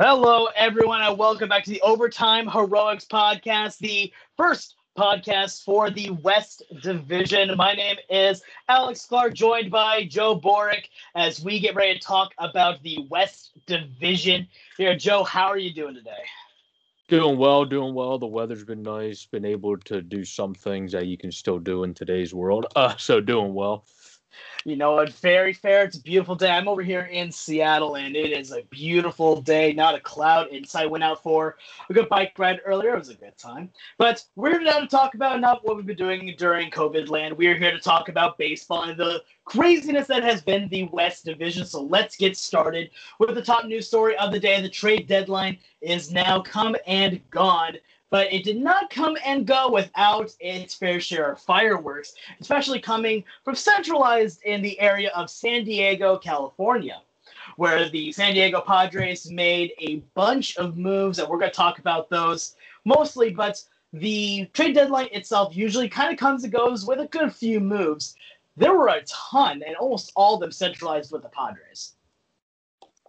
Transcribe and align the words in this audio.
Hello, 0.00 0.46
everyone, 0.54 1.02
and 1.02 1.18
welcome 1.18 1.48
back 1.48 1.64
to 1.64 1.70
the 1.70 1.80
Overtime 1.80 2.46
Heroics 2.46 3.04
podcast, 3.04 3.78
the 3.78 4.12
first 4.36 4.76
podcast 4.96 5.64
for 5.64 5.90
the 5.90 6.10
West 6.22 6.62
Division. 6.82 7.56
My 7.56 7.72
name 7.72 7.96
is 8.08 8.40
Alex 8.68 9.06
Clark, 9.06 9.34
joined 9.34 9.72
by 9.72 10.04
Joe 10.04 10.36
Boric, 10.36 10.88
as 11.16 11.42
we 11.42 11.58
get 11.58 11.74
ready 11.74 11.98
to 11.98 11.98
talk 11.98 12.32
about 12.38 12.80
the 12.84 13.08
West 13.10 13.50
Division. 13.66 14.46
Here, 14.76 14.94
Joe, 14.94 15.24
how 15.24 15.48
are 15.48 15.58
you 15.58 15.74
doing 15.74 15.96
today? 15.96 16.12
Doing 17.08 17.36
well, 17.36 17.64
doing 17.64 17.92
well. 17.92 18.20
The 18.20 18.26
weather's 18.28 18.62
been 18.62 18.84
nice. 18.84 19.26
Been 19.26 19.44
able 19.44 19.78
to 19.78 20.00
do 20.00 20.24
some 20.24 20.54
things 20.54 20.92
that 20.92 21.08
you 21.08 21.18
can 21.18 21.32
still 21.32 21.58
do 21.58 21.82
in 21.82 21.92
today's 21.92 22.32
world. 22.32 22.66
Uh, 22.76 22.96
so 22.98 23.20
doing 23.20 23.52
well. 23.52 23.84
You 24.64 24.76
know 24.76 24.94
what? 24.94 25.12
Very 25.14 25.52
fair. 25.52 25.84
It's 25.84 25.96
a 25.96 26.02
beautiful 26.02 26.34
day. 26.34 26.50
I'm 26.50 26.68
over 26.68 26.82
here 26.82 27.02
in 27.02 27.32
Seattle, 27.32 27.96
and 27.96 28.14
it 28.14 28.32
is 28.32 28.52
a 28.52 28.62
beautiful 28.70 29.40
day. 29.40 29.72
Not 29.72 29.94
a 29.94 30.00
cloud 30.00 30.48
inside. 30.48 30.86
Went 30.86 31.04
out 31.04 31.22
for 31.22 31.56
a 31.88 31.94
good 31.94 32.08
bike 32.08 32.38
ride 32.38 32.60
earlier. 32.64 32.94
It 32.94 32.98
was 32.98 33.08
a 33.08 33.14
good 33.14 33.36
time. 33.38 33.70
But 33.96 34.24
we're 34.36 34.60
here 34.60 34.80
to 34.80 34.86
talk 34.86 35.14
about 35.14 35.40
not 35.40 35.64
what 35.64 35.76
we've 35.76 35.86
been 35.86 35.96
doing 35.96 36.34
during 36.36 36.70
COVID 36.70 37.08
land. 37.08 37.36
We're 37.36 37.56
here 37.56 37.72
to 37.72 37.80
talk 37.80 38.08
about 38.08 38.38
baseball 38.38 38.82
and 38.82 38.98
the 38.98 39.22
craziness 39.44 40.06
that 40.08 40.22
has 40.22 40.42
been 40.42 40.68
the 40.68 40.84
West 40.84 41.24
Division. 41.24 41.64
So 41.64 41.82
let's 41.82 42.16
get 42.16 42.36
started 42.36 42.90
with 43.18 43.34
the 43.34 43.42
top 43.42 43.64
news 43.64 43.86
story 43.86 44.16
of 44.18 44.32
the 44.32 44.40
day. 44.40 44.60
The 44.60 44.68
trade 44.68 45.06
deadline 45.06 45.58
is 45.80 46.10
now 46.10 46.40
come 46.40 46.76
and 46.86 47.20
gone 47.30 47.76
but 48.10 48.32
it 48.32 48.44
did 48.44 48.58
not 48.58 48.90
come 48.90 49.16
and 49.24 49.46
go 49.46 49.70
without 49.70 50.34
its 50.40 50.74
fair 50.74 51.00
share 51.00 51.32
of 51.32 51.40
fireworks, 51.40 52.14
especially 52.40 52.80
coming 52.80 53.24
from 53.44 53.54
centralized 53.54 54.42
in 54.44 54.62
the 54.62 54.78
area 54.80 55.10
of 55.14 55.30
San 55.30 55.64
Diego, 55.64 56.16
California, 56.16 57.02
where 57.56 57.88
the 57.88 58.12
San 58.12 58.34
Diego 58.34 58.60
Padres 58.60 59.30
made 59.30 59.72
a 59.78 59.96
bunch 60.14 60.56
of 60.56 60.76
moves, 60.76 61.18
and 61.18 61.28
we're 61.28 61.38
going 61.38 61.50
to 61.50 61.56
talk 61.56 61.78
about 61.78 62.08
those 62.08 62.56
mostly, 62.84 63.30
but 63.30 63.62
the 63.92 64.46
trade 64.52 64.74
deadline 64.74 65.08
itself 65.12 65.56
usually 65.56 65.88
kind 65.88 66.12
of 66.12 66.18
comes 66.18 66.44
and 66.44 66.52
goes 66.52 66.86
with 66.86 67.00
a 67.00 67.06
good 67.06 67.32
few 67.32 67.60
moves. 67.60 68.16
There 68.56 68.74
were 68.74 68.88
a 68.88 69.02
ton, 69.02 69.62
and 69.66 69.76
almost 69.76 70.12
all 70.16 70.34
of 70.34 70.40
them 70.40 70.52
centralized 70.52 71.12
with 71.12 71.22
the 71.22 71.28
Padres. 71.28 71.92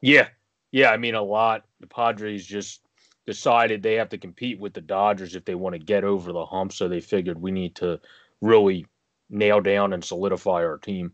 Yeah. 0.02 0.30
Yeah. 0.72 0.92
I 0.92 0.98
mean, 0.98 1.16
a 1.16 1.22
lot. 1.22 1.66
The 1.80 1.88
Padres 1.88 2.46
just 2.46 2.82
decided 3.30 3.84
they 3.84 3.94
have 3.94 4.10
to 4.10 4.18
compete 4.18 4.60
with 4.60 4.74
the 4.74 4.82
Dodgers 4.82 5.36
if 5.36 5.46
they 5.46 5.54
want 5.54 5.74
to 5.74 5.80
get 5.80 6.04
over 6.04 6.32
the 6.32 6.48
hump. 6.48 6.74
So 6.74 6.88
they 6.88 7.00
figured 7.00 7.40
we 7.40 7.52
need 7.52 7.76
to 7.76 8.00
really 8.42 8.88
nail 9.30 9.62
down 9.62 9.94
and 9.94 10.04
solidify 10.04 10.66
our 10.66 10.80
team. 10.80 11.12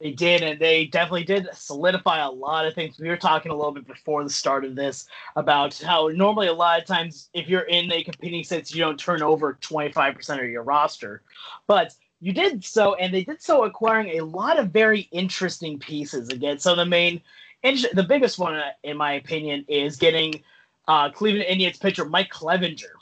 They 0.00 0.10
did, 0.10 0.42
and 0.42 0.58
they 0.58 0.86
definitely 0.86 1.22
did 1.22 1.46
solidify 1.52 2.18
a 2.18 2.28
lot 2.28 2.66
of 2.66 2.74
things. 2.74 2.98
We 2.98 3.08
were 3.08 3.16
talking 3.16 3.52
a 3.52 3.54
little 3.54 3.70
bit 3.70 3.86
before 3.86 4.24
the 4.24 4.30
start 4.30 4.64
of 4.64 4.74
this 4.74 5.06
about 5.36 5.78
how 5.78 6.08
normally 6.08 6.48
a 6.48 6.52
lot 6.52 6.80
of 6.80 6.84
times 6.84 7.30
if 7.32 7.48
you're 7.48 7.62
in 7.62 7.90
a 7.92 8.02
competing 8.02 8.42
sense, 8.42 8.74
you 8.74 8.80
don't 8.82 8.98
turn 8.98 9.22
over 9.22 9.56
25% 9.62 10.42
of 10.42 10.50
your 10.50 10.64
roster. 10.64 11.22
But 11.68 11.94
you 12.20 12.32
did 12.32 12.64
so, 12.64 12.96
and 12.96 13.14
they 13.14 13.22
did 13.22 13.40
so 13.40 13.62
acquiring 13.62 14.18
a 14.18 14.24
lot 14.24 14.58
of 14.58 14.70
very 14.72 15.02
interesting 15.12 15.78
pieces 15.78 16.28
again. 16.28 16.58
So 16.58 16.74
the 16.74 16.84
main, 16.84 17.22
the 17.62 18.04
biggest 18.06 18.40
one, 18.40 18.56
uh, 18.56 18.72
in 18.82 18.96
my 18.96 19.12
opinion, 19.12 19.64
is 19.68 19.96
getting 19.96 20.42
uh, 20.88 21.10
Cleveland 21.10 21.46
Indians 21.48 21.78
pitcher 21.78 22.04
Mike 22.04 22.30
Clevinger 22.30 22.94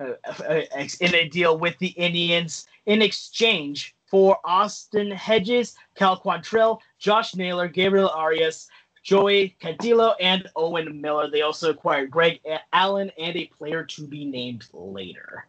uh, 0.00 0.12
uh, 0.26 0.60
in 1.00 1.14
a 1.14 1.28
deal 1.28 1.58
with 1.58 1.78
the 1.78 1.88
Indians 1.88 2.66
in 2.86 3.02
exchange 3.02 3.94
for 4.06 4.38
Austin 4.44 5.10
Hedges, 5.10 5.74
Cal 5.94 6.18
Quantrill, 6.20 6.78
Josh 6.98 7.34
Naylor, 7.34 7.68
Gabriel 7.68 8.10
Arias, 8.10 8.68
Joey 9.02 9.56
Cantillo, 9.60 10.14
and 10.20 10.48
Owen 10.56 11.00
Miller. 11.00 11.30
They 11.30 11.42
also 11.42 11.70
acquired 11.70 12.10
Greg 12.10 12.40
Allen 12.72 13.10
and 13.18 13.36
a 13.36 13.46
player 13.46 13.84
to 13.84 14.06
be 14.06 14.24
named 14.24 14.66
later. 14.72 15.46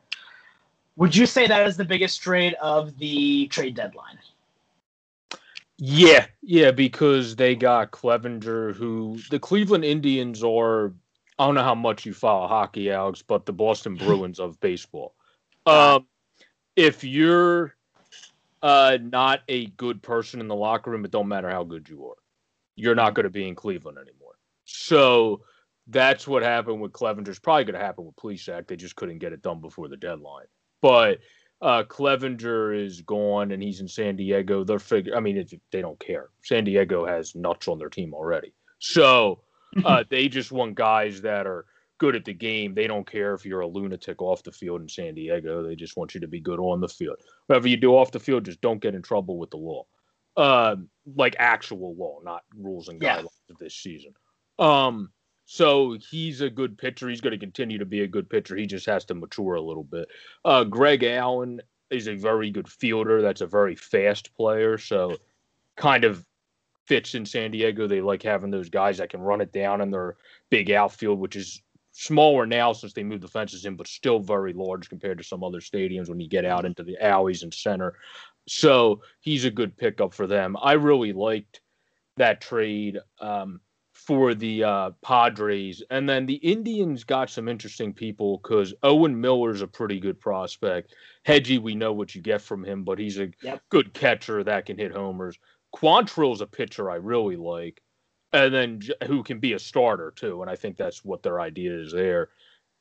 Would 0.97 1.15
you 1.15 1.25
say 1.25 1.47
that 1.47 1.67
is 1.67 1.77
the 1.77 1.85
biggest 1.85 2.21
trade 2.21 2.55
of 2.61 2.97
the 2.97 3.47
trade 3.47 3.75
deadline? 3.75 4.17
Yeah, 5.77 6.25
yeah, 6.41 6.71
because 6.71 7.35
they 7.35 7.53
got 7.55 7.91
Clevinger, 7.91 8.73
who 8.73 9.19
the 9.29 9.39
Cleveland 9.39 9.83
Indians 9.83 10.41
are 10.41 10.93
I 11.37 11.45
don't 11.45 11.55
know 11.55 11.63
how 11.63 11.75
much 11.75 12.05
you 12.05 12.13
follow 12.13 12.47
hockey, 12.47 12.91
Alex, 12.91 13.21
but 13.21 13.45
the 13.45 13.53
Boston 13.53 13.95
Bruins 13.97 14.39
of 14.39 14.59
baseball. 14.59 15.13
Um, 15.65 16.05
if 16.75 17.03
you're 17.03 17.75
uh, 18.61 18.97
not 19.01 19.41
a 19.47 19.67
good 19.67 20.01
person 20.01 20.39
in 20.39 20.47
the 20.47 20.55
locker 20.55 20.91
room, 20.91 21.05
it 21.05 21.11
don't 21.11 21.27
matter 21.27 21.49
how 21.49 21.63
good 21.63 21.89
you 21.89 22.05
are. 22.07 22.15
You're 22.75 22.95
not 22.95 23.13
going 23.13 23.25
to 23.25 23.29
be 23.29 23.47
in 23.47 23.55
Cleveland 23.55 23.97
anymore. 23.97 24.35
So 24.65 25.41
that's 25.87 26.27
what 26.27 26.43
happened 26.43 26.81
with 26.81 26.91
Clevinger's 26.91 27.39
probably 27.39 27.65
going 27.65 27.79
to 27.79 27.85
happen 27.85 28.05
with 28.05 28.15
Plesac. 28.15 28.67
They 28.67 28.75
just 28.75 28.95
couldn't 28.95 29.19
get 29.19 29.33
it 29.33 29.41
done 29.41 29.61
before 29.61 29.87
the 29.87 29.97
deadline. 29.97 30.45
But 30.81 31.19
uh, 31.61 31.83
Clevinger 31.83 32.85
is 32.85 33.01
gone 33.01 33.51
and 33.51 33.61
he's 33.61 33.79
in 33.79 33.87
San 33.87 34.15
Diego. 34.15 34.63
They're 34.63 34.79
figure. 34.79 35.15
I 35.15 35.19
mean, 35.19 35.45
they 35.71 35.81
don't 35.81 35.99
care. 35.99 36.29
San 36.43 36.63
Diego 36.63 37.05
has 37.05 37.35
nuts 37.35 37.67
on 37.67 37.77
their 37.77 37.89
team 37.89 38.13
already. 38.13 38.53
So 38.79 39.41
uh, 39.83 40.03
they 40.09 40.27
just 40.27 40.51
want 40.51 40.75
guys 40.75 41.21
that 41.21 41.47
are 41.47 41.65
good 41.97 42.15
at 42.15 42.25
the 42.25 42.33
game. 42.33 42.73
They 42.73 42.87
don't 42.87 43.09
care 43.09 43.33
if 43.33 43.45
you're 43.45 43.61
a 43.61 43.67
lunatic 43.67 44.21
off 44.21 44.43
the 44.43 44.51
field 44.51 44.81
in 44.81 44.89
San 44.89 45.15
Diego. 45.15 45.63
They 45.63 45.75
just 45.75 45.97
want 45.97 46.13
you 46.13 46.21
to 46.21 46.27
be 46.27 46.39
good 46.39 46.59
on 46.59 46.81
the 46.81 46.89
field. 46.89 47.17
Whatever 47.47 47.67
you 47.67 47.77
do 47.77 47.95
off 47.95 48.11
the 48.11 48.19
field, 48.19 48.45
just 48.45 48.61
don't 48.61 48.81
get 48.81 48.95
in 48.95 49.01
trouble 49.01 49.37
with 49.37 49.51
the 49.51 49.57
law. 49.57 49.85
Uh, 50.37 50.75
like 51.15 51.35
actual 51.39 51.95
law, 51.95 52.19
not 52.23 52.43
rules 52.57 52.89
and 52.89 52.99
guidelines 52.99 53.23
yeah. 53.47 53.53
of 53.53 53.57
this 53.57 53.75
season. 53.75 54.13
Um, 54.59 55.11
so 55.45 55.97
he's 56.09 56.41
a 56.41 56.49
good 56.49 56.77
pitcher. 56.77 57.07
He's 57.07 57.21
going 57.21 57.31
to 57.31 57.37
continue 57.37 57.77
to 57.77 57.85
be 57.85 58.01
a 58.01 58.07
good 58.07 58.29
pitcher. 58.29 58.55
He 58.55 58.65
just 58.65 58.85
has 58.87 59.05
to 59.05 59.15
mature 59.15 59.55
a 59.55 59.61
little 59.61 59.83
bit. 59.83 60.07
Uh, 60.43 60.63
Greg 60.63 61.03
Allen 61.03 61.61
is 61.89 62.07
a 62.07 62.15
very 62.15 62.51
good 62.51 62.67
fielder. 62.67 63.21
That's 63.21 63.41
a 63.41 63.47
very 63.47 63.75
fast 63.75 64.33
player. 64.35 64.77
So 64.77 65.17
kind 65.77 66.03
of 66.03 66.25
fits 66.87 67.15
in 67.15 67.25
San 67.25 67.51
Diego. 67.51 67.87
They 67.87 68.01
like 68.01 68.23
having 68.23 68.51
those 68.51 68.69
guys 68.69 68.97
that 68.97 69.09
can 69.09 69.21
run 69.21 69.41
it 69.41 69.51
down 69.51 69.81
in 69.81 69.91
their 69.91 70.17
big 70.49 70.71
outfield, 70.71 71.19
which 71.19 71.35
is 71.35 71.61
smaller 71.91 72.45
now 72.45 72.73
since 72.73 72.93
they 72.93 73.03
moved 73.03 73.23
the 73.23 73.27
fences 73.27 73.65
in, 73.65 73.75
but 73.75 73.87
still 73.87 74.19
very 74.19 74.53
large 74.53 74.89
compared 74.89 75.17
to 75.17 75.23
some 75.23 75.43
other 75.43 75.59
stadiums 75.59 76.09
when 76.09 76.19
you 76.19 76.27
get 76.27 76.45
out 76.45 76.65
into 76.65 76.83
the 76.83 77.01
alleys 77.03 77.43
and 77.43 77.53
center. 77.53 77.95
So 78.47 79.01
he's 79.21 79.45
a 79.45 79.51
good 79.51 79.75
pickup 79.77 80.13
for 80.13 80.27
them. 80.27 80.55
I 80.61 80.73
really 80.73 81.13
liked 81.13 81.61
that 82.17 82.41
trade 82.41 82.99
um, 83.19 83.61
for 83.93 84.35
the 84.35 84.63
uh, 84.63 84.91
Padres. 85.01 85.81
And 85.89 86.07
then 86.07 86.25
the 86.25 86.35
Indians 86.35 87.03
got 87.03 87.29
some 87.29 87.47
interesting 87.47 87.93
people 87.93 88.39
because 88.43 88.73
Owen 88.83 89.19
Miller's 89.19 89.61
a 89.61 89.67
pretty 89.67 89.99
good 89.99 90.19
prospect. 90.19 90.93
Hedgie, 91.25 91.61
we 91.61 91.75
know 91.75 91.93
what 91.93 92.13
you 92.13 92.21
get 92.21 92.41
from 92.41 92.63
him, 92.63 92.83
but 92.83 92.99
he's 92.99 93.17
a 93.17 93.31
yep. 93.41 93.61
good 93.69 93.93
catcher 93.93 94.43
that 94.43 94.65
can 94.65 94.77
hit 94.77 94.91
homers. 94.91 95.39
Quantrill's 95.75 96.41
a 96.41 96.47
pitcher 96.47 96.89
I 96.89 96.95
really 96.95 97.35
like, 97.35 97.81
and 98.31 98.53
then 98.53 98.81
who 99.07 99.23
can 99.23 99.39
be 99.39 99.53
a 99.53 99.59
starter 99.59 100.11
too. 100.15 100.41
And 100.41 100.49
I 100.49 100.55
think 100.55 100.77
that's 100.77 101.03
what 101.03 101.21
their 101.21 101.41
idea 101.41 101.77
is 101.77 101.91
there. 101.91 102.29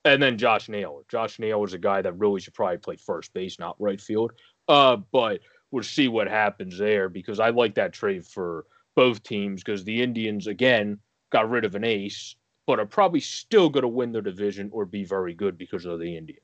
And 0.05 0.23
then 0.23 0.39
Josh 0.39 0.69
Naylor. 0.69 1.03
Josh 1.09 1.39
Naylor 1.39 1.65
is 1.65 1.75
a 1.75 1.79
guy 1.79 2.03
that 2.03 2.19
really 2.19 2.41
should 2.41 2.55
probably 2.55 2.77
play 2.77 2.97
first 2.97 3.33
base, 3.33 3.59
not 3.59 3.81
right 3.81 4.01
field. 4.01 4.33
Uh, 4.69 4.97
but 5.13 5.41
we'll 5.71 5.83
see 5.83 6.09
what 6.09 6.29
happens 6.29 6.79
there 6.79 7.09
because 7.09 7.41
I 7.41 7.51
like 7.51 7.75
that 7.75 7.93
trade 7.93 8.25
for 8.27 8.67
both 8.95 9.23
teams 9.23 9.63
because 9.65 9.83
the 9.85 10.03
Indians 10.03 10.47
again 10.47 10.99
got 11.33 11.51
rid 11.51 11.65
of 11.65 11.75
an 11.75 11.85
ace, 11.85 12.37
but 12.67 12.79
are 12.79 12.87
probably 12.87 13.21
still 13.21 13.69
going 13.69 13.83
to 13.83 13.89
win 13.89 14.13
their 14.13 14.23
division 14.23 14.69
or 14.73 14.85
be 14.85 15.05
very 15.05 15.35
good 15.35 15.59
because 15.59 15.85
of 15.85 15.99
the 15.99 16.17
Indians. 16.17 16.41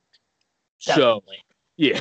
Definitely. 0.84 1.36
So 1.36 1.54
yeah, 1.76 2.00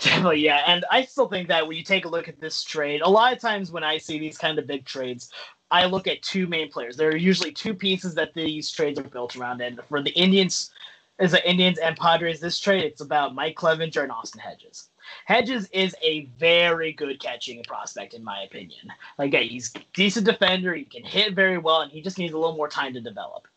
Definitely, 0.00 0.40
yeah. 0.40 0.62
And 0.66 0.84
I 0.90 1.04
still 1.04 1.28
think 1.28 1.48
that 1.48 1.66
when 1.66 1.76
you 1.76 1.84
take 1.84 2.04
a 2.04 2.08
look 2.08 2.28
at 2.28 2.40
this 2.40 2.62
trade, 2.62 3.02
a 3.02 3.08
lot 3.08 3.32
of 3.32 3.40
times 3.40 3.70
when 3.70 3.84
I 3.84 3.98
see 3.98 4.18
these 4.18 4.38
kind 4.38 4.58
of 4.58 4.66
big 4.66 4.84
trades, 4.84 5.30
I 5.70 5.86
look 5.86 6.06
at 6.06 6.22
two 6.22 6.46
main 6.46 6.70
players. 6.70 6.96
There 6.96 7.08
are 7.08 7.16
usually 7.16 7.52
two 7.52 7.74
pieces 7.74 8.14
that 8.14 8.34
these 8.34 8.70
trades 8.70 8.98
are 8.98 9.04
built 9.04 9.36
around. 9.36 9.60
And 9.60 9.80
for 9.88 10.02
the 10.02 10.10
Indians, 10.10 10.70
as 11.18 11.32
the 11.32 11.48
Indians 11.48 11.78
and 11.78 11.96
Padres, 11.96 12.40
this 12.40 12.58
trade, 12.58 12.84
it's 12.84 13.00
about 13.00 13.34
Mike 13.34 13.56
Clevinger 13.56 14.02
and 14.02 14.12
Austin 14.12 14.40
Hedges. 14.40 14.88
Hedges 15.24 15.68
is 15.72 15.96
a 16.02 16.26
very 16.38 16.92
good 16.92 17.20
catching 17.20 17.62
prospect, 17.64 18.14
in 18.14 18.22
my 18.22 18.42
opinion. 18.42 18.92
Like, 19.18 19.32
yeah, 19.32 19.40
he's 19.40 19.72
decent 19.94 20.26
defender. 20.26 20.74
He 20.74 20.84
can 20.84 21.04
hit 21.04 21.34
very 21.34 21.58
well, 21.58 21.80
and 21.80 21.90
he 21.90 22.02
just 22.02 22.18
needs 22.18 22.34
a 22.34 22.38
little 22.38 22.56
more 22.56 22.68
time 22.68 22.92
to 22.94 23.00
develop. 23.00 23.48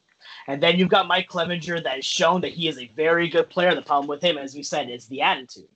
And 0.47 0.61
then 0.61 0.77
you've 0.77 0.89
got 0.89 1.07
Mike 1.07 1.29
Clevinger 1.29 1.83
that 1.83 1.95
has 1.95 2.05
shown 2.05 2.41
that 2.41 2.51
he 2.51 2.67
is 2.67 2.77
a 2.77 2.91
very 2.95 3.29
good 3.29 3.49
player. 3.49 3.75
The 3.75 3.81
problem 3.81 4.07
with 4.07 4.23
him, 4.23 4.37
as 4.37 4.55
we 4.55 4.63
said, 4.63 4.89
is 4.89 5.07
the 5.07 5.21
attitude. 5.21 5.67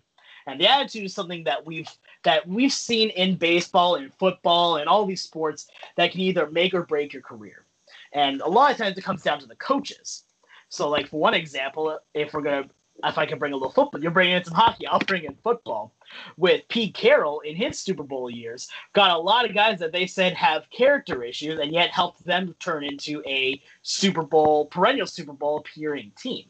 And 0.49 0.59
the 0.59 0.67
attitude 0.67 1.05
is 1.05 1.13
something 1.13 1.43
that 1.43 1.65
we've 1.65 1.89
that 2.23 2.47
we've 2.47 2.73
seen 2.73 3.09
in 3.11 3.35
baseball 3.35 3.95
and 3.95 4.13
football 4.15 4.77
and 4.77 4.89
all 4.89 5.05
these 5.05 5.21
sports 5.21 5.69
that 5.95 6.11
can 6.11 6.21
either 6.21 6.49
make 6.49 6.73
or 6.73 6.83
break 6.83 7.13
your 7.13 7.21
career. 7.21 7.65
And 8.13 8.41
a 8.41 8.47
lot 8.47 8.71
of 8.71 8.77
times 8.77 8.97
it 8.97 9.03
comes 9.03 9.21
down 9.21 9.39
to 9.39 9.45
the 9.45 9.55
coaches. 9.55 10.23
So, 10.69 10.89
like 10.89 11.07
for 11.07 11.19
one 11.19 11.33
example, 11.33 11.99
if 12.13 12.33
we're 12.33 12.41
gonna, 12.41 12.69
if 13.03 13.17
I 13.17 13.25
can 13.25 13.39
bring 13.39 13.53
a 13.53 13.55
little 13.55 13.71
football, 13.71 14.01
you're 14.01 14.11
bringing 14.11 14.35
in 14.35 14.43
some 14.43 14.53
hockey. 14.53 14.87
I'll 14.87 14.99
bring 14.99 15.23
in 15.23 15.35
football. 15.43 15.93
with 16.37 16.67
Pete 16.69 16.93
Carroll 16.93 17.39
in 17.41 17.55
his 17.55 17.79
Super 17.79 18.03
Bowl 18.03 18.29
years, 18.29 18.67
got 18.93 19.11
a 19.11 19.17
lot 19.17 19.45
of 19.45 19.53
guys 19.53 19.79
that 19.79 19.91
they 19.91 20.07
said 20.07 20.33
have 20.33 20.69
character 20.71 21.23
issues 21.23 21.59
and 21.59 21.71
yet 21.71 21.91
helped 21.91 22.23
them 22.25 22.55
turn 22.59 22.83
into 22.83 23.23
a 23.27 23.61
Super 23.83 24.23
Bowl, 24.23 24.65
perennial 24.65 25.07
Super 25.07 25.33
Bowl 25.33 25.59
appearing 25.59 26.11
team. 26.17 26.45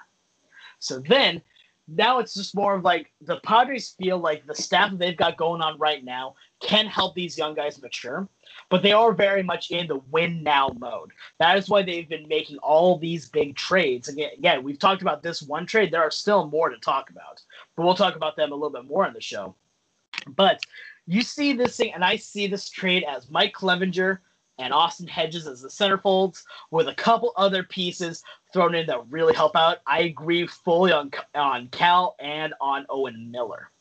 So 0.80 1.00
then 1.00 1.42
now 1.95 2.19
it's 2.19 2.33
just 2.33 2.56
more 2.56 2.75
of 2.75 2.83
like 2.83 3.12
the 3.21 3.39
Padres 3.41 3.95
feel 3.97 4.18
like 4.18 4.45
the 4.45 4.56
staff 4.56 4.91
that 4.91 5.00
they've 5.00 5.18
got 5.18 5.38
going 5.38 5.62
on 5.62 5.77
right 5.80 6.03
now 6.03 6.36
can 6.62 6.86
help 6.86 7.15
these 7.15 7.38
young 7.38 7.53
guys 7.56 7.81
mature, 7.81 8.27
but 8.69 8.83
they 8.83 8.91
are 8.91 9.13
very 9.13 9.41
much 9.44 9.71
in 9.71 9.88
the 9.88 10.01
win 10.12 10.44
now 10.44 10.69
mode. 10.77 11.12
That 11.39 11.57
is 11.57 11.69
why 11.69 11.83
they've 11.83 12.07
been 12.07 12.27
making 12.27 12.57
all 12.57 12.97
these 12.97 13.30
big 13.30 13.56
trades. 13.56 14.07
Again, 14.07 14.31
again, 14.38 14.63
we've 14.63 14.80
talked 14.80 15.01
about 15.01 15.24
this 15.24 15.41
one 15.41 15.65
trade. 15.65 15.91
There 15.91 16.03
are 16.03 16.12
still 16.12 16.47
more 16.47 16.69
to 16.69 16.77
talk 16.77 17.09
about, 17.09 17.41
but 17.75 17.86
we'll 17.86 17.95
talk 17.95 18.15
about 18.15 18.35
them 18.35 18.51
a 18.51 18.56
little 18.56 18.69
bit 18.69 18.85
more 18.85 19.07
in 19.07 19.13
the 19.13 19.21
show. 19.21 19.56
But 20.27 20.62
you 21.07 21.21
see 21.21 21.53
this 21.53 21.77
thing, 21.77 21.94
and 21.94 22.03
I 22.03 22.18
see 22.18 22.47
this 22.47 22.69
trade 22.69 23.03
as 23.07 23.30
Mike 23.31 23.53
Clevinger 23.53 24.19
and 24.59 24.73
Austin 24.73 25.07
Hedges 25.07 25.47
as 25.47 25.61
the 25.61 25.69
centerfolds 25.69 26.44
with 26.69 26.88
a 26.88 26.94
couple 26.94 27.33
other 27.35 27.63
pieces 27.63 28.23
thrown 28.53 28.75
in 28.75 28.85
that 28.88 29.09
really 29.09 29.33
help 29.33 29.56
out. 29.56 29.79
I 29.88 30.01
agree 30.01 30.45
fully 30.45 30.91
on 30.91 31.11
on 31.33 31.69
Cal 31.69 32.15
and 32.19 32.53
on 32.61 32.85
Owen 32.89 33.31
Miller. 33.31 33.71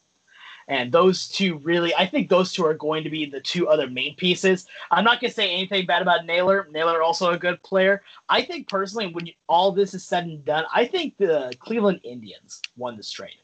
And 0.69 0.93
those 0.93 1.29
two 1.29 1.59
really, 1.59 1.95
I 1.95 2.07
think 2.07 2.29
those 2.29 2.53
two 2.53 2.65
are 2.67 2.75
going 2.75 3.03
to 3.03 3.11
be 3.11 3.25
the 3.25 3.41
two 3.41 3.69
other 3.69 3.89
main 3.89 4.15
pieces. 4.17 4.67
I'm 4.91 5.03
not 5.03 5.19
going 5.19 5.31
to 5.31 5.35
say 5.35 5.51
anything 5.51 5.87
bad 5.87 6.03
about 6.03 6.27
Naylor. 6.27 6.69
Naylor 6.71 7.03
also 7.03 7.31
a 7.31 7.39
good 7.39 7.63
player. 7.63 8.03
I 8.29 8.43
think 8.43 8.69
personally, 8.69 9.07
when 9.07 9.27
you, 9.27 9.33
all 9.49 9.73
this 9.73 9.95
is 9.95 10.05
said 10.05 10.25
and 10.25 10.45
done, 10.45 10.65
I 10.73 10.85
think 10.85 11.17
the 11.17 11.55
Cleveland 11.59 12.01
Indians 12.05 12.61
won 12.77 12.99
this 12.99 13.11
trade. 13.11 13.39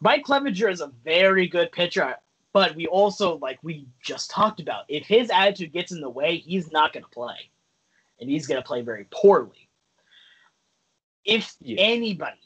Mike 0.00 0.24
Clevinger 0.24 0.70
is 0.72 0.80
a 0.80 0.90
very 1.04 1.46
good 1.46 1.70
pitcher, 1.70 2.16
but 2.52 2.74
we 2.76 2.86
also, 2.86 3.38
like 3.38 3.58
we 3.62 3.86
just 4.02 4.30
talked 4.30 4.60
about, 4.60 4.84
if 4.88 5.06
his 5.06 5.30
attitude 5.30 5.72
gets 5.72 5.92
in 5.92 6.00
the 6.00 6.10
way, 6.10 6.36
he's 6.36 6.70
not 6.70 6.92
going 6.92 7.04
to 7.04 7.10
play. 7.10 7.50
And 8.20 8.30
he's 8.30 8.46
going 8.46 8.60
to 8.60 8.66
play 8.66 8.82
very 8.82 9.06
poorly. 9.10 9.68
If 11.24 11.56
yeah. 11.60 11.76
anybody 11.78 12.38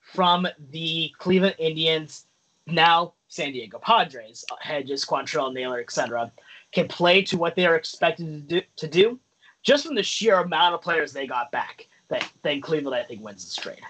from 0.00 0.46
the 0.70 1.12
Cleveland 1.18 1.56
Indians 1.58 2.26
now 2.66 3.14
San 3.28 3.52
Diego 3.52 3.78
Padres, 3.78 4.44
uh, 4.50 4.56
Hedges, 4.60 5.04
Quantrill, 5.04 5.54
Naylor, 5.54 5.80
etc., 5.80 6.32
can 6.72 6.88
play 6.88 7.22
to 7.22 7.38
what 7.38 7.54
they 7.54 7.64
are 7.64 7.76
expected 7.76 8.26
to 8.26 8.60
do, 8.60 8.66
to 8.76 8.88
do, 8.88 9.20
just 9.62 9.86
from 9.86 9.94
the 9.94 10.02
sheer 10.02 10.36
amount 10.36 10.74
of 10.74 10.82
players 10.82 11.12
they 11.12 11.26
got 11.26 11.52
back, 11.52 11.86
that 12.08 12.28
then 12.42 12.60
Cleveland, 12.60 12.96
I 12.96 13.04
think, 13.04 13.22
wins 13.22 13.44
this 13.44 13.56
trade. 13.56 13.80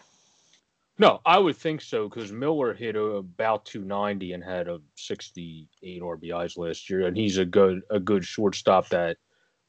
No, 1.00 1.22
I 1.24 1.38
would 1.38 1.56
think 1.56 1.80
so 1.80 2.10
because 2.10 2.30
Miller 2.30 2.74
hit 2.74 2.94
about 2.94 3.64
290 3.64 4.34
and 4.34 4.44
had 4.44 4.68
a 4.68 4.82
68 4.96 6.02
RBIs 6.02 6.58
last 6.58 6.90
year, 6.90 7.06
and 7.06 7.16
he's 7.16 7.38
a 7.38 7.44
good 7.46 7.80
a 7.88 7.98
good 7.98 8.22
shortstop 8.22 8.86
that 8.90 9.16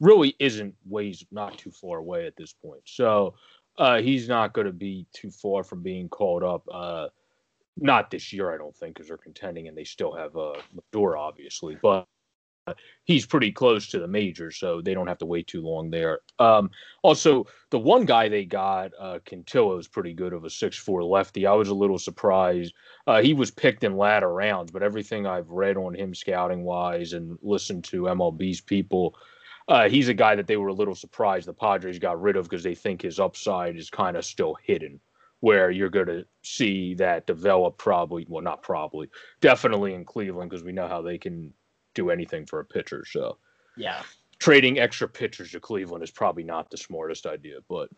really 0.02 0.36
isn't 0.40 0.76
ways 0.86 1.26
not 1.32 1.58
too 1.58 1.72
far 1.72 2.00
away 2.00 2.28
at 2.28 2.36
this 2.36 2.52
point. 2.52 2.82
So 2.84 3.36
uh, 3.78 4.02
he's 4.02 4.28
not 4.28 4.52
going 4.52 4.68
to 4.68 4.74
be 4.74 5.06
too 5.14 5.32
far 5.32 5.64
from 5.64 5.82
being 5.82 6.10
called 6.10 6.44
up. 6.44 6.64
Uh, 6.70 7.08
not 7.78 8.12
this 8.12 8.34
year, 8.34 8.54
I 8.54 8.58
don't 8.58 8.76
think, 8.76 8.96
because 8.96 9.08
they're 9.08 9.16
contending 9.16 9.70
and 9.70 9.78
they 9.78 9.86
still 9.86 10.14
have 10.14 10.36
uh, 10.36 10.56
Madura, 10.74 11.18
obviously, 11.18 11.78
but 11.82 12.10
he's 13.06 13.26
pretty 13.26 13.52
close 13.52 13.88
to 13.88 14.00
the 14.00 14.08
major, 14.08 14.52
so 14.52 14.82
they 14.82 14.94
don't 14.94 15.08
have 15.08 15.18
to 15.20 15.26
wait 15.26 15.48
too 15.48 15.62
long 15.62 15.90
there. 15.90 16.20
Um, 16.40 16.70
also, 17.04 17.46
the 17.70 17.80
one 17.80 18.06
guy 18.06 18.30
they 18.30 18.46
got, 18.46 18.92
uh, 19.00 19.20
Cantillo, 19.26 19.80
is 19.80 19.88
pretty 19.88 20.14
good 20.14 20.34
of 20.34 20.46
a 20.46 20.50
six-four 20.50 21.04
lefty. 21.04 21.46
I 21.46 21.54
was 21.54 21.70
a 21.70 21.74
little 21.76 22.00
surprised. 22.00 22.74
Uh, 23.08 23.22
he 23.22 23.34
was 23.34 23.52
picked 23.52 23.84
in 23.84 23.98
latter 23.98 24.32
rounds, 24.32 24.72
but 24.72 24.84
everything 24.84 25.26
I've 25.26 25.50
read 25.50 25.78
on 25.78 25.96
him 25.96 26.14
scouting 26.14 26.64
wise 26.64 27.14
and 27.14 27.38
listened 27.42 27.84
to 27.86 28.04
MLB's 28.04 28.62
people, 28.62 29.16
uh, 29.68 29.90
he's 29.90 30.10
a 30.10 30.14
guy 30.14 30.36
that 30.36 30.48
they 30.48 30.58
were 30.58 30.70
a 30.70 30.74
little 30.74 30.96
surprised 30.96 31.48
the 31.48 31.54
Padres 31.54 32.00
got 32.00 32.22
rid 32.22 32.36
of 32.36 32.46
because 32.46 32.64
they 32.64 32.76
think 32.76 33.02
his 33.02 33.20
upside 33.20 33.76
is 33.76 33.90
kind 33.90 34.18
of 34.18 34.26
still 34.26 34.56
hidden 34.64 35.00
where 35.40 35.72
you're 35.72 35.90
going 35.90 36.06
to 36.06 36.24
see 36.44 36.94
that 36.94 37.26
develop 37.26 37.76
probably, 37.78 38.26
well, 38.30 38.44
not 38.44 38.62
probably, 38.62 39.10
definitely 39.42 39.96
in 39.96 40.06
Cleveland 40.06 40.52
because 40.52 40.64
we 40.64 40.72
know 40.72 40.88
how 40.88 41.02
they 41.02 41.18
can 41.18 41.52
do 41.94 42.10
anything 42.10 42.46
for 42.46 42.60
a 42.60 42.66
pitcher. 42.66 43.06
So, 43.06 43.38
yeah, 43.78 44.04
trading 44.40 44.80
extra 44.80 45.08
pitchers 45.08 45.52
to 45.52 45.60
Cleveland 45.60 46.04
is 46.04 46.12
probably 46.12 46.44
not 46.44 46.70
the 46.70 46.78
smartest 46.78 47.26
idea, 47.28 47.60
but 47.70 47.90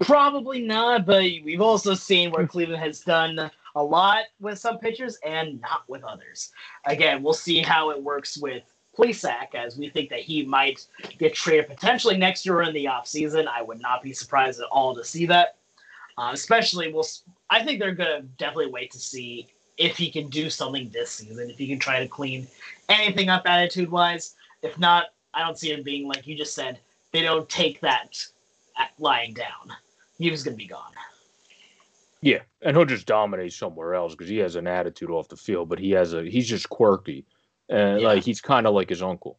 probably 0.00 0.62
not. 0.62 1.04
But 1.06 1.22
we've 1.44 1.60
also 1.60 1.94
seen 1.94 2.30
where 2.30 2.46
Cleveland 2.46 2.82
has 2.82 3.00
done 3.00 3.50
a 3.74 3.82
lot 3.82 4.24
with 4.40 4.58
some 4.58 4.78
pitchers 4.78 5.18
and 5.24 5.60
not 5.60 5.82
with 5.88 6.04
others. 6.04 6.50
Again, 6.86 7.22
we'll 7.22 7.32
see 7.32 7.60
how 7.60 7.90
it 7.90 8.02
works 8.02 8.36
with 8.36 8.62
Plesac 8.96 9.54
as 9.54 9.76
we 9.76 9.88
think 9.88 10.10
that 10.10 10.20
he 10.20 10.44
might 10.44 10.86
get 11.18 11.34
traded 11.34 11.68
potentially 11.68 12.16
next 12.16 12.44
year 12.46 12.62
in 12.62 12.74
the 12.74 12.84
offseason. 12.84 13.46
I 13.46 13.62
would 13.62 13.80
not 13.80 14.02
be 14.02 14.12
surprised 14.12 14.60
at 14.60 14.66
all 14.66 14.94
to 14.94 15.04
see 15.04 15.26
that. 15.26 15.56
Uh, 16.18 16.30
especially, 16.32 16.92
we'll. 16.92 17.06
I 17.48 17.64
think 17.64 17.80
they're 17.80 17.94
gonna 17.94 18.22
definitely 18.36 18.70
wait 18.70 18.90
to 18.92 18.98
see 18.98 19.48
if 19.78 19.96
he 19.96 20.10
can 20.10 20.28
do 20.28 20.50
something 20.50 20.90
this 20.90 21.10
season. 21.10 21.50
If 21.50 21.56
he 21.56 21.66
can 21.66 21.78
try 21.78 22.00
to 22.00 22.08
clean 22.08 22.46
anything 22.88 23.28
up 23.28 23.42
attitude 23.46 23.90
wise. 23.90 24.34
If 24.62 24.78
not, 24.78 25.06
I 25.34 25.42
don't 25.42 25.58
see 25.58 25.72
him 25.72 25.82
being 25.82 26.06
like 26.06 26.26
you 26.26 26.36
just 26.36 26.54
said. 26.54 26.78
They 27.12 27.22
don't 27.22 27.48
take 27.48 27.80
that 27.80 28.26
lying 28.98 29.34
down. 29.34 29.72
He 30.18 30.30
was 30.30 30.42
gonna 30.42 30.56
be 30.56 30.66
gone. 30.66 30.92
Yeah, 32.20 32.38
and 32.62 32.76
he'll 32.76 32.86
just 32.86 33.06
dominate 33.06 33.52
somewhere 33.52 33.94
else 33.94 34.14
because 34.14 34.28
he 34.28 34.38
has 34.38 34.54
an 34.54 34.66
attitude 34.66 35.10
off 35.10 35.28
the 35.28 35.36
field, 35.36 35.68
but 35.68 35.78
he 35.78 35.90
has 35.90 36.14
a 36.14 36.22
he's 36.22 36.48
just 36.48 36.68
quirky, 36.68 37.26
and 37.68 38.00
yeah. 38.00 38.06
like 38.06 38.22
he's 38.22 38.40
kind 38.40 38.66
of 38.66 38.74
like 38.74 38.88
his 38.88 39.02
uncle. 39.02 39.38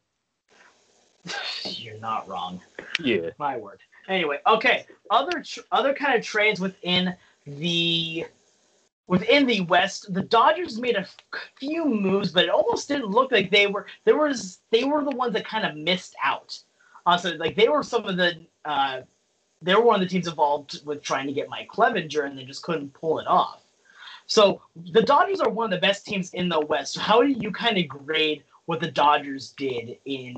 You're 1.66 2.00
not 2.00 2.28
wrong. 2.28 2.62
Yeah, 3.00 3.30
my 3.40 3.58
word. 3.58 3.80
Anyway, 4.10 4.40
okay. 4.46 4.86
Other 5.10 5.42
tr- 5.42 5.62
other 5.72 5.94
kind 5.94 6.18
of 6.18 6.26
trades 6.26 6.60
within 6.60 7.16
the 7.46 8.26
within 9.13 9.45
the 9.45 9.62
West, 9.62 10.12
the 10.12 10.24
Dodgers 10.24 10.80
made 10.80 10.95
a 10.95 11.07
few 11.60 11.86
moves, 11.86 12.31
but 12.31 12.45
it 12.45 12.50
almost 12.50 12.88
didn't 12.88 13.12
look 13.12 13.31
like 13.31 13.51
they 13.51 13.68
were. 13.68 13.86
There 14.06 14.18
was 14.18 14.62
they 14.71 14.86
were 14.86 15.04
the 15.04 15.15
ones 15.15 15.33
that 15.33 15.45
kind 15.45 15.68
of 15.68 15.75
missed 15.75 16.15
out. 16.24 16.57
Uh, 17.06 17.15
so 17.15 17.30
like 17.38 17.56
they 17.56 17.69
were 17.69 17.83
some 17.83 18.06
of 18.06 18.18
the 18.18 18.32
uh, 18.65 19.01
they 19.62 19.75
were 19.75 19.84
one 19.84 20.01
of 20.01 20.01
the 20.01 20.12
teams 20.12 20.27
involved 20.27 20.84
with 20.84 21.03
trying 21.03 21.27
to 21.27 21.34
get 21.34 21.48
Mike 21.48 21.70
Clevinger, 21.70 22.25
and 22.25 22.36
they 22.36 22.43
just 22.43 22.63
couldn't 22.63 22.91
pull 22.96 23.20
it 23.20 23.27
off. 23.27 23.62
So 24.25 24.63
the 24.75 25.03
Dodgers 25.03 25.41
are 25.41 25.50
one 25.50 25.72
of 25.72 25.79
the 25.79 25.86
best 25.88 26.08
teams 26.08 26.34
in 26.34 26.50
the 26.50 26.62
West. 26.62 26.93
So 26.93 27.01
how 27.01 27.22
do 27.22 27.29
you 27.29 27.51
kind 27.51 27.77
of 27.77 27.88
grade 27.88 28.43
what 28.65 28.79
the 28.79 28.89
Dodgers 28.89 29.51
did 29.51 29.96
in 30.05 30.34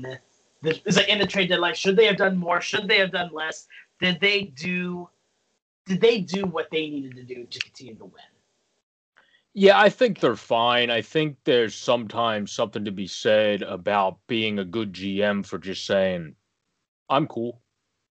the, 0.60 0.78
is 0.84 0.98
like 0.98 1.08
in 1.08 1.18
the 1.18 1.26
trade 1.26 1.48
deadline. 1.48 1.74
Should 1.74 1.96
they 1.96 2.04
have 2.04 2.18
done 2.18 2.36
more? 2.36 2.60
Should 2.60 2.88
they 2.88 2.98
have 2.98 3.12
done 3.12 3.30
less? 3.32 3.68
Did 4.02 4.20
they 4.20 4.42
do? 4.42 5.08
Did 5.86 6.02
they 6.02 6.20
do 6.20 6.44
what 6.44 6.68
they 6.70 6.90
needed 6.90 7.14
to 7.14 7.22
do 7.22 7.46
to 7.46 7.58
continue 7.60 7.94
to 7.94 8.04
win? 8.04 8.35
Yeah, 9.58 9.80
I 9.80 9.88
think 9.88 10.20
they're 10.20 10.36
fine. 10.36 10.90
I 10.90 11.00
think 11.00 11.38
there's 11.44 11.74
sometimes 11.74 12.52
something 12.52 12.84
to 12.84 12.92
be 12.92 13.06
said 13.06 13.62
about 13.62 14.18
being 14.26 14.58
a 14.58 14.66
good 14.66 14.92
GM 14.92 15.46
for 15.46 15.56
just 15.56 15.86
saying, 15.86 16.36
"I'm 17.08 17.26
cool. 17.26 17.62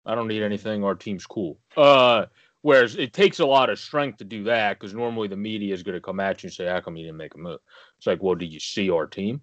I 0.06 0.16
don't 0.16 0.28
need 0.28 0.44
anything. 0.44 0.84
Our 0.84 0.94
team's 0.94 1.26
cool." 1.26 1.60
Uh, 1.76 2.28
whereas 2.62 2.96
it 2.96 3.14
takes 3.14 3.40
a 3.40 3.46
lot 3.48 3.72
of 3.72 3.80
strength 3.80 4.20
to 4.20 4.24
do 4.24 4.44
that 4.44 4.80
because 4.80 4.94
normally 4.94 5.30
the 5.30 5.36
media 5.36 5.74
is 5.74 5.84
going 5.84 5.96
to 5.96 6.02
come 6.02 6.20
at 6.20 6.44
you 6.44 6.48
and 6.48 6.54
say, 6.54 6.68
"How 6.68 6.80
come 6.80 6.96
you 6.96 7.06
didn't 7.06 7.18
make 7.18 7.34
a 7.34 7.40
move?" 7.40 7.60
It's 7.98 8.06
like, 8.06 8.22
"Well, 8.22 8.36
did 8.36 8.54
you 8.54 8.60
see 8.60 8.92
our 8.92 9.08
team?" 9.08 9.42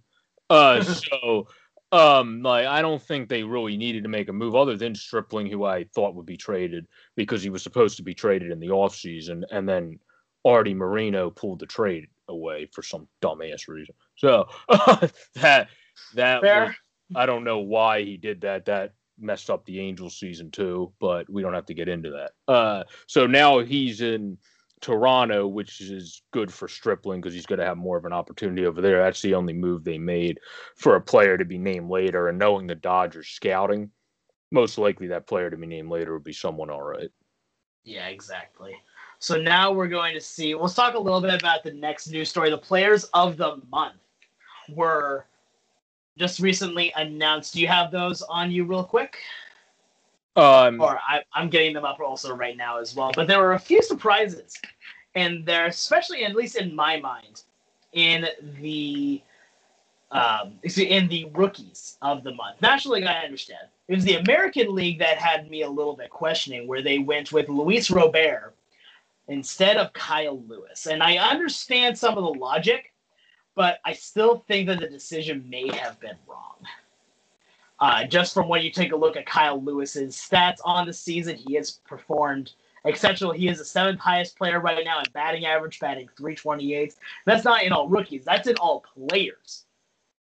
Uh, 0.50 0.82
so 0.84 1.48
um, 1.90 2.42
like 2.42 2.66
I 2.68 2.80
don't 2.80 3.02
think 3.02 3.28
they 3.28 3.42
really 3.42 3.76
needed 3.76 4.04
to 4.04 4.08
make 4.08 4.28
a 4.28 4.32
move 4.32 4.54
other 4.54 4.76
than 4.76 4.94
Stripling, 4.94 5.48
who 5.48 5.64
I 5.64 5.82
thought 5.96 6.14
would 6.14 6.26
be 6.26 6.36
traded 6.36 6.86
because 7.16 7.42
he 7.42 7.50
was 7.50 7.64
supposed 7.64 7.96
to 7.96 8.04
be 8.04 8.14
traded 8.14 8.52
in 8.52 8.60
the 8.60 8.68
offseason, 8.68 9.42
and 9.50 9.68
then 9.68 9.98
Arte 10.44 10.74
Moreno 10.74 11.30
pulled 11.30 11.60
the 11.60 11.66
trade 11.66 12.06
away 12.28 12.66
for 12.72 12.82
some 12.82 13.08
dumbass 13.22 13.68
reason. 13.68 13.94
So 14.16 14.48
that 15.34 15.68
that 16.14 16.42
was, 16.42 16.74
I 17.14 17.26
don't 17.26 17.44
know 17.44 17.58
why 17.58 18.02
he 18.02 18.16
did 18.16 18.42
that. 18.42 18.66
That 18.66 18.94
messed 19.18 19.50
up 19.50 19.64
the 19.64 19.80
Angels 19.80 20.18
season 20.18 20.50
too, 20.50 20.92
but 21.00 21.28
we 21.28 21.42
don't 21.42 21.54
have 21.54 21.66
to 21.66 21.74
get 21.74 21.88
into 21.88 22.10
that. 22.10 22.52
Uh, 22.52 22.84
so 23.06 23.26
now 23.26 23.58
he's 23.60 24.00
in 24.00 24.38
Toronto, 24.80 25.46
which 25.46 25.80
is 25.80 26.22
good 26.32 26.52
for 26.52 26.68
Stripling 26.68 27.20
because 27.20 27.34
he's 27.34 27.46
going 27.46 27.58
to 27.58 27.66
have 27.66 27.76
more 27.76 27.96
of 27.96 28.04
an 28.04 28.12
opportunity 28.12 28.66
over 28.66 28.80
there. 28.80 29.02
That's 29.02 29.22
the 29.22 29.34
only 29.34 29.52
move 29.52 29.84
they 29.84 29.98
made 29.98 30.38
for 30.76 30.96
a 30.96 31.00
player 31.00 31.36
to 31.36 31.44
be 31.44 31.58
named 31.58 31.90
later. 31.90 32.28
And 32.28 32.38
knowing 32.38 32.66
the 32.66 32.74
Dodgers 32.74 33.28
scouting, 33.28 33.90
most 34.50 34.78
likely 34.78 35.08
that 35.08 35.26
player 35.26 35.50
to 35.50 35.56
be 35.56 35.66
named 35.66 35.90
later 35.90 36.14
would 36.14 36.24
be 36.24 36.32
someone 36.32 36.70
all 36.70 36.82
right. 36.82 37.10
Yeah, 37.84 38.06
exactly. 38.06 38.76
So 39.20 39.36
now 39.36 39.72
we're 39.72 39.88
going 39.88 40.14
to 40.14 40.20
see. 40.20 40.54
Let's 40.54 40.74
talk 40.74 40.94
a 40.94 40.98
little 40.98 41.20
bit 41.20 41.34
about 41.34 41.64
the 41.64 41.72
next 41.72 42.08
news 42.08 42.28
story. 42.28 42.50
The 42.50 42.58
players 42.58 43.04
of 43.14 43.36
the 43.36 43.60
month 43.70 43.96
were 44.68 45.26
just 46.16 46.40
recently 46.40 46.92
announced. 46.96 47.54
Do 47.54 47.60
you 47.60 47.68
have 47.68 47.90
those 47.90 48.22
on 48.22 48.50
you, 48.50 48.64
real 48.64 48.84
quick? 48.84 49.18
Um, 50.36 50.80
or 50.80 51.00
I, 51.08 51.22
am 51.34 51.48
getting 51.48 51.74
them 51.74 51.84
up 51.84 51.98
also 51.98 52.32
right 52.32 52.56
now 52.56 52.78
as 52.78 52.94
well. 52.94 53.10
But 53.14 53.26
there 53.26 53.40
were 53.40 53.54
a 53.54 53.58
few 53.58 53.82
surprises, 53.82 54.54
and 55.16 55.44
there, 55.44 55.66
especially 55.66 56.24
at 56.24 56.36
least 56.36 56.54
in 56.54 56.76
my 56.76 57.00
mind, 57.00 57.42
in 57.92 58.28
the 58.60 59.20
um, 60.12 60.54
in 60.76 61.08
the 61.08 61.28
rookies 61.34 61.98
of 62.02 62.22
the 62.22 62.32
month. 62.34 62.62
National 62.62 62.94
League, 62.94 63.04
I 63.04 63.24
understand. 63.24 63.66
It 63.88 63.96
was 63.96 64.04
the 64.04 64.14
American 64.14 64.74
League 64.74 65.00
that 65.00 65.18
had 65.18 65.50
me 65.50 65.62
a 65.62 65.68
little 65.68 65.96
bit 65.96 66.08
questioning, 66.08 66.68
where 66.68 66.82
they 66.82 67.00
went 67.00 67.32
with 67.32 67.48
Luis 67.48 67.90
Robert 67.90 68.54
instead 69.28 69.76
of 69.76 69.92
Kyle 69.92 70.42
Lewis. 70.46 70.86
And 70.86 71.02
I 71.02 71.16
understand 71.16 71.96
some 71.96 72.16
of 72.16 72.24
the 72.24 72.40
logic, 72.40 72.92
but 73.54 73.78
I 73.84 73.92
still 73.92 74.44
think 74.48 74.68
that 74.68 74.80
the 74.80 74.88
decision 74.88 75.48
may 75.48 75.68
have 75.76 76.00
been 76.00 76.16
wrong. 76.26 76.56
Uh, 77.80 78.04
just 78.04 78.34
from 78.34 78.48
when 78.48 78.62
you 78.62 78.70
take 78.70 78.92
a 78.92 78.96
look 78.96 79.16
at 79.16 79.26
Kyle 79.26 79.62
Lewis's 79.62 80.16
stats 80.16 80.58
on 80.64 80.86
the 80.86 80.92
season, 80.92 81.36
he 81.36 81.54
has 81.54 81.72
performed 81.86 82.52
exceptional. 82.84 83.32
He 83.32 83.48
is 83.48 83.58
the 83.58 83.64
seventh 83.64 84.00
highest 84.00 84.36
player 84.36 84.58
right 84.58 84.84
now 84.84 84.98
in 84.98 85.04
batting 85.12 85.46
average, 85.46 85.78
batting 85.78 86.08
328. 86.16 86.96
That's 87.24 87.44
not 87.44 87.62
in 87.62 87.72
all 87.72 87.88
rookies, 87.88 88.24
that's 88.24 88.48
in 88.48 88.56
all 88.56 88.84
players 88.96 89.66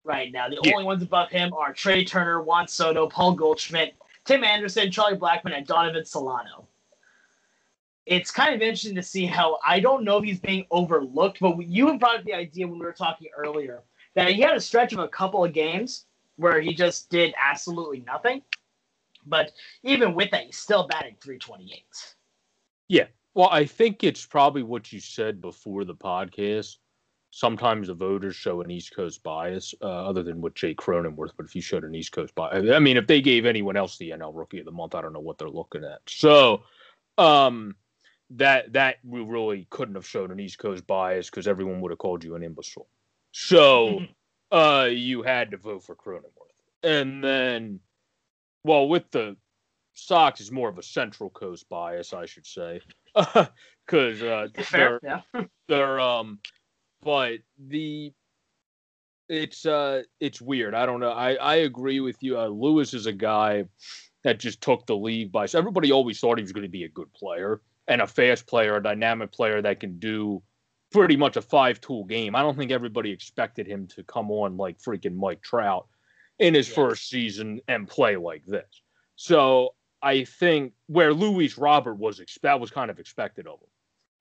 right 0.03 0.31
now. 0.31 0.49
The 0.49 0.59
yeah. 0.63 0.73
only 0.73 0.85
ones 0.85 1.03
above 1.03 1.29
him 1.29 1.53
are 1.53 1.73
Trea 1.73 2.03
Turner, 2.03 2.41
Juan 2.41 2.67
Soto, 2.67 3.07
Paul 3.07 3.33
Goldschmidt, 3.33 3.95
Tim 4.25 4.43
Anderson, 4.43 4.89
Charlie 4.91 5.17
Blackmon, 5.17 5.55
and 5.55 5.67
Donovan 5.67 6.05
Solano. 6.05 6.67
It's 8.05 8.31
kind 8.31 8.53
of 8.53 8.61
interesting 8.61 8.95
to 8.95 9.03
see 9.03 9.25
how 9.25 9.59
I 9.65 9.79
don't 9.79 10.03
know 10.03 10.17
if 10.17 10.25
he's 10.25 10.39
being 10.39 10.65
overlooked, 10.71 11.39
but 11.39 11.57
you 11.65 11.97
brought 11.97 12.19
up 12.19 12.25
the 12.25 12.33
idea 12.33 12.67
when 12.67 12.79
we 12.79 12.85
were 12.85 12.91
talking 12.93 13.29
earlier 13.35 13.83
that 14.15 14.31
he 14.31 14.41
had 14.41 14.55
a 14.55 14.61
stretch 14.61 14.93
of 14.93 14.99
a 14.99 15.07
couple 15.07 15.43
of 15.43 15.53
games 15.53 16.05
where 16.35 16.59
he 16.59 16.73
just 16.73 17.09
did 17.09 17.33
absolutely 17.37 18.03
nothing. 18.05 18.41
But 19.25 19.51
even 19.83 20.13
with 20.13 20.31
that, 20.31 20.45
he's 20.45 20.57
still 20.57 20.87
batting 20.87 21.15
328. 21.21 21.85
Yeah. 22.89 23.05
Well, 23.33 23.49
I 23.49 23.65
think 23.65 24.03
it's 24.03 24.25
probably 24.25 24.63
what 24.63 24.91
you 24.91 24.99
said 24.99 25.41
before 25.41 25.85
the 25.85 25.95
podcast 25.95 26.75
sometimes 27.33 27.87
the 27.87 27.95
voters 27.95 28.35
show 28.35 28.61
an 28.61 28.69
East 28.69 28.95
Coast 28.95 29.23
bias, 29.23 29.73
uh, 29.81 29.87
other 29.87 30.21
than 30.21 30.39
with 30.39 30.53
Jake 30.53 30.77
Cronenworth. 30.77 31.31
But 31.35 31.47
if 31.47 31.55
you 31.55 31.61
showed 31.61 31.83
an 31.83 31.95
East 31.95 32.11
Coast 32.11 32.35
bias, 32.35 32.69
I 32.71 32.77
mean, 32.77 32.95
if 32.95 33.07
they 33.07 33.21
gave 33.21 33.47
anyone 33.47 33.75
else 33.75 33.97
the 33.97 34.11
NL 34.11 34.35
Rookie 34.35 34.59
of 34.59 34.65
the 34.65 34.71
Month, 34.71 34.93
I 34.93 35.01
don't 35.01 35.13
know 35.13 35.19
what 35.19 35.39
they're 35.39 35.49
looking 35.49 35.83
at. 35.83 36.01
So, 36.07 36.61
um, 37.17 37.75
that 38.35 38.73
that 38.73 38.97
we 39.03 39.21
really 39.21 39.67
couldn't 39.69 39.95
have 39.95 40.07
shown 40.07 40.31
an 40.31 40.39
East 40.39 40.57
Coast 40.57 40.85
bias 40.87 41.29
because 41.29 41.47
everyone 41.47 41.81
would 41.81 41.91
have 41.91 41.99
called 41.99 42.23
you 42.23 42.35
an 42.35 42.43
imbecile. 42.43 42.87
So, 43.31 44.01
uh, 44.51 44.87
you 44.91 45.23
had 45.23 45.51
to 45.51 45.57
vote 45.57 45.83
for 45.83 45.95
Cronenworth, 45.95 46.23
and 46.83 47.23
then, 47.23 47.79
well, 48.63 48.87
with 48.87 49.09
the 49.11 49.35
Sox 49.93 50.41
is 50.41 50.51
more 50.51 50.69
of 50.69 50.77
a 50.77 50.83
Central 50.83 51.29
Coast 51.29 51.67
bias, 51.69 52.13
I 52.13 52.25
should 52.25 52.45
say, 52.45 52.81
because 53.15 54.21
uh, 54.21 54.47
they're 54.71 54.99
yeah. 55.03 55.21
they're 55.67 55.99
um 55.99 56.39
but 57.03 57.39
the 57.67 58.11
it's 59.29 59.65
uh 59.65 60.03
it's 60.19 60.41
weird. 60.41 60.73
I 60.73 60.85
don't 60.85 60.99
know. 60.99 61.11
I 61.11 61.33
I 61.33 61.55
agree 61.55 61.99
with 61.99 62.21
you. 62.21 62.39
Uh, 62.39 62.47
Lewis 62.47 62.93
is 62.93 63.05
a 63.05 63.13
guy 63.13 63.65
that 64.23 64.39
just 64.39 64.61
took 64.61 64.85
the 64.85 64.95
league 64.95 65.31
by. 65.31 65.45
So 65.45 65.59
everybody 65.59 65.91
always 65.91 66.19
thought 66.19 66.37
he 66.37 66.43
was 66.43 66.53
going 66.53 66.63
to 66.63 66.69
be 66.69 66.85
a 66.85 66.89
good 66.89 67.11
player 67.13 67.61
and 67.87 68.01
a 68.01 68.07
fast 68.07 68.47
player, 68.47 68.75
a 68.75 68.83
dynamic 68.83 69.31
player 69.31 69.61
that 69.61 69.79
can 69.79 69.99
do 69.99 70.41
pretty 70.91 71.15
much 71.15 71.37
a 71.37 71.41
five 71.41 71.81
tool 71.81 72.03
game. 72.05 72.35
I 72.35 72.41
don't 72.41 72.57
think 72.57 72.71
everybody 72.71 73.11
expected 73.11 73.67
him 73.67 73.87
to 73.87 74.03
come 74.03 74.31
on 74.31 74.57
like 74.57 74.79
freaking 74.79 75.15
Mike 75.15 75.41
Trout 75.41 75.87
in 76.39 76.53
his 76.53 76.67
yes. 76.67 76.75
first 76.75 77.09
season 77.09 77.59
and 77.67 77.87
play 77.87 78.15
like 78.15 78.45
this. 78.45 78.81
So 79.15 79.75
I 80.01 80.23
think 80.23 80.73
where 80.87 81.13
Luis 81.13 81.57
Robert 81.57 81.95
was 81.95 82.21
that 82.41 82.59
was 82.59 82.71
kind 82.71 82.91
of 82.91 82.99
expected 82.99 83.47
of 83.47 83.59
him 83.59 83.69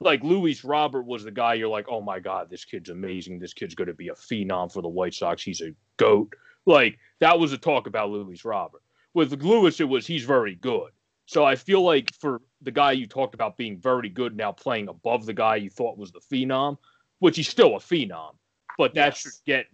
like 0.02 0.22
Luis 0.22 0.64
Robert 0.64 1.06
was 1.06 1.24
the 1.24 1.30
guy 1.30 1.54
you're 1.54 1.68
like, 1.68 1.86
oh 1.88 2.00
my 2.00 2.18
god, 2.18 2.50
this 2.50 2.64
kid's 2.64 2.90
amazing. 2.90 3.38
This 3.38 3.54
kid's 3.54 3.74
going 3.74 3.88
to 3.88 3.94
be 3.94 4.08
a 4.08 4.14
phenom 4.14 4.72
for 4.72 4.82
the 4.82 4.88
White 4.88 5.14
Sox. 5.14 5.42
He's 5.42 5.60
a 5.60 5.74
goat. 5.96 6.34
Like 6.66 6.98
that 7.20 7.38
was 7.38 7.52
a 7.52 7.58
talk 7.58 7.86
about 7.86 8.10
Luis 8.10 8.44
Robert. 8.44 8.82
With 9.14 9.42
Lewis, 9.42 9.80
it 9.80 9.88
was 9.88 10.06
he's 10.06 10.24
very 10.24 10.54
good. 10.54 10.90
So 11.26 11.44
I 11.44 11.56
feel 11.56 11.82
like 11.82 12.12
for 12.14 12.42
the 12.60 12.70
guy 12.70 12.92
you 12.92 13.06
talked 13.06 13.34
about 13.34 13.56
being 13.56 13.78
very 13.78 14.08
good 14.08 14.36
now 14.36 14.52
playing 14.52 14.88
above 14.88 15.26
the 15.26 15.32
guy 15.32 15.56
you 15.56 15.70
thought 15.70 15.96
was 15.96 16.12
the 16.12 16.20
phenom, 16.20 16.78
which 17.20 17.36
he's 17.36 17.48
still 17.48 17.76
a 17.76 17.78
phenom, 17.78 18.34
but 18.76 18.94
that 18.94 19.12
yes. 19.12 19.18
should 19.18 19.32
get 19.46 19.66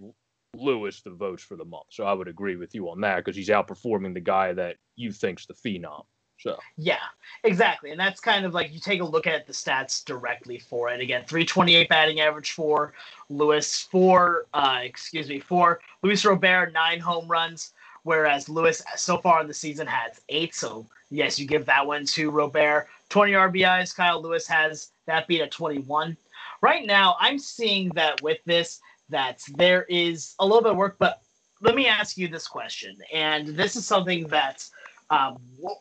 Lewis 0.55 1.00
the 1.02 1.11
votes 1.11 1.43
for 1.43 1.57
the 1.57 1.64
month. 1.64 1.87
So 1.90 2.05
I 2.05 2.12
would 2.12 2.28
agree 2.28 2.57
with 2.57 2.75
you 2.75 2.88
on 2.90 3.00
that 3.02 3.17
because 3.17 3.37
he's 3.37 3.49
outperforming 3.49 4.14
the 4.14 4.21
guy 4.21 4.52
that 4.52 4.76
you 4.97 5.12
think's 5.12 5.47
the 5.47 5.55
phenom. 5.55 6.05
So 6.38 6.57
yeah, 6.76 7.00
exactly, 7.43 7.90
and 7.90 7.99
that's 7.99 8.21
kind 8.21 8.47
of 8.47 8.55
like 8.55 8.73
you 8.73 8.78
take 8.78 9.00
a 9.00 9.05
look 9.05 9.26
at 9.26 9.47
the 9.47 9.52
stats 9.52 10.05
directly 10.05 10.59
for 10.59 10.88
it. 10.88 11.00
Again, 11.00 11.25
328 11.26 11.88
batting 11.88 12.21
average 12.21 12.52
for 12.52 12.93
Lewis, 13.28 13.88
for 13.90 14.47
uh, 14.55 14.78
excuse 14.83 15.28
me, 15.28 15.40
for 15.40 15.81
Luis 16.05 16.25
Robert, 16.25 16.73
nine 16.73 17.00
home 17.00 17.26
runs, 17.26 17.73
whereas 18.02 18.49
Lewis 18.49 18.83
so 18.97 19.19
far 19.19 19.40
in 19.40 19.49
the 19.49 19.55
season 19.55 19.87
has 19.87 20.21
eight. 20.28 20.55
So 20.55 20.87
yes, 21.11 21.38
you 21.38 21.47
give 21.47 21.67
that 21.67 21.87
one 21.87 22.05
to 22.07 22.31
Robert. 22.31 22.88
20 23.09 23.33
RBIs. 23.33 23.95
Kyle 23.95 24.21
Lewis 24.21 24.47
has 24.47 24.90
that 25.07 25.26
beat 25.26 25.40
at 25.40 25.50
21. 25.50 26.17
Right 26.61 26.87
now, 26.87 27.17
I'm 27.21 27.38
seeing 27.38 27.88
that 27.90 28.21
with 28.23 28.38
this 28.45 28.81
that 29.09 29.40
there 29.57 29.85
is 29.85 30.35
a 30.38 30.45
little 30.45 30.62
bit 30.62 30.73
of 30.73 30.76
work, 30.76 30.97
but 30.99 31.23
let 31.61 31.75
me 31.75 31.87
ask 31.87 32.17
you 32.19 32.28
this 32.28 32.47
question, 32.47 32.97
and 33.12 33.49
this 33.49 33.75
is 33.75 33.87
something 33.87 34.26
that 34.28 34.69
um, 35.11 35.38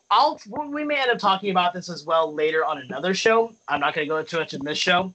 I'll 0.10 0.40
we 0.70 0.86
may 0.86 1.02
end 1.02 1.12
up 1.12 1.20
talking 1.20 1.52
about 1.52 1.74
this 1.74 1.90
as 1.90 2.06
well 2.06 2.34
later 2.34 2.64
on 2.64 2.78
another 2.78 3.14
show. 3.14 3.52
I'm 3.68 3.82
not 3.82 3.94
going 3.94 4.06
to 4.06 4.10
go 4.10 4.18
into 4.18 4.40
it 4.40 4.54
in 4.54 4.64
this 4.64 4.78
show. 4.78 5.14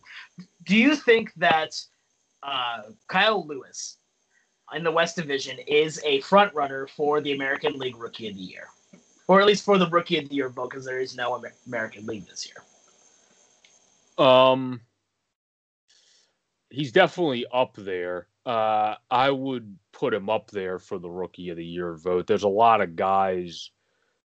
Do 0.64 0.76
you 0.76 0.94
think 0.94 1.32
that 1.36 1.80
uh, 2.42 2.82
Kyle 3.08 3.46
Lewis 3.46 3.96
in 4.74 4.84
the 4.84 4.90
West 4.90 5.16
Division 5.16 5.58
is 5.66 6.00
a 6.04 6.20
front 6.22 6.52
runner 6.54 6.86
for 6.86 7.20
the 7.20 7.32
American 7.32 7.78
League 7.78 7.96
Rookie 7.96 8.28
of 8.28 8.34
the 8.34 8.40
Year, 8.40 8.68
or 9.28 9.40
at 9.40 9.46
least 9.46 9.64
for 9.64 9.78
the 9.78 9.88
Rookie 9.88 10.18
of 10.18 10.28
the 10.28 10.34
Year 10.34 10.48
vote 10.48 10.70
because 10.70 10.84
there 10.84 11.00
is 11.00 11.16
no 11.16 11.36
Amer- 11.36 11.54
American 11.66 12.06
League 12.06 12.26
this 12.26 12.46
year? 12.46 14.26
Um, 14.26 14.80
he's 16.70 16.92
definitely 16.92 17.46
up 17.52 17.74
there. 17.76 18.28
Uh, 18.44 18.96
I 19.10 19.30
would 19.30 19.76
put 19.92 20.14
him 20.14 20.28
up 20.28 20.50
there 20.50 20.78
for 20.78 20.98
the 20.98 21.10
Rookie 21.10 21.50
of 21.50 21.56
the 21.56 21.64
Year 21.64 21.94
vote. 21.96 22.26
There's 22.26 22.42
a 22.42 22.48
lot 22.48 22.80
of 22.80 22.96
guys 22.96 23.70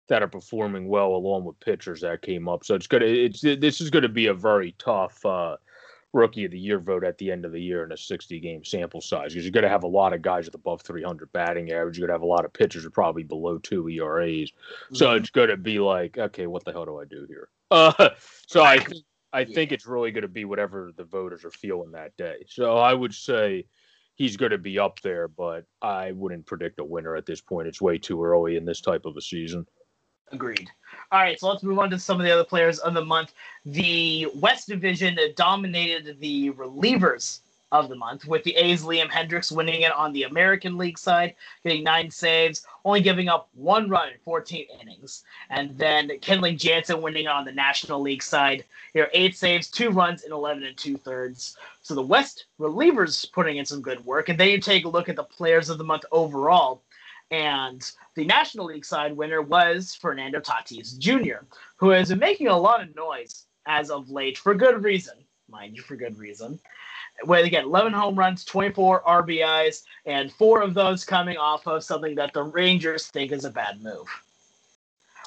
that 0.08 0.22
are 0.22 0.28
performing 0.28 0.88
well 0.88 1.08
along 1.16 1.44
with 1.44 1.60
pitchers 1.60 2.02
that 2.02 2.22
came 2.22 2.48
up. 2.48 2.64
So 2.64 2.76
it's 2.76 2.88
gonna 2.88 3.06
it's 3.06 3.42
this 3.42 3.82
is 3.82 3.90
gonna 3.90 4.08
be 4.08 4.28
a 4.28 4.34
very 4.34 4.76
tough 4.78 5.26
uh, 5.26 5.58
rookie 6.16 6.46
of 6.46 6.52
the 6.52 6.60
year 6.60 6.80
vote 6.80 7.04
at 7.04 7.18
the 7.18 7.30
end 7.30 7.44
of 7.46 7.52
the 7.52 7.62
year 7.62 7.84
in 7.84 7.92
a 7.92 7.98
60 7.98 8.40
game 8.40 8.64
sample 8.64 9.02
size 9.02 9.34
because 9.34 9.44
you're 9.44 9.52
gonna 9.52 9.70
have 9.70 9.84
a 9.84 9.88
lot 9.88 10.14
of 10.14 10.22
guys 10.22 10.46
with 10.46 10.56
above 10.56 10.82
300 10.82 11.32
batting 11.34 11.72
average. 11.72 11.98
You're 11.98 12.08
gonna 12.08 12.16
have 12.16 12.24
a 12.24 12.26
lot 12.26 12.46
of 12.46 12.54
pitchers 12.54 12.86
with 12.86 12.94
probably 12.94 13.24
below 13.24 13.58
two 13.58 13.88
ERAs. 13.90 14.52
Mm-hmm. 14.52 14.96
So 14.96 15.12
it's 15.12 15.30
gonna 15.30 15.58
be 15.58 15.80
like, 15.80 16.18
okay, 16.18 16.48
what 16.48 16.64
the 16.64 16.72
hell 16.72 16.86
do 16.86 17.00
I 17.00 17.06
do 17.06 17.26
here? 17.28 17.50
Uh, 17.70 18.10
so 18.48 18.64
I 18.64 18.80
think 18.80 19.04
I 19.34 19.44
think 19.44 19.72
it's 19.74 19.86
really 19.86 20.12
gonna 20.12 20.28
be 20.30 20.46
whatever 20.46 20.92
the 20.96 21.04
voters 21.04 21.44
are 21.44 21.52
feeling 21.52 21.92
that 21.92 22.16
day. 22.18 22.46
So 22.48 22.78
I 22.78 22.94
would 22.94 23.14
say 23.14 23.66
he's 24.16 24.38
going 24.38 24.52
to 24.52 24.58
be 24.58 24.80
up 24.80 25.02
there, 25.02 25.28
but 25.28 25.66
I 25.82 26.14
wouldn't 26.14 26.46
predict 26.46 26.80
a 26.80 26.86
winner 26.86 27.16
at 27.16 27.26
this 27.26 27.42
point. 27.42 27.68
It's 27.68 27.82
way 27.82 27.98
too 27.98 28.24
early 28.24 28.56
in 28.56 28.66
this 28.66 28.82
type 28.82 29.06
of 29.06 29.18
a 29.18 29.22
season. 29.22 29.66
Agreed. 30.32 30.70
All 31.12 31.20
right, 31.20 31.40
so 31.40 31.50
let's 31.50 31.64
move 31.64 31.80
on 31.80 31.90
to 31.92 32.00
some 32.00 32.20
of 32.20 32.26
the 32.26 32.32
other 32.32 32.44
players 32.44 32.80
of 32.80 32.94
the 32.94 33.06
month. 33.06 33.34
The 33.66 34.28
West 34.36 34.68
Division 34.68 35.18
dominated 35.36 36.20
the 36.20 36.52
relievers 36.52 37.40
of 37.72 37.90
the 37.90 37.96
month, 37.96 38.26
with 38.26 38.44
the 38.44 38.56
A's 38.56 38.84
Liam 38.84 39.10
Hendriks 39.10 39.52
winning 39.52 39.82
it 39.82 39.92
on 39.92 40.14
the 40.14 40.24
American 40.24 40.78
League 40.78 40.98
side, 40.98 41.36
getting 41.64 41.84
nine 41.84 42.10
saves, 42.10 42.66
only 42.86 43.02
giving 43.02 43.28
up 43.28 43.50
one 43.54 43.90
run 43.90 44.10
in 44.10 44.16
14 44.24 44.66
innings. 44.82 45.24
And 45.50 45.78
then 45.78 46.10
Kenley 46.22 46.58
Jansen 46.58 47.02
winning 47.02 47.28
on 47.28 47.44
the 47.44 47.52
National 47.52 48.02
League 48.02 48.24
side, 48.24 48.64
here 48.94 49.10
eight 49.14 49.36
saves, 49.36 49.70
two 49.70 49.90
runs 49.90 50.24
in 50.24 50.32
11 50.32 50.64
and 50.64 50.78
two 50.78 50.98
thirds. 50.98 51.58
So 51.82 51.96
the 51.96 52.02
West 52.02 52.46
relievers 52.60 53.30
putting 53.32 53.58
in 53.58 53.66
some 53.66 53.82
good 53.82 54.04
work. 54.06 54.30
And 54.30 54.40
then 54.40 54.50
you 54.50 54.60
take 54.60 54.86
a 54.86 54.90
look 54.90 55.10
at 55.10 55.16
the 55.16 55.24
players 55.24 55.70
of 55.70 55.78
the 55.78 55.84
month 55.84 56.06
overall. 56.12 56.82
And 57.36 57.92
the 58.16 58.24
National 58.24 58.68
League 58.68 58.86
side 58.86 59.12
winner 59.12 59.42
was 59.42 59.94
Fernando 59.94 60.40
Tatis 60.40 60.98
Jr., 60.98 61.44
who 61.76 61.90
has 61.90 62.08
been 62.08 62.20
making 62.20 62.48
a 62.48 62.58
lot 62.58 62.82
of 62.82 62.96
noise 62.96 63.48
as 63.66 63.92
of 63.92 64.10
late 64.10 64.38
for 64.38 64.56
good 64.56 64.82
reason, 64.82 65.16
mind 65.50 65.76
you, 65.76 65.82
for 65.82 65.98
good 65.98 66.18
reason. 66.18 66.58
Where 67.26 67.44
again, 67.44 67.66
11 67.66 67.92
home 67.92 68.18
runs, 68.18 68.46
24 68.46 69.04
RBIs, 69.04 69.82
and 70.06 70.32
four 70.32 70.62
of 70.62 70.74
those 70.74 71.04
coming 71.04 71.36
off 71.36 71.68
of 71.68 71.84
something 71.84 72.16
that 72.16 72.32
the 72.32 72.44
Rangers 72.44 73.08
think 73.08 73.34
is 73.34 73.44
a 73.44 73.50
bad 73.50 73.84
move. 73.84 74.08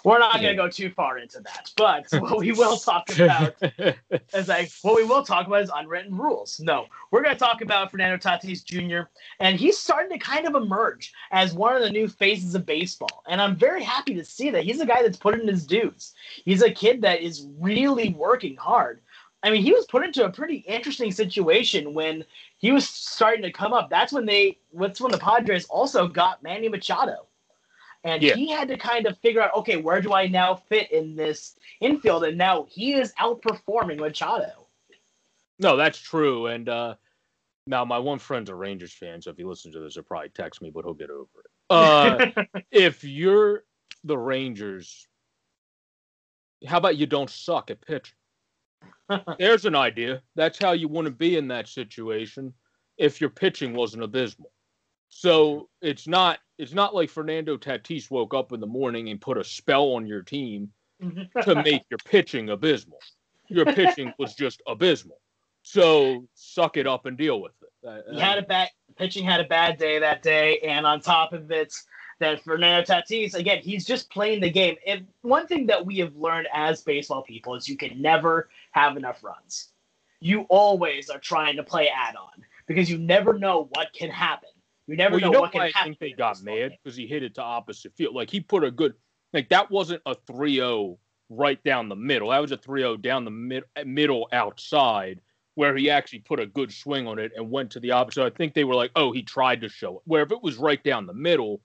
We're 0.05 0.19
not 0.19 0.35
going 0.41 0.49
to 0.49 0.55
go 0.55 0.69
too 0.69 0.91
far 0.91 1.19
into 1.19 1.41
that, 1.41 1.73
but 1.77 2.07
what 2.21 2.39
we 2.39 2.53
will 2.53 2.77
talk 2.77 3.11
about 3.15 3.55
is 4.35 4.49
like 4.49 4.71
what 4.83 4.97
we 4.97 5.05
will 5.05 5.25
talk 5.25 5.47
about 5.47 5.63
is 5.63 5.71
unwritten 5.75 6.17
rules. 6.17 6.61
No, 6.61 6.87
we're 7.11 7.23
going 7.23 7.35
to 7.35 7.39
talk 7.39 7.63
about 7.63 7.91
Fernando 7.91 8.17
Tatis 8.17 8.65
Jr. 8.65 9.09
and 9.41 9.59
he's 9.59 9.79
starting 9.79 10.11
to 10.11 10.25
kind 10.25 10.47
of 10.47 10.55
emerge 10.55 11.13
as 11.31 11.55
one 11.55 11.75
of 11.75 11.83
the 11.83 11.91
new 11.91 12.09
faces 12.09 12.55
of 12.55 12.67
baseball, 12.67 13.23
and 13.29 13.41
I'm 13.41 13.57
very 13.57 13.83
happy 13.83 14.15
to 14.15 14.25
see 14.25 14.51
that 14.51 14.65
he's 14.65 14.81
a 14.81 14.87
guy 14.87 15.03
that's 15.03 15.19
put 15.19 15.39
in 15.39 15.47
his 15.49 15.67
dues. 15.67 16.15
He's 16.45 16.63
a 16.63 16.71
kid 16.71 17.03
that 17.03 17.21
is 17.21 17.47
really 17.59 18.11
working 18.11 18.57
hard. 18.57 19.01
I 19.43 19.51
mean, 19.51 19.63
he 19.63 19.73
was 19.73 19.87
put 19.87 20.05
into 20.05 20.25
a 20.25 20.31
pretty 20.31 20.57
interesting 20.57 21.13
situation 21.13 21.95
when 21.95 22.25
he 22.57 22.73
was 22.73 22.89
starting 22.89 23.43
to 23.43 23.53
come 23.53 23.73
up. 23.73 23.89
That's 23.89 24.13
when 24.13 24.27
they. 24.27 24.59
That's 24.75 25.01
when 25.01 25.13
the 25.13 25.19
Padres 25.19 25.65
also 25.67 26.09
got 26.09 26.43
Manny 26.43 26.69
Machado, 26.69 27.28
and 28.05 28.23
Yeah. 28.23 28.35
he 28.35 28.49
had 28.51 28.69
to 28.69 28.77
kind 28.77 29.07
of 29.07 29.19
figure 29.19 29.43
out, 29.43 29.55
okay, 29.57 29.77
where 29.77 30.01
do 30.01 30.13
I 30.13 30.27
now 30.27 30.55
fit 30.55 30.91
in 30.93 31.17
this 31.17 31.57
infield? 31.81 32.25
And 32.25 32.39
now 32.39 32.67
he 32.69 32.95
is 32.95 33.13
outperforming 33.15 33.99
Machado. 33.99 34.69
No, 35.59 35.77
that's 35.77 35.99
true. 35.99 36.47
And 36.47 36.69
uh, 36.69 36.95
now 37.67 37.85
my 37.85 37.99
one 37.99 38.19
friend's 38.19 38.51
a 38.51 38.55
Rangers 38.55 38.93
fan, 38.93 39.21
so 39.21 39.31
if 39.31 39.37
he 39.37 39.45
listens 39.45 39.75
to 39.75 39.81
this, 39.81 39.95
he'll 39.95 40.05
probably 40.05 40.29
text 40.31 40.63
me, 40.63 40.71
but 40.71 40.85
he'll 40.85 40.95
get 40.95 41.11
over 41.11 41.29
it. 41.41 41.51
Uh, 41.71 42.31
if 42.71 43.03
you're 43.03 43.65
the 44.05 44.17
Rangers, 44.17 45.07
how 46.67 46.79
about 46.79 46.97
you 46.97 47.07
don't 47.07 47.31
suck 47.31 47.71
at 47.71 47.81
pitching? 47.81 48.15
There's 49.39 49.65
an 49.65 49.75
idea. 49.75 50.23
That's 50.37 50.59
how 50.59 50.73
you 50.73 50.87
want 50.89 51.07
to 51.07 51.11
be 51.11 51.37
in 51.37 51.49
that 51.49 51.67
situation 51.69 52.55
if 52.97 53.21
your 53.21 53.31
pitching 53.31 53.75
wasn't 53.75 54.03
abysmal. 54.05 54.53
So 55.09 55.69
it's 55.81 56.07
not 56.07 56.39
it's 56.59 56.75
not 56.75 56.95
like 56.95 57.11
Fernando 57.11 57.57
Tatis 57.57 58.11
woke 58.11 58.35
up 58.35 58.53
in 58.53 58.61
the 58.61 58.67
morning 58.67 59.09
and 59.09 59.21
put 59.21 59.39
a 59.39 59.45
spell 59.45 59.93
on 59.93 60.07
your 60.07 60.23
team 60.23 60.71
to 61.43 61.63
make 61.63 61.85
your 61.91 61.99
pitching 62.05 62.51
abysmal. 62.51 62.99
Your 63.49 63.65
pitching 63.65 64.13
was 64.19 64.35
just 64.35 64.63
abysmal. 64.67 65.21
So 65.63 66.25
suck 66.35 66.77
it 66.77 66.87
up 66.87 67.07
and 67.07 67.17
deal 67.17 67.41
with 67.41 67.53
it. 67.63 67.87
Uh, 67.87 68.13
he 68.13 68.21
had 68.21 68.39
a 68.39 68.43
bad 68.43 68.71
pitching 68.97 69.25
had 69.25 69.41
a 69.41 69.45
bad 69.45 69.79
day 69.79 69.99
that 69.99 70.23
day, 70.23 70.59
and 70.61 70.87
on 70.87 71.01
top 71.01 71.33
of 71.33 71.51
it, 71.51 71.75
that 72.21 72.43
Fernando 72.43 72.85
Tatis 72.85 73.35
again, 73.35 73.61
he's 73.63 73.85
just 73.85 74.11
playing 74.11 74.41
the 74.41 74.51
game. 74.51 74.77
And 74.87 75.07
one 75.23 75.47
thing 75.47 75.67
that 75.67 75.85
we 75.85 75.99
have 75.99 76.15
learned 76.17 76.49
as 76.53 76.83
baseball 76.83 77.23
people 77.23 77.55
is 77.55 77.69
you 77.69 77.77
can 77.77 78.01
never 78.01 78.49
have 78.73 78.97
enough 78.97 79.23
runs. 79.23 79.69
You 80.21 80.43
always 80.49 81.11
are 81.11 81.21
trying 81.21 81.57
to 81.57 81.63
play 81.63 81.89
add 81.89 82.17
on 82.17 82.45
because 82.67 82.91
you 82.91 82.99
never 82.99 83.39
know 83.39 83.69
what 83.75 83.93
can 83.93 84.11
happen. 84.11 84.51
You 84.89 84.97
never 84.97 85.17
well, 85.17 85.21
know, 85.21 85.27
you 85.27 85.33
know 85.35 85.41
what 85.43 85.55
why 85.55 85.71
I 85.75 85.85
think 85.85 85.99
they 85.99 86.13
got 86.13 86.43
mad 86.43 86.77
because 86.83 86.97
he 86.97 87.07
hit 87.07 87.23
it 87.23 87.35
to 87.35 87.43
opposite 87.43 87.95
field. 87.95 88.15
Like 88.15 88.31
he 88.31 88.41
put 88.41 88.65
a 88.65 88.71
good 88.71 88.95
like 89.35 89.51
that 89.51 89.71
wasn't 89.71 90.01
a 90.07 90.15
3-0 90.15 90.97
right 91.29 91.63
down 91.63 91.91
the 91.91 91.97
middle. 91.97 92.31
That 92.31 92.41
was 92.41 92.53
a 92.53 92.57
3-0 92.57 93.03
down 93.03 93.25
the 93.27 93.31
mid, 93.31 93.65
middle 93.85 94.29
outside 94.33 95.21
where 95.57 95.77
he 95.77 95.91
actually 95.91 96.21
put 96.21 96.41
a 96.41 96.47
good 96.47 96.73
swing 96.73 97.07
on 97.07 97.19
it 97.19 97.33
and 97.37 97.51
went 97.51 97.71
to 97.73 97.81
the 97.81 97.91
opposite. 97.91 98.25
I 98.25 98.31
think 98.31 98.55
they 98.55 98.65
were 98.65 98.77
like, 98.77 98.93
"Oh, 98.97 99.13
he 99.13 99.23
tried 99.23 99.61
to 99.63 99.69
show 99.69 99.97
it." 99.97 100.03
Where 100.05 100.23
if 100.23 100.33
it 100.33 100.43
was 100.43 100.57
right 100.57 100.83
down 100.83 101.07
the 101.07 101.13
middle, 101.13 101.61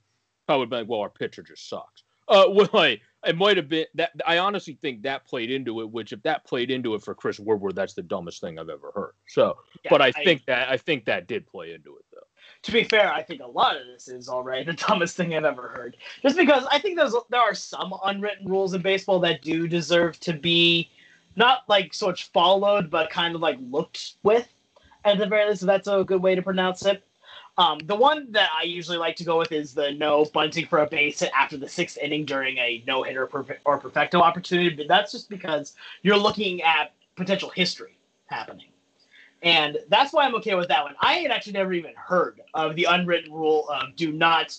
I 0.47 0.55
would 0.55 0.69
be 0.69 0.77
like, 0.77 0.89
"Well, 0.89 1.01
our 1.01 1.09
pitcher 1.09 1.43
just 1.43 1.69
sucks." 1.69 2.03
Uh, 2.27 2.45
well, 2.49 2.69
like, 2.73 3.01
it 3.25 3.37
might 3.37 3.55
have 3.55 3.69
been 3.69 3.85
that. 3.93 4.11
I 4.25 4.39
honestly 4.39 4.77
think 4.81 5.03
that 5.03 5.25
played 5.25 5.51
into 5.51 5.79
it. 5.81 5.89
Which, 5.91 6.11
if 6.11 6.23
that 6.23 6.43
played 6.43 6.71
into 6.71 6.95
it 6.95 7.03
for 7.03 7.13
Chris 7.13 7.39
Woodward, 7.39 7.75
that's 7.75 7.93
the 7.93 8.01
dumbest 8.01 8.41
thing 8.41 8.57
I've 8.57 8.69
ever 8.69 8.91
heard. 8.95 9.13
So, 9.27 9.57
Yeah, 9.85 9.91
but 9.91 10.01
I 10.01 10.11
think 10.11 10.43
that 10.47 10.69
I 10.69 10.77
think 10.77 11.05
that 11.05 11.27
did 11.27 11.45
play 11.45 11.73
into 11.73 11.95
it 11.95 12.05
though. 12.11 12.32
To 12.63 12.71
be 12.71 12.83
fair, 12.83 13.13
I 13.13 13.21
think 13.21 13.41
a 13.41 13.47
lot 13.47 13.75
of 13.75 13.85
this 13.85 14.07
is 14.07 14.29
already 14.29 14.63
the 14.63 14.73
dumbest 14.87 15.15
thing 15.15 15.35
I've 15.35 15.43
ever 15.43 15.67
heard. 15.67 15.97
Just 16.21 16.37
because 16.37 16.65
I 16.71 16.79
think 16.79 16.97
there's 16.97 17.15
there 17.29 17.41
are 17.41 17.53
some 17.53 17.93
unwritten 18.03 18.47
rules 18.47 18.73
in 18.73 18.81
baseball 18.81 19.19
that 19.19 19.41
do 19.41 19.67
deserve 19.67 20.19
to 20.21 20.33
be 20.33 20.89
not 21.35 21.59
like 21.67 21.93
so 21.93 22.07
much 22.07 22.29
followed, 22.31 22.89
but 22.89 23.09
kind 23.09 23.35
of 23.35 23.41
like 23.41 23.57
looked 23.69 24.13
with 24.23 24.47
at 25.05 25.17
the 25.17 25.25
very 25.27 25.49
least. 25.49 25.65
That's 25.65 25.87
a 25.87 26.03
good 26.03 26.21
way 26.21 26.35
to 26.35 26.41
pronounce 26.41 26.85
it. 26.85 27.03
Um, 27.57 27.79
the 27.85 27.95
one 27.95 28.31
that 28.31 28.49
I 28.57 28.63
usually 28.63 28.97
like 28.97 29.15
to 29.17 29.23
go 29.23 29.37
with 29.37 29.51
is 29.51 29.75
the 29.75 29.91
no 29.91 30.25
bunting 30.25 30.65
for 30.65 30.79
a 30.79 30.87
base 30.87 31.19
hit 31.19 31.31
after 31.37 31.55
the 31.55 31.69
sixth 31.69 31.97
inning 31.99 32.25
during 32.25 32.57
a 32.57 32.83
no 32.87 33.03
hitter 33.03 33.29
or 33.65 33.77
perfecto 33.77 34.21
opportunity. 34.21 34.75
But 34.75 34.87
that's 34.87 35.11
just 35.11 35.29
because 35.29 35.75
you're 36.01 36.17
looking 36.17 36.63
at 36.63 36.93
potential 37.15 37.49
history 37.49 37.97
happening. 38.25 38.72
And 39.43 39.77
that's 39.89 40.13
why 40.13 40.23
I'm 40.23 40.35
okay 40.35 40.55
with 40.55 40.69
that 40.69 40.83
one. 40.83 40.95
I 41.01 41.15
had 41.15 41.31
actually 41.31 41.53
never 41.53 41.73
even 41.73 41.93
heard 41.95 42.41
of 42.53 42.75
the 42.75 42.85
unwritten 42.85 43.31
rule 43.33 43.67
of 43.69 43.95
do 43.95 44.11
not 44.11 44.57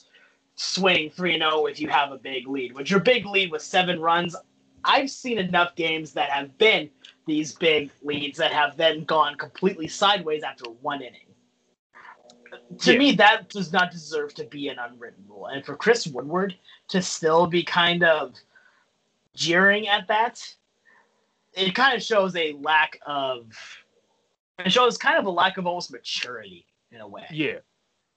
swing 0.57 1.11
3 1.11 1.39
0 1.39 1.67
if 1.67 1.81
you 1.81 1.89
have 1.89 2.13
a 2.13 2.19
big 2.19 2.47
lead. 2.47 2.75
Which 2.75 2.91
your 2.91 3.01
big 3.01 3.25
lead 3.27 3.51
was 3.51 3.65
seven 3.65 3.99
runs. 3.99 4.37
I've 4.85 5.11
seen 5.11 5.39
enough 5.39 5.75
games 5.75 6.13
that 6.13 6.29
have 6.29 6.57
been 6.59 6.91
these 7.27 7.55
big 7.55 7.91
leads 8.03 8.37
that 8.39 8.53
have 8.53 8.77
then 8.77 9.05
gone 9.05 9.37
completely 9.37 9.89
sideways 9.89 10.43
after 10.43 10.69
one 10.83 11.01
inning. 11.01 11.21
To 12.81 12.93
Yeah. 12.93 12.99
me, 12.99 13.13
that 13.13 13.49
does 13.49 13.73
not 13.73 13.91
deserve 13.91 14.35
to 14.35 14.45
be 14.45 14.69
an 14.69 14.79
unwritten 14.79 15.25
rule. 15.27 15.47
And 15.47 15.65
for 15.65 15.77
Chris 15.77 16.07
Woodward 16.07 16.57
to 16.89 17.01
still 17.01 17.47
be 17.47 17.63
kind 17.65 18.05
of 18.05 18.35
jeering 19.35 19.89
at 19.89 20.07
that, 20.09 20.55
it 21.55 21.75
kind 21.75 21.97
of 21.97 22.03
shows 22.03 22.37
a 22.37 22.53
lack 22.61 22.99
of 23.07 23.47
it 24.59 24.73
shows 24.73 24.97
kind 24.97 25.19
of 25.19 25.27
a 25.27 25.31
lack 25.31 25.57
of 25.57 25.67
almost 25.67 25.91
maturity 25.91 26.67
in 26.91 27.01
a 27.01 27.09
way. 27.09 27.27
Yeah. 27.31 27.59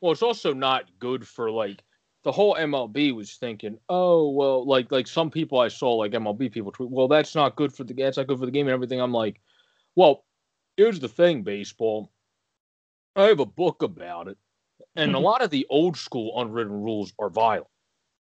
Well, 0.01 0.11
it's 0.11 0.21
also 0.21 0.53
not 0.53 0.85
good 0.99 1.27
for 1.27 1.49
like 1.49 1.83
the 2.23 2.31
whole 2.31 2.55
MLB 2.55 3.15
was 3.15 3.35
thinking, 3.35 3.77
oh 3.89 4.29
well, 4.29 4.65
like 4.65 4.91
like 4.91 5.07
some 5.07 5.31
people 5.31 5.59
I 5.59 5.69
saw 5.69 5.93
like 5.93 6.11
MLB 6.11 6.51
people 6.51 6.71
tweet, 6.71 6.89
well 6.89 7.07
that's 7.07 7.35
not 7.35 7.55
good 7.55 7.73
for 7.73 7.83
the 7.83 7.93
that's 7.93 8.17
not 8.17 8.27
good 8.27 8.39
for 8.39 8.45
the 8.45 8.51
game 8.51 8.67
and 8.67 8.73
everything. 8.73 9.01
I'm 9.01 9.13
like, 9.13 9.39
well, 9.95 10.25
here's 10.75 10.99
the 10.99 11.07
thing, 11.07 11.43
baseball. 11.43 12.11
I 13.15 13.23
have 13.23 13.39
a 13.39 13.45
book 13.45 13.81
about 13.81 14.27
it, 14.27 14.37
and 14.95 15.15
a 15.15 15.19
lot 15.29 15.41
of 15.41 15.49
the 15.49 15.65
old 15.69 15.97
school 15.97 16.39
unwritten 16.39 16.73
rules 16.73 17.13
are 17.17 17.29
violent. 17.29 17.67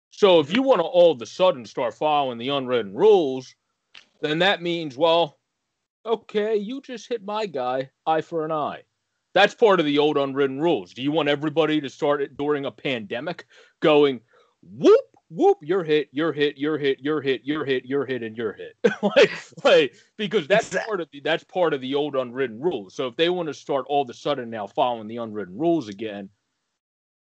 So 0.10 0.40
if 0.40 0.54
you 0.54 0.62
want 0.62 0.80
to 0.80 0.84
all 0.84 1.12
of 1.12 1.22
a 1.22 1.26
sudden 1.26 1.66
start 1.66 1.94
following 1.94 2.38
the 2.38 2.50
unwritten 2.50 2.94
rules, 2.94 3.56
then 4.22 4.40
that 4.40 4.62
means 4.62 4.98
well, 4.98 5.38
okay, 6.06 6.56
you 6.56 6.82
just 6.82 7.08
hit 7.10 7.24
my 7.24 7.46
guy, 7.46 7.90
eye 8.06 8.22
for 8.22 8.46
an 8.46 8.52
eye. 8.52 8.84
That's 9.34 9.56
part 9.56 9.80
of 9.80 9.86
the 9.86 9.98
old 9.98 10.18
unwritten 10.18 10.60
rules. 10.60 10.94
Do 10.94 11.02
you 11.02 11.12
want 11.12 11.30
everybody 11.30 11.82
to 11.82 11.90
start 11.90 12.22
it 12.22 12.38
during 12.38 12.66
a 12.66 12.72
pandemic 12.72 13.46
going 13.80 14.22
whoop 14.62 15.02
whoop 15.30 15.58
you're 15.62 15.84
hit 15.84 16.08
you're 16.12 16.32
hit 16.32 16.58
you're 16.58 16.78
hit 16.78 17.00
you're 17.02 17.20
hit 17.20 17.42
you're 17.44 17.66
hit 17.66 17.84
you're 17.86 18.06
hit 18.06 18.22
and 18.22 18.38
you're 18.38 18.54
hit 18.54 18.76
like, 19.02 19.32
like 19.64 19.96
because 20.16 20.48
that's 20.48 20.68
Exact- 20.68 20.88
part 20.88 21.02
of 21.02 21.10
the 21.12 21.20
that's 21.22 21.44
part 21.44 21.74
of 21.74 21.82
the 21.82 21.96
old 21.96 22.16
unwritten 22.16 22.60
rules. 22.62 22.94
So 22.94 23.08
if 23.08 23.16
they 23.16 23.30
want 23.30 23.48
to 23.48 23.54
start 23.54 23.86
all 23.90 24.04
of 24.04 24.10
a 24.10 24.14
sudden 24.14 24.50
now 24.52 24.68
following 24.68 25.08
the 25.08 25.18
unwritten 25.18 25.58
rules 25.58 25.88
again, 25.90 26.30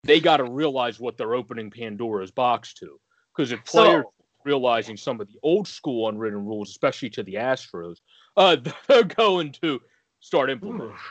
they 0.04 0.20
got 0.20 0.36
to 0.36 0.44
realize 0.44 1.00
what 1.00 1.16
they're 1.16 1.34
opening 1.34 1.70
Pandora's 1.70 2.30
box 2.30 2.72
to. 2.74 3.00
Because 3.36 3.50
if 3.50 3.60
So- 3.64 3.82
players 3.82 4.04
realizing 4.46 4.96
some 4.96 5.20
of 5.20 5.26
the 5.26 5.38
old 5.42 5.68
school 5.68 6.08
unwritten 6.08 6.46
rules, 6.46 6.70
especially 6.70 7.10
to 7.10 7.22
the 7.22 7.34
Astros, 7.34 7.96
uh, 8.36 8.56
they're 8.88 9.02
going 9.02 9.52
to 9.62 9.80
start 10.20 10.48
implementing. 10.48 10.96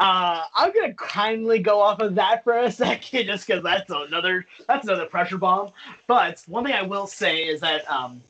Uh, 0.00 0.44
I'm 0.54 0.72
gonna 0.72 0.94
kindly 0.94 1.58
go 1.58 1.80
off 1.80 1.98
of 1.98 2.14
that 2.14 2.44
for 2.44 2.56
a 2.56 2.70
second, 2.86 3.26
just 3.26 3.48
because 3.48 3.64
that's 3.64 3.90
another 3.90 4.46
that's 4.68 4.86
another 4.86 5.06
pressure 5.06 5.38
bomb. 5.38 5.72
But 6.06 6.40
one 6.46 6.64
thing 6.64 6.74
I 6.74 6.82
will 6.82 7.08
say 7.08 7.38
is 7.38 7.60
that 7.62 7.90
um, 7.90 8.22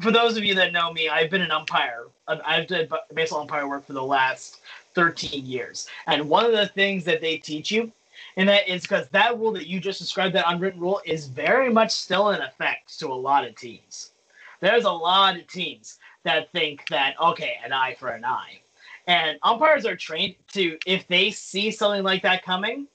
for 0.00 0.10
those 0.10 0.36
of 0.36 0.44
you 0.44 0.56
that 0.56 0.72
know 0.72 0.92
me, 0.92 1.08
I've 1.08 1.30
been 1.30 1.42
an 1.42 1.52
umpire. 1.52 2.06
I've, 2.26 2.66
done 2.66 2.88
baseball 3.14 3.42
umpire 3.42 3.68
work 3.68 3.86
for 3.86 3.92
the 3.92 4.02
last 4.02 4.62
13 4.96 5.46
years, 5.46 5.86
and 6.08 6.28
one 6.28 6.44
of 6.44 6.50
the 6.50 6.66
things 6.66 7.04
that 7.04 7.20
they 7.20 7.36
teach 7.36 7.70
you, 7.70 7.92
and 8.36 8.48
that 8.48 8.68
is 8.68 8.82
because 8.82 9.08
that 9.10 9.38
rule 9.38 9.52
that 9.52 9.66
you 9.66 9.80
just 9.80 10.00
described, 10.00 10.34
that 10.34 10.44
unwritten 10.48 10.80
rule, 10.80 11.00
is 11.04 11.26
very 11.26 11.72
much 11.72 11.92
still 11.92 12.30
in 12.30 12.40
effect 12.42 12.98
to 12.98 13.08
a 13.08 13.14
lot 13.14 13.46
of 13.46 13.54
teams. 13.54 14.12
There's 14.60 14.84
a 14.84 14.90
lot 14.90 15.36
of 15.36 15.46
teams 15.46 15.98
that 16.24 16.50
think 16.52 16.86
that 16.88 17.14
okay, 17.20 17.56
an 17.64 17.72
eye 17.72 17.96
for 17.98 18.08
an 18.08 18.24
eye. 18.24 18.60
And 19.06 19.38
umpires 19.42 19.84
are 19.84 19.96
trained 19.96 20.36
to, 20.54 20.78
if 20.86 21.06
they 21.08 21.30
see 21.30 21.70
something 21.70 22.02
like 22.02 22.22
that 22.22 22.42
coming, 22.42 22.86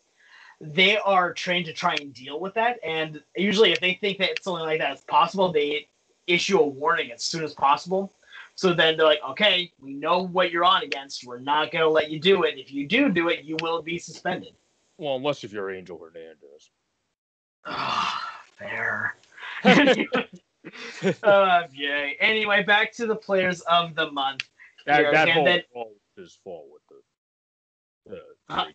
they 0.60 0.98
are 0.98 1.34
trained 1.34 1.66
to 1.68 1.74
try 1.74 1.96
and 2.02 2.14
deal 2.14 2.40
with 2.40 2.54
that. 2.56 2.80
And 2.84 3.22
usually, 3.36 3.72
if 3.72 3.80
they 3.80 3.94
think 3.94 4.18
that 4.18 4.44
something 4.44 4.66
like 4.66 4.80
that 4.80 4.96
is 4.98 5.02
possible, 5.02 5.52
they 5.52 5.88
issue 6.28 6.60
a 6.60 6.68
warning 6.68 7.12
as 7.12 7.24
soon 7.24 7.44
as 7.44 7.54
possible. 7.54 8.12
So 8.56 8.74
then 8.74 8.98
they're 8.98 9.06
like, 9.06 9.22
okay, 9.30 9.72
we 9.80 9.94
know 9.94 10.24
what 10.24 10.52
you're 10.52 10.66
on 10.66 10.84
against. 10.84 11.26
We're 11.26 11.40
not 11.40 11.72
going 11.72 11.84
to 11.84 11.90
let 11.90 12.10
you 12.10 12.20
do 12.20 12.44
it. 12.44 12.58
If 12.58 12.74
you 12.74 12.88
do 12.88 13.10
do 13.10 13.30
it, 13.30 13.46
you 13.46 13.56
will 13.62 13.82
be 13.82 13.98
suspended. 13.98 14.54
Well, 15.00 15.16
unless 15.16 15.46
if 15.46 15.54
you're 15.54 15.72
Angel 15.72 15.98
Hernandez. 15.98 16.72
Ah, 17.66 18.30
fair. 18.58 19.16
uh, 21.24 21.64
yay. 21.74 22.18
Anyway, 22.20 22.64
back 22.64 22.92
to 22.94 23.08
the 23.08 23.16
players 23.16 23.62
of 23.62 23.96
the 23.96 24.12
month. 24.12 24.48
That 24.86 25.00
Here, 25.00 25.12
that 25.14 25.28
and 25.30 25.36
whole 25.36 25.46
then- 25.46 25.64
all 25.74 25.94
his 26.18 26.38
fault 26.44 26.66
with 26.72 26.82
the 28.10 28.16
uh, 28.16 28.20
Uh, 28.50 28.66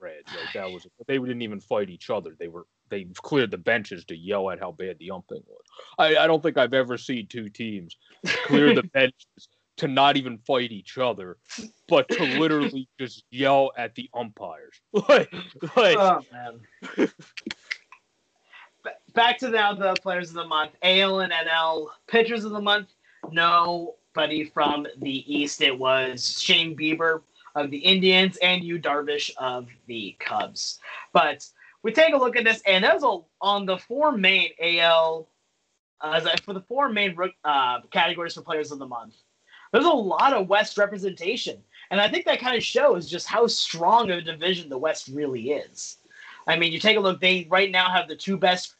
Reds. 0.00 0.28
Like 0.28 0.52
that 0.52 0.70
was 0.70 0.86
they 1.06 1.16
didn't 1.18 1.40
even 1.40 1.60
fight 1.60 1.88
each 1.88 2.10
other. 2.10 2.36
They 2.38 2.48
were 2.48 2.66
they 2.90 3.06
cleared 3.22 3.50
the 3.50 3.56
benches 3.56 4.04
to 4.06 4.16
yell 4.16 4.50
at 4.50 4.60
how 4.60 4.72
bad 4.72 4.98
the 4.98 5.10
umping 5.10 5.42
was. 5.46 5.64
I, 5.98 6.16
I 6.24 6.26
don't 6.26 6.42
think 6.42 6.58
I've 6.58 6.74
ever 6.74 6.98
seen 6.98 7.26
two 7.26 7.48
teams 7.48 7.96
clear 8.44 8.74
the 8.74 8.82
benches 8.92 9.48
to 9.76 9.88
not 9.88 10.16
even 10.16 10.38
fight 10.38 10.72
each 10.72 10.98
other, 10.98 11.36
but 11.88 12.08
to 12.10 12.24
literally 12.40 12.88
just 12.98 13.24
yell 13.30 13.72
at 13.76 13.94
the 13.94 14.08
umpires. 14.14 14.80
Like 15.08 15.32
like 15.76 15.96
Oh 15.98 16.20
man. 16.32 17.08
Back 19.14 19.38
to 19.38 19.48
now 19.48 19.74
the 19.74 19.94
players 20.02 20.28
of 20.28 20.34
the 20.34 20.46
month. 20.46 20.72
AL 20.82 21.20
and 21.20 21.32
NL 21.32 21.88
pitchers 22.06 22.44
of 22.44 22.52
the 22.52 22.60
month. 22.60 22.88
Nobody 23.30 24.44
from 24.44 24.86
the 25.00 25.34
East. 25.34 25.62
It 25.62 25.78
was 25.78 26.40
Shane 26.40 26.76
Bieber. 26.76 27.22
of 27.54 27.70
the 27.70 27.78
Indians 27.78 28.36
and 28.38 28.64
Yu 28.64 28.78
Darvish 28.78 29.30
of 29.38 29.68
the 29.86 30.16
Cubs. 30.18 30.80
But 31.12 31.46
we 31.82 31.92
take 31.92 32.14
a 32.14 32.16
look 32.16 32.36
at 32.36 32.44
this, 32.44 32.60
and 32.66 32.82
there's 32.82 33.04
a 33.04 33.18
on 33.40 33.66
the 33.66 33.78
four 33.78 34.12
main 34.12 34.50
AL 34.60 35.28
uh, 36.00 36.36
for 36.44 36.52
the 36.52 36.60
four 36.62 36.88
main 36.88 37.16
uh, 37.44 37.80
categories 37.90 38.34
for 38.34 38.42
players 38.42 38.72
of 38.72 38.78
the 38.78 38.86
month. 38.86 39.14
There's 39.74 39.86
a 39.86 39.90
lot 39.90 40.32
of 40.32 40.48
West 40.48 40.78
representation, 40.78 41.60
and 41.90 42.00
I 42.00 42.08
think 42.08 42.26
that 42.26 42.38
kind 42.38 42.56
of 42.56 42.62
shows 42.62 43.10
just 43.10 43.26
how 43.26 43.48
strong 43.48 44.08
of 44.08 44.18
a 44.18 44.22
division 44.22 44.68
the 44.68 44.78
West 44.78 45.08
really 45.08 45.50
is. 45.50 45.96
I 46.46 46.56
mean, 46.56 46.70
you 46.70 46.78
take 46.78 46.96
a 46.96 47.00
look; 47.00 47.20
they 47.20 47.48
right 47.50 47.72
now 47.72 47.90
have 47.90 48.06
the 48.06 48.14
two 48.14 48.36
best 48.36 48.76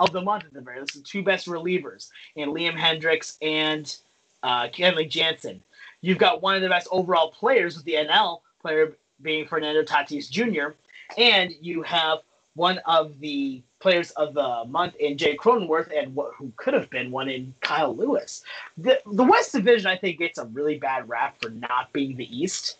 of 0.00 0.10
the 0.10 0.20
month 0.20 0.42
at 0.42 0.52
the 0.52 0.60
very 0.60 0.80
least, 0.80 0.94
the 0.94 1.00
two 1.02 1.22
best 1.22 1.46
relievers 1.46 2.08
in 2.34 2.48
Liam 2.48 2.76
Hendriks 2.76 3.36
and 3.40 3.96
uh, 4.42 4.66
Kenley 4.66 5.08
Jansen. 5.08 5.62
You've 6.00 6.18
got 6.18 6.42
one 6.42 6.56
of 6.56 6.62
the 6.62 6.68
best 6.68 6.88
overall 6.90 7.30
players 7.30 7.76
with 7.76 7.84
the 7.84 7.94
NL 7.94 8.40
player 8.60 8.96
being 9.20 9.46
Fernando 9.46 9.84
Tatis 9.84 10.28
Jr., 10.28 10.74
and 11.16 11.54
you 11.60 11.82
have 11.82 12.18
one 12.56 12.78
of 12.78 13.20
the 13.20 13.62
players 13.82 14.12
of 14.12 14.32
the 14.32 14.64
month 14.68 14.94
in 14.96 15.18
Jay 15.18 15.36
Cronenworth 15.36 15.90
and 15.94 16.14
what, 16.14 16.32
who 16.38 16.52
could 16.56 16.72
have 16.72 16.88
been 16.88 17.10
one 17.10 17.28
in 17.28 17.52
Kyle 17.60 17.94
Lewis. 17.94 18.42
The, 18.78 19.00
the 19.04 19.24
West 19.24 19.52
Division, 19.52 19.88
I 19.88 19.96
think, 19.96 20.18
gets 20.18 20.38
a 20.38 20.46
really 20.46 20.78
bad 20.78 21.08
rap 21.08 21.36
for 21.42 21.50
not 21.50 21.92
being 21.92 22.16
the 22.16 22.34
East. 22.34 22.78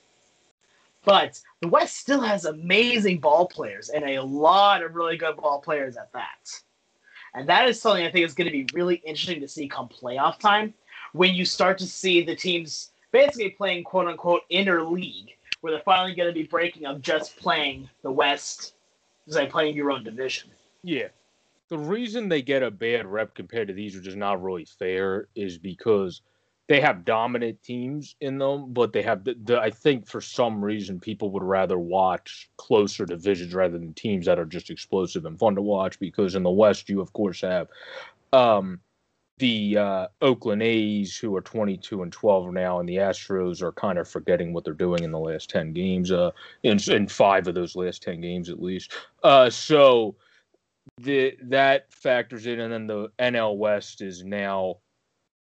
But 1.04 1.40
the 1.60 1.68
West 1.68 1.96
still 1.96 2.20
has 2.20 2.44
amazing 2.44 3.18
ball 3.18 3.48
players 3.48 3.88
and 3.88 4.04
a 4.04 4.22
lot 4.22 4.84
of 4.84 4.94
really 4.94 5.16
good 5.16 5.36
ball 5.36 5.60
players 5.60 5.96
at 5.96 6.12
that. 6.12 6.62
And 7.34 7.48
that 7.48 7.68
is 7.68 7.80
something 7.80 8.06
I 8.06 8.10
think 8.10 8.24
is 8.24 8.34
going 8.34 8.46
to 8.46 8.52
be 8.52 8.68
really 8.72 8.96
interesting 9.04 9.40
to 9.40 9.48
see 9.48 9.66
come 9.66 9.88
playoff 9.88 10.38
time 10.38 10.72
when 11.12 11.34
you 11.34 11.44
start 11.44 11.78
to 11.78 11.86
see 11.86 12.22
the 12.22 12.36
teams 12.36 12.92
basically 13.10 13.50
playing 13.50 13.84
quote 13.84 14.06
unquote 14.06 14.42
inner 14.48 14.84
league, 14.84 15.30
where 15.60 15.72
they're 15.72 15.82
finally 15.82 16.14
going 16.14 16.28
to 16.28 16.34
be 16.34 16.44
breaking 16.44 16.86
up 16.86 17.00
just 17.00 17.36
playing 17.36 17.88
the 18.02 18.10
West, 18.10 18.74
it's 19.26 19.36
like 19.36 19.50
playing 19.50 19.74
your 19.74 19.90
own 19.90 20.04
division. 20.04 20.50
Yeah. 20.82 21.08
The 21.68 21.78
reason 21.78 22.28
they 22.28 22.42
get 22.42 22.62
a 22.62 22.70
bad 22.70 23.06
rep 23.06 23.34
compared 23.34 23.68
to 23.68 23.74
these, 23.74 23.96
which 23.96 24.06
is 24.06 24.16
not 24.16 24.42
really 24.42 24.66
fair, 24.66 25.28
is 25.34 25.56
because 25.56 26.20
they 26.68 26.80
have 26.80 27.04
dominant 27.04 27.62
teams 27.62 28.14
in 28.20 28.38
them, 28.38 28.72
but 28.72 28.92
they 28.92 29.02
have 29.02 29.24
the, 29.24 29.34
the, 29.44 29.60
I 29.60 29.70
think 29.70 30.06
for 30.06 30.20
some 30.20 30.64
reason 30.64 31.00
people 31.00 31.30
would 31.30 31.42
rather 31.42 31.78
watch 31.78 32.50
closer 32.56 33.04
divisions 33.04 33.54
rather 33.54 33.78
than 33.78 33.94
teams 33.94 34.26
that 34.26 34.38
are 34.38 34.44
just 34.44 34.70
explosive 34.70 35.24
and 35.24 35.38
fun 35.38 35.54
to 35.56 35.62
watch 35.62 35.98
because 35.98 36.34
in 36.34 36.42
the 36.42 36.50
West 36.50 36.88
you 36.88 37.00
of 37.00 37.12
course 37.12 37.40
have 37.40 37.68
um, 38.32 38.80
the 39.38 39.76
uh, 39.76 40.06
Oakland 40.20 40.62
A's 40.62 41.16
who 41.16 41.34
are 41.36 41.40
22 41.40 42.02
and 42.02 42.12
12 42.12 42.52
now 42.52 42.80
and 42.80 42.88
the 42.88 42.96
Astros 42.96 43.60
are 43.60 43.72
kind 43.72 43.98
of 43.98 44.08
forgetting 44.08 44.52
what 44.52 44.64
they're 44.64 44.72
doing 44.72 45.02
in 45.02 45.10
the 45.10 45.18
last 45.18 45.50
10 45.50 45.72
games 45.72 46.12
uh 46.12 46.30
in, 46.62 46.78
in 46.90 47.08
5 47.08 47.48
of 47.48 47.54
those 47.54 47.74
last 47.74 48.02
10 48.02 48.20
games 48.20 48.48
at 48.48 48.62
least. 48.62 48.92
Uh 49.22 49.50
so 49.50 50.14
the 51.00 51.36
that 51.44 51.92
factors 51.92 52.46
in 52.46 52.60
and 52.60 52.72
then 52.72 52.86
the 52.86 53.08
NL 53.18 53.56
West 53.56 54.02
is 54.02 54.24
now 54.24 54.76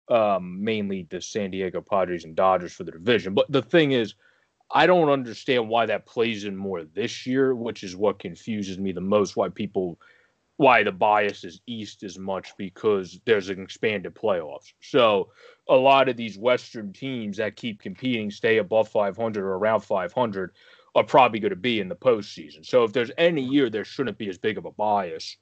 um, 0.09 0.63
mainly 0.63 1.07
the 1.09 1.21
San 1.21 1.51
Diego 1.51 1.81
Padres 1.81 2.25
and 2.25 2.35
Dodgers 2.35 2.73
for 2.73 2.83
the 2.83 2.91
division. 2.91 3.33
But 3.33 3.51
the 3.51 3.61
thing 3.61 3.91
is, 3.91 4.15
I 4.73 4.87
don't 4.87 5.09
understand 5.09 5.69
why 5.69 5.85
that 5.85 6.05
plays 6.05 6.45
in 6.45 6.55
more 6.55 6.83
this 6.83 7.25
year, 7.25 7.55
which 7.55 7.83
is 7.83 7.95
what 7.95 8.19
confuses 8.19 8.77
me 8.77 8.91
the 8.91 9.01
most. 9.01 9.35
Why 9.35 9.49
people, 9.49 9.99
why 10.57 10.83
the 10.83 10.91
bias 10.91 11.43
is 11.43 11.61
East 11.67 12.03
as 12.03 12.17
much 12.17 12.55
because 12.57 13.19
there's 13.25 13.49
an 13.49 13.61
expanded 13.61 14.15
playoffs. 14.15 14.73
So 14.81 15.29
a 15.67 15.75
lot 15.75 16.09
of 16.09 16.17
these 16.17 16.37
Western 16.37 16.93
teams 16.93 17.37
that 17.37 17.55
keep 17.55 17.81
competing, 17.81 18.31
stay 18.31 18.57
above 18.57 18.87
500 18.89 19.43
or 19.43 19.55
around 19.55 19.81
500, 19.81 20.53
are 20.95 21.03
probably 21.03 21.39
going 21.39 21.51
to 21.51 21.55
be 21.55 21.79
in 21.79 21.89
the 21.89 21.95
postseason. 21.95 22.65
So 22.65 22.83
if 22.83 22.93
there's 22.93 23.11
any 23.17 23.41
year 23.41 23.69
there 23.69 23.85
shouldn't 23.85 24.17
be 24.17 24.29
as 24.29 24.37
big 24.37 24.57
of 24.57 24.65
a 24.65 24.71
bias, 24.71 25.37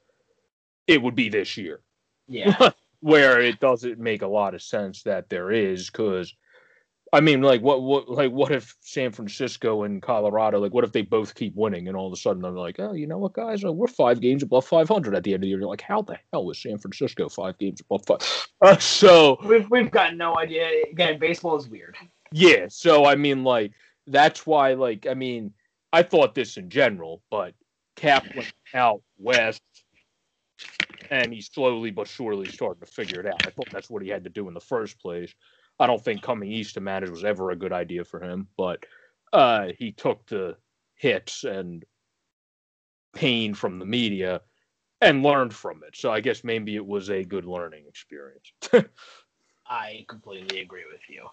it 0.86 1.02
would 1.02 1.14
be 1.14 1.28
this 1.28 1.56
year. 1.56 1.80
Yeah. 2.28 2.70
where 3.00 3.40
it 3.40 3.60
doesn't 3.60 3.98
make 3.98 4.22
a 4.22 4.26
lot 4.26 4.54
of 4.54 4.62
sense 4.62 5.02
that 5.04 5.28
there 5.30 5.50
is 5.50 5.88
because 5.88 6.34
I 7.12 7.20
mean, 7.20 7.42
like, 7.42 7.60
what, 7.60 7.82
what, 7.82 8.08
like, 8.08 8.30
what 8.30 8.52
if 8.52 8.76
San 8.82 9.10
Francisco 9.10 9.82
and 9.82 10.00
Colorado, 10.00 10.60
like, 10.60 10.72
what 10.72 10.84
if 10.84 10.92
they 10.92 11.02
both 11.02 11.34
keep 11.34 11.56
winning 11.56 11.88
and 11.88 11.96
all 11.96 12.06
of 12.06 12.12
a 12.12 12.16
sudden 12.16 12.40
they're 12.40 12.52
like, 12.52 12.76
oh, 12.78 12.92
you 12.92 13.08
know 13.08 13.18
what, 13.18 13.32
guys, 13.32 13.64
we're 13.64 13.88
five 13.88 14.20
games 14.20 14.44
above 14.44 14.64
500 14.64 15.16
at 15.16 15.24
the 15.24 15.32
end 15.32 15.38
of 15.38 15.40
the 15.42 15.48
year. 15.48 15.58
You're 15.58 15.68
like, 15.68 15.80
how 15.80 16.02
the 16.02 16.18
hell 16.32 16.48
is 16.50 16.62
San 16.62 16.78
Francisco 16.78 17.28
five 17.28 17.58
games 17.58 17.80
above 17.80 18.04
five? 18.06 18.18
Uh, 18.62 18.76
so 18.76 19.38
we've 19.46 19.70
we've 19.70 19.90
got 19.90 20.14
no 20.16 20.36
idea. 20.36 20.68
Again, 20.92 21.18
baseball 21.18 21.56
is 21.56 21.66
weird. 21.66 21.96
Yeah. 22.30 22.66
So 22.68 23.06
I 23.06 23.14
mean, 23.14 23.42
like, 23.42 23.72
that's 24.10 24.46
why, 24.46 24.74
like, 24.74 25.06
I 25.08 25.14
mean, 25.14 25.52
I 25.92 26.02
thought 26.02 26.34
this 26.34 26.56
in 26.56 26.68
general, 26.68 27.22
but 27.30 27.54
Cap 27.96 28.26
went 28.34 28.52
out 28.74 29.02
west 29.18 29.62
and 31.10 31.32
he's 31.32 31.50
slowly 31.52 31.90
but 31.90 32.08
surely 32.08 32.48
starting 32.48 32.80
to 32.80 32.86
figure 32.86 33.20
it 33.20 33.26
out. 33.26 33.46
I 33.46 33.50
thought 33.50 33.70
that's 33.72 33.90
what 33.90 34.02
he 34.02 34.08
had 34.08 34.24
to 34.24 34.30
do 34.30 34.48
in 34.48 34.54
the 34.54 34.60
first 34.60 35.00
place. 35.00 35.34
I 35.78 35.86
don't 35.86 36.02
think 36.02 36.22
coming 36.22 36.50
east 36.50 36.74
to 36.74 36.80
manage 36.80 37.10
was 37.10 37.24
ever 37.24 37.50
a 37.50 37.56
good 37.56 37.72
idea 37.72 38.04
for 38.04 38.22
him, 38.22 38.48
but 38.56 38.84
uh, 39.32 39.68
he 39.78 39.92
took 39.92 40.26
the 40.26 40.56
hits 40.94 41.44
and 41.44 41.84
pain 43.14 43.54
from 43.54 43.78
the 43.78 43.86
media 43.86 44.42
and 45.00 45.22
learned 45.22 45.54
from 45.54 45.82
it. 45.86 45.96
So 45.96 46.12
I 46.12 46.20
guess 46.20 46.44
maybe 46.44 46.76
it 46.76 46.86
was 46.86 47.10
a 47.10 47.24
good 47.24 47.46
learning 47.46 47.84
experience. 47.88 48.52
I 49.66 50.04
completely 50.08 50.60
agree 50.60 50.84
with 50.90 51.00
you. 51.08 51.26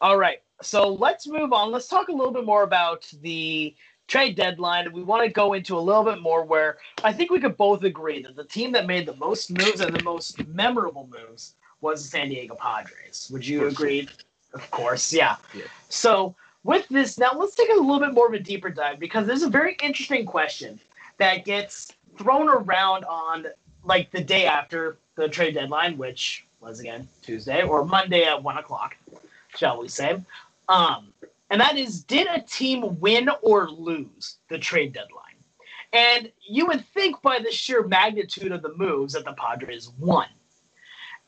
All 0.00 0.16
right, 0.16 0.38
so 0.62 0.88
let's 0.94 1.26
move 1.26 1.52
on. 1.52 1.70
Let's 1.70 1.88
talk 1.88 2.08
a 2.08 2.12
little 2.12 2.32
bit 2.32 2.44
more 2.44 2.62
about 2.62 3.10
the 3.22 3.74
trade 4.10 4.34
deadline, 4.34 4.92
we 4.92 5.04
want 5.04 5.24
to 5.24 5.30
go 5.30 5.52
into 5.52 5.78
a 5.78 5.80
little 5.80 6.02
bit 6.02 6.20
more 6.20 6.44
where 6.44 6.78
I 7.04 7.12
think 7.12 7.30
we 7.30 7.38
could 7.38 7.56
both 7.56 7.84
agree 7.84 8.20
that 8.24 8.34
the 8.34 8.44
team 8.44 8.72
that 8.72 8.86
made 8.86 9.06
the 9.06 9.14
most 9.14 9.50
moves 9.50 9.80
and 9.80 9.94
the 9.94 10.02
most 10.02 10.44
memorable 10.48 11.08
moves 11.08 11.54
was 11.80 12.02
the 12.02 12.08
San 12.08 12.28
Diego 12.28 12.56
Padres. 12.56 13.28
Would 13.32 13.46
you 13.46 13.68
agree? 13.68 14.08
Of 14.52 14.68
course, 14.72 15.12
yeah. 15.12 15.36
yeah. 15.54 15.62
So 15.88 16.34
with 16.64 16.88
this, 16.88 17.18
now 17.18 17.30
let's 17.36 17.54
take 17.54 17.70
a 17.70 17.74
little 17.74 18.00
bit 18.00 18.12
more 18.12 18.26
of 18.26 18.34
a 18.34 18.40
deeper 18.40 18.68
dive 18.68 18.98
because 18.98 19.28
there's 19.28 19.44
a 19.44 19.48
very 19.48 19.76
interesting 19.80 20.26
question 20.26 20.80
that 21.18 21.44
gets 21.44 21.92
thrown 22.18 22.48
around 22.48 23.04
on 23.04 23.46
like 23.84 24.10
the 24.10 24.22
day 24.22 24.44
after 24.44 24.98
the 25.14 25.28
trade 25.28 25.54
deadline, 25.54 25.96
which 25.96 26.46
was 26.60 26.80
again 26.80 27.08
Tuesday 27.22 27.62
or 27.62 27.84
Monday 27.84 28.24
at 28.24 28.42
one 28.42 28.58
o'clock, 28.58 28.96
shall 29.56 29.80
we 29.80 29.88
say? 29.88 30.20
Um, 30.68 31.12
and 31.50 31.60
that 31.60 31.76
is 31.76 32.04
did 32.04 32.28
a 32.28 32.40
team 32.40 32.98
win 33.00 33.28
or 33.42 33.68
lose 33.68 34.36
the 34.48 34.58
trade 34.58 34.92
deadline? 34.92 35.24
And 35.92 36.30
you 36.46 36.66
would 36.66 36.84
think 36.94 37.20
by 37.22 37.40
the 37.40 37.50
sheer 37.50 37.82
magnitude 37.82 38.52
of 38.52 38.62
the 38.62 38.74
moves 38.74 39.14
that 39.14 39.24
the 39.24 39.32
Padres 39.32 39.90
won. 39.98 40.28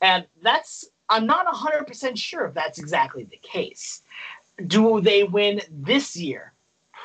And 0.01 0.25
that's, 0.41 0.85
I'm 1.09 1.25
not 1.25 1.45
100% 1.47 2.17
sure 2.17 2.45
if 2.45 2.53
that's 2.53 2.79
exactly 2.79 3.25
the 3.25 3.39
case. 3.41 4.01
Do 4.67 5.01
they 5.01 5.23
win 5.23 5.61
this 5.69 6.15
year? 6.15 6.53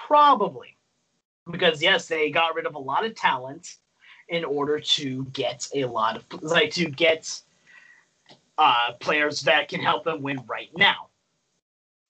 Probably. 0.06 0.76
Because, 1.50 1.82
yes, 1.82 2.06
they 2.06 2.30
got 2.30 2.54
rid 2.54 2.66
of 2.66 2.74
a 2.74 2.78
lot 2.78 3.04
of 3.04 3.14
talent 3.14 3.76
in 4.28 4.44
order 4.44 4.78
to 4.78 5.24
get 5.32 5.66
a 5.74 5.84
lot 5.86 6.16
of, 6.16 6.42
like, 6.42 6.70
to 6.72 6.84
get 6.86 7.40
uh, 8.58 8.92
players 9.00 9.42
that 9.42 9.68
can 9.68 9.80
help 9.80 10.04
them 10.04 10.22
win 10.22 10.42
right 10.46 10.70
now 10.76 11.08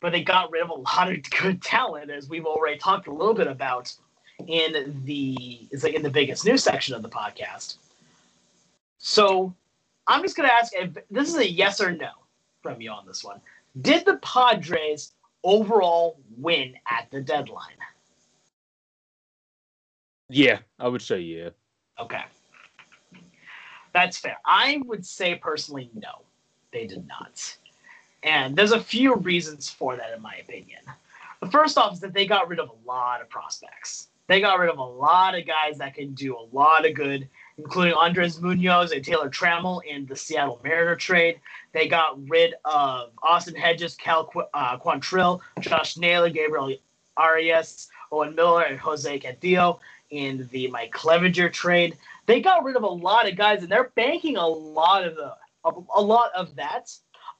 but 0.01 0.13
they 0.13 0.23
got 0.23 0.51
rid 0.51 0.63
of 0.63 0.71
a 0.71 0.75
lot 0.75 1.11
of 1.11 1.19
good 1.31 1.63
talent, 1.63 2.11
as 2.11 2.29
we've 2.29 2.47
already 2.47 2.79
talked 2.79 3.07
a 3.07 3.13
little 3.13 3.35
bit 3.35 3.47
about 3.47 3.93
in 4.47 5.03
the 5.05 5.67
is 5.71 5.83
like 5.83 5.95
in 5.95 6.03
the 6.03 6.11
biggest 6.11 6.45
news 6.45 6.63
section 6.63 6.95
of 6.95 7.03
the 7.03 7.09
podcast. 7.09 7.77
So 8.99 9.53
I'm 10.07 10.23
just 10.23 10.37
gonna 10.37 10.49
ask 10.49 10.73
if 10.75 10.97
this 11.11 11.29
is 11.29 11.37
a 11.37 11.51
yes 11.51 11.81
or 11.81 11.93
no 11.93 12.11
from 12.63 12.81
you 12.81 12.91
on 12.91 13.07
this 13.07 13.25
one. 13.25 13.41
Did 13.81 14.05
the 14.05 14.17
Padres 14.19 15.13
overall 15.43 16.19
win 16.37 16.75
at 16.89 17.11
the 17.11 17.21
deadline? 17.21 17.77
Yeah, 20.29 20.59
I 20.79 20.89
would 20.89 21.03
say 21.03 21.21
yeah. 21.21 21.51
Okay. 21.99 22.23
That's 23.93 24.19
fair. 24.19 24.37
I 24.45 24.81
would 24.85 25.05
say 25.05 25.35
personally 25.35 25.91
no, 25.95 26.23
they 26.73 26.87
did 26.87 27.07
not. 27.07 27.57
And 28.23 28.57
there's 28.57 28.73
a 28.73 28.81
few 28.81 29.15
reasons 29.15 29.69
for 29.71 29.97
that, 29.97 30.13
in 30.15 30.23
my 30.23 30.35
opinion. 30.37 30.81
The 31.41 31.51
first 31.51 31.79
off 31.79 31.95
is 31.95 32.01
that 32.01 32.15
they 32.15 32.27
got 32.27 32.49
rid 32.49 32.59
of 32.59 32.71
a 32.71 32.89
lot 32.89 33.21
of 33.21 33.29
prospects. 33.29 34.09
They 34.27 34.41
got 34.41 34.59
rid 34.59 34.69
of 34.69 34.79
a 34.79 34.85
lot 34.85 35.39
of 35.39 35.47
guys 35.47 35.79
that 35.79 35.95
can 35.95 36.13
do 36.15 36.37
a 36.37 36.49
lot 36.55 36.85
of 36.85 36.95
good, 36.95 37.29
including 37.57 37.95
Andres 37.95 38.41
Munoz 38.41 38.93
and 38.93 39.05
Taylor 39.05 39.31
Trammell 39.31 39.83
in 39.85 40.05
the 40.05 40.17
Seattle 40.17 40.61
Mariner 40.63 40.97
trade. 40.97 41.41
They 41.73 41.89
got 41.89 42.19
rid 42.29 42.55
of 42.65 43.11
Austin 43.23 43.55
Hedges, 43.55 43.95
Cal 43.95 44.25
Qu- 44.25 44.45
uh, 44.53 44.79
Quantrill, 44.79 45.41
Josh 45.61 45.97
Naylor, 45.97 46.29
Gabriel 46.29 46.75
Arias, 47.17 47.89
Owen 48.13 48.35
Miller, 48.35 48.63
and 48.63 48.79
Jose 48.79 49.19
Cantillo 49.19 49.79
in 50.11 50.49
the 50.53 50.69
Mike 50.69 50.93
Clevinger 50.93 51.53
trade. 51.53 51.97
They 52.27 52.41
got 52.41 52.65
rid 52.65 52.77
of 52.77 52.83
a 52.83 52.87
lot 52.87 53.29
of 53.29 53.37
guys, 53.37 53.63
and 53.63 53.73
they're 53.73 53.93
banking 53.95 54.37
a 54.37 54.47
lot 54.47 55.05
of 55.05 55.17
the 55.17 55.35
a, 55.65 55.71
a 55.97 56.03
lot 56.03 56.31
of 56.35 56.57
that 56.57 56.91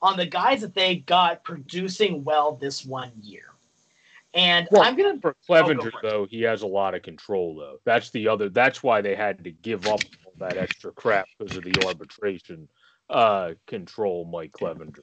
on 0.01 0.17
the 0.17 0.27
guys 0.27 0.61
that 0.61 0.75
they 0.75 0.97
got 0.97 1.45
producing 1.45 2.25
well 2.25 2.57
this 2.57 2.85
one 2.85 3.13
year. 3.21 3.45
And 4.35 4.69
Well, 4.71 4.83
I'm 4.83 4.97
gonna 4.97 5.19
For 5.21 5.35
Clevinger, 5.49 5.91
though, 6.03 6.27
he 6.29 6.43
has 6.43 6.63
a 6.63 6.67
lot 6.67 6.95
of 6.95 7.03
control, 7.03 7.57
though. 7.57 7.81
That's 7.85 8.11
the 8.11 8.29
other. 8.29 8.49
That's 8.49 8.83
why 8.83 9.01
they 9.01 9.15
had 9.15 9.43
to 9.45 9.51
give 9.51 9.87
up 9.87 10.01
all 10.25 10.35
that 10.39 10.57
extra 10.57 10.93
crap 10.93 11.27
because 11.39 11.57
of 11.57 11.65
the 11.65 11.87
arbitration 11.87 12.69
uh, 13.09 13.55
control 13.67 14.27
Mike 14.27 14.53
Clevinger 14.53 15.01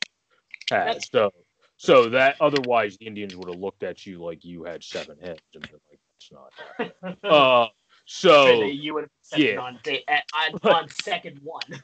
had. 0.70 0.88
That's- 0.88 1.10
So, 1.12 1.32
so 1.78 2.10
that 2.10 2.38
otherwise 2.40 2.98
the 2.98 3.08
Indians 3.08 3.36
would 3.36 3.50
have 3.50 3.60
looked 3.60 3.84
at 3.84 4.06
you 4.06 4.24
like 4.24 4.46
you 4.46 4.64
had 4.64 4.84
seven 4.84 5.18
heads 5.20 5.42
and 5.54 5.64
been 5.64 5.80
like, 5.90 6.00
"That's 6.14 6.32
not." 6.32 7.24
Uh, 7.24 7.68
so 8.06 8.64
you 8.64 8.94
would 8.94 9.10
have 9.32 9.40
yeah. 9.40 9.58
on 9.58 9.80
day 9.84 10.04
on, 10.08 10.60
on 10.72 10.90
second 10.90 11.40
one. 11.44 11.84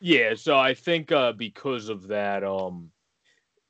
Yeah, 0.00 0.34
so 0.34 0.58
I 0.58 0.74
think 0.74 1.12
uh, 1.12 1.32
because 1.32 1.88
of 1.88 2.08
that, 2.08 2.44
um, 2.44 2.90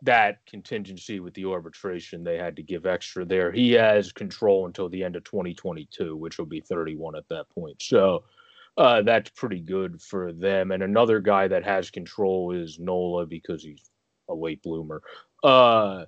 that 0.03 0.45
contingency 0.47 1.21
with 1.21 1.35
the 1.35 1.47
arbitration, 1.47 2.25
they 2.25 2.37
had 2.37 2.57
to 2.57 2.63
give 2.63 2.87
extra 2.87 3.25
there. 3.25 3.53
He 3.53 3.73
has 3.73 4.13
control 4.13 4.67
until 4.67 4.89
the 4.89 5.03
end 5.03 5.17
of 5.17 5.25
2022, 5.25 6.17
which 6.17 6.39
will 6.39 6.47
be 6.47 6.61
31 6.61 7.17
at 7.17 7.29
that 7.29 7.49
point. 7.51 7.81
So 7.81 8.25
uh, 8.77 9.03
that's 9.03 9.31
pretty 9.31 9.61
good 9.61 10.03
for 10.03 10.33
them. 10.33 10.73
And 10.73 10.83
another 10.83 11.21
guy 11.21 11.49
that 11.49 11.65
has 11.65 11.91
control 11.91 12.53
is 12.53 12.79
Nola 12.79 13.27
because 13.27 13.63
he's 13.63 13.91
a 14.29 14.35
late 14.35 14.63
bloomer. 14.63 15.03
Uh, 15.43 16.07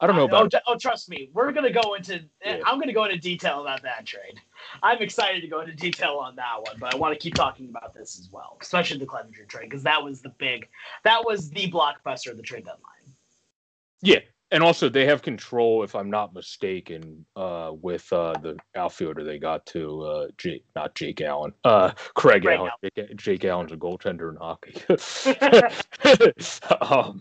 I 0.00 0.06
don't 0.06 0.16
know 0.16 0.22
oh, 0.22 0.26
about. 0.26 0.50
tr- 0.50 0.56
oh, 0.66 0.76
trust 0.76 1.08
me, 1.08 1.30
we're 1.32 1.52
gonna 1.52 1.72
go 1.72 1.94
into. 1.94 2.20
Yeah. 2.44 2.60
I'm 2.66 2.78
gonna 2.78 2.92
go 2.92 3.04
into 3.04 3.18
detail 3.18 3.60
about 3.60 3.82
that 3.82 4.04
trade. 4.04 4.40
I'm 4.82 5.00
excited 5.00 5.40
to 5.42 5.48
go 5.48 5.60
into 5.60 5.74
detail 5.74 6.18
on 6.20 6.36
that 6.36 6.56
one, 6.58 6.76
but 6.78 6.92
I 6.92 6.96
want 6.96 7.14
to 7.14 7.18
keep 7.18 7.34
talking 7.34 7.68
about 7.68 7.94
this 7.94 8.18
as 8.18 8.28
well, 8.32 8.58
especially 8.60 8.98
the 8.98 9.06
Clevinger 9.06 9.46
trade 9.48 9.70
because 9.70 9.82
that 9.84 10.02
was 10.02 10.20
the 10.20 10.30
big, 10.30 10.68
that 11.04 11.24
was 11.24 11.50
the 11.50 11.70
blockbuster 11.70 12.30
of 12.30 12.36
the 12.36 12.42
trade 12.42 12.64
deadline. 12.64 12.80
Yeah, 14.02 14.20
and 14.54 14.62
also 14.62 14.88
they 14.88 15.04
have 15.06 15.20
control, 15.20 15.82
if 15.82 15.94
I'm 15.94 16.10
not 16.10 16.32
mistaken, 16.32 17.26
uh, 17.34 17.72
with 17.80 18.12
uh, 18.12 18.34
the 18.40 18.56
outfielder 18.76 19.24
they 19.24 19.38
got 19.38 19.66
to 19.66 20.02
uh, 20.02 20.26
Jake, 20.38 20.64
not 20.76 20.94
Jake 20.94 21.20
Allen, 21.20 21.52
uh, 21.64 21.90
Craig, 22.14 22.42
Craig 22.42 22.60
Allen. 22.60 22.70
Jake, 22.96 23.16
Jake 23.16 23.44
Allen's 23.44 23.72
a 23.72 23.76
goaltender 23.76 24.30
in 24.30 24.36
hockey. 24.36 24.74
um, 26.80 27.20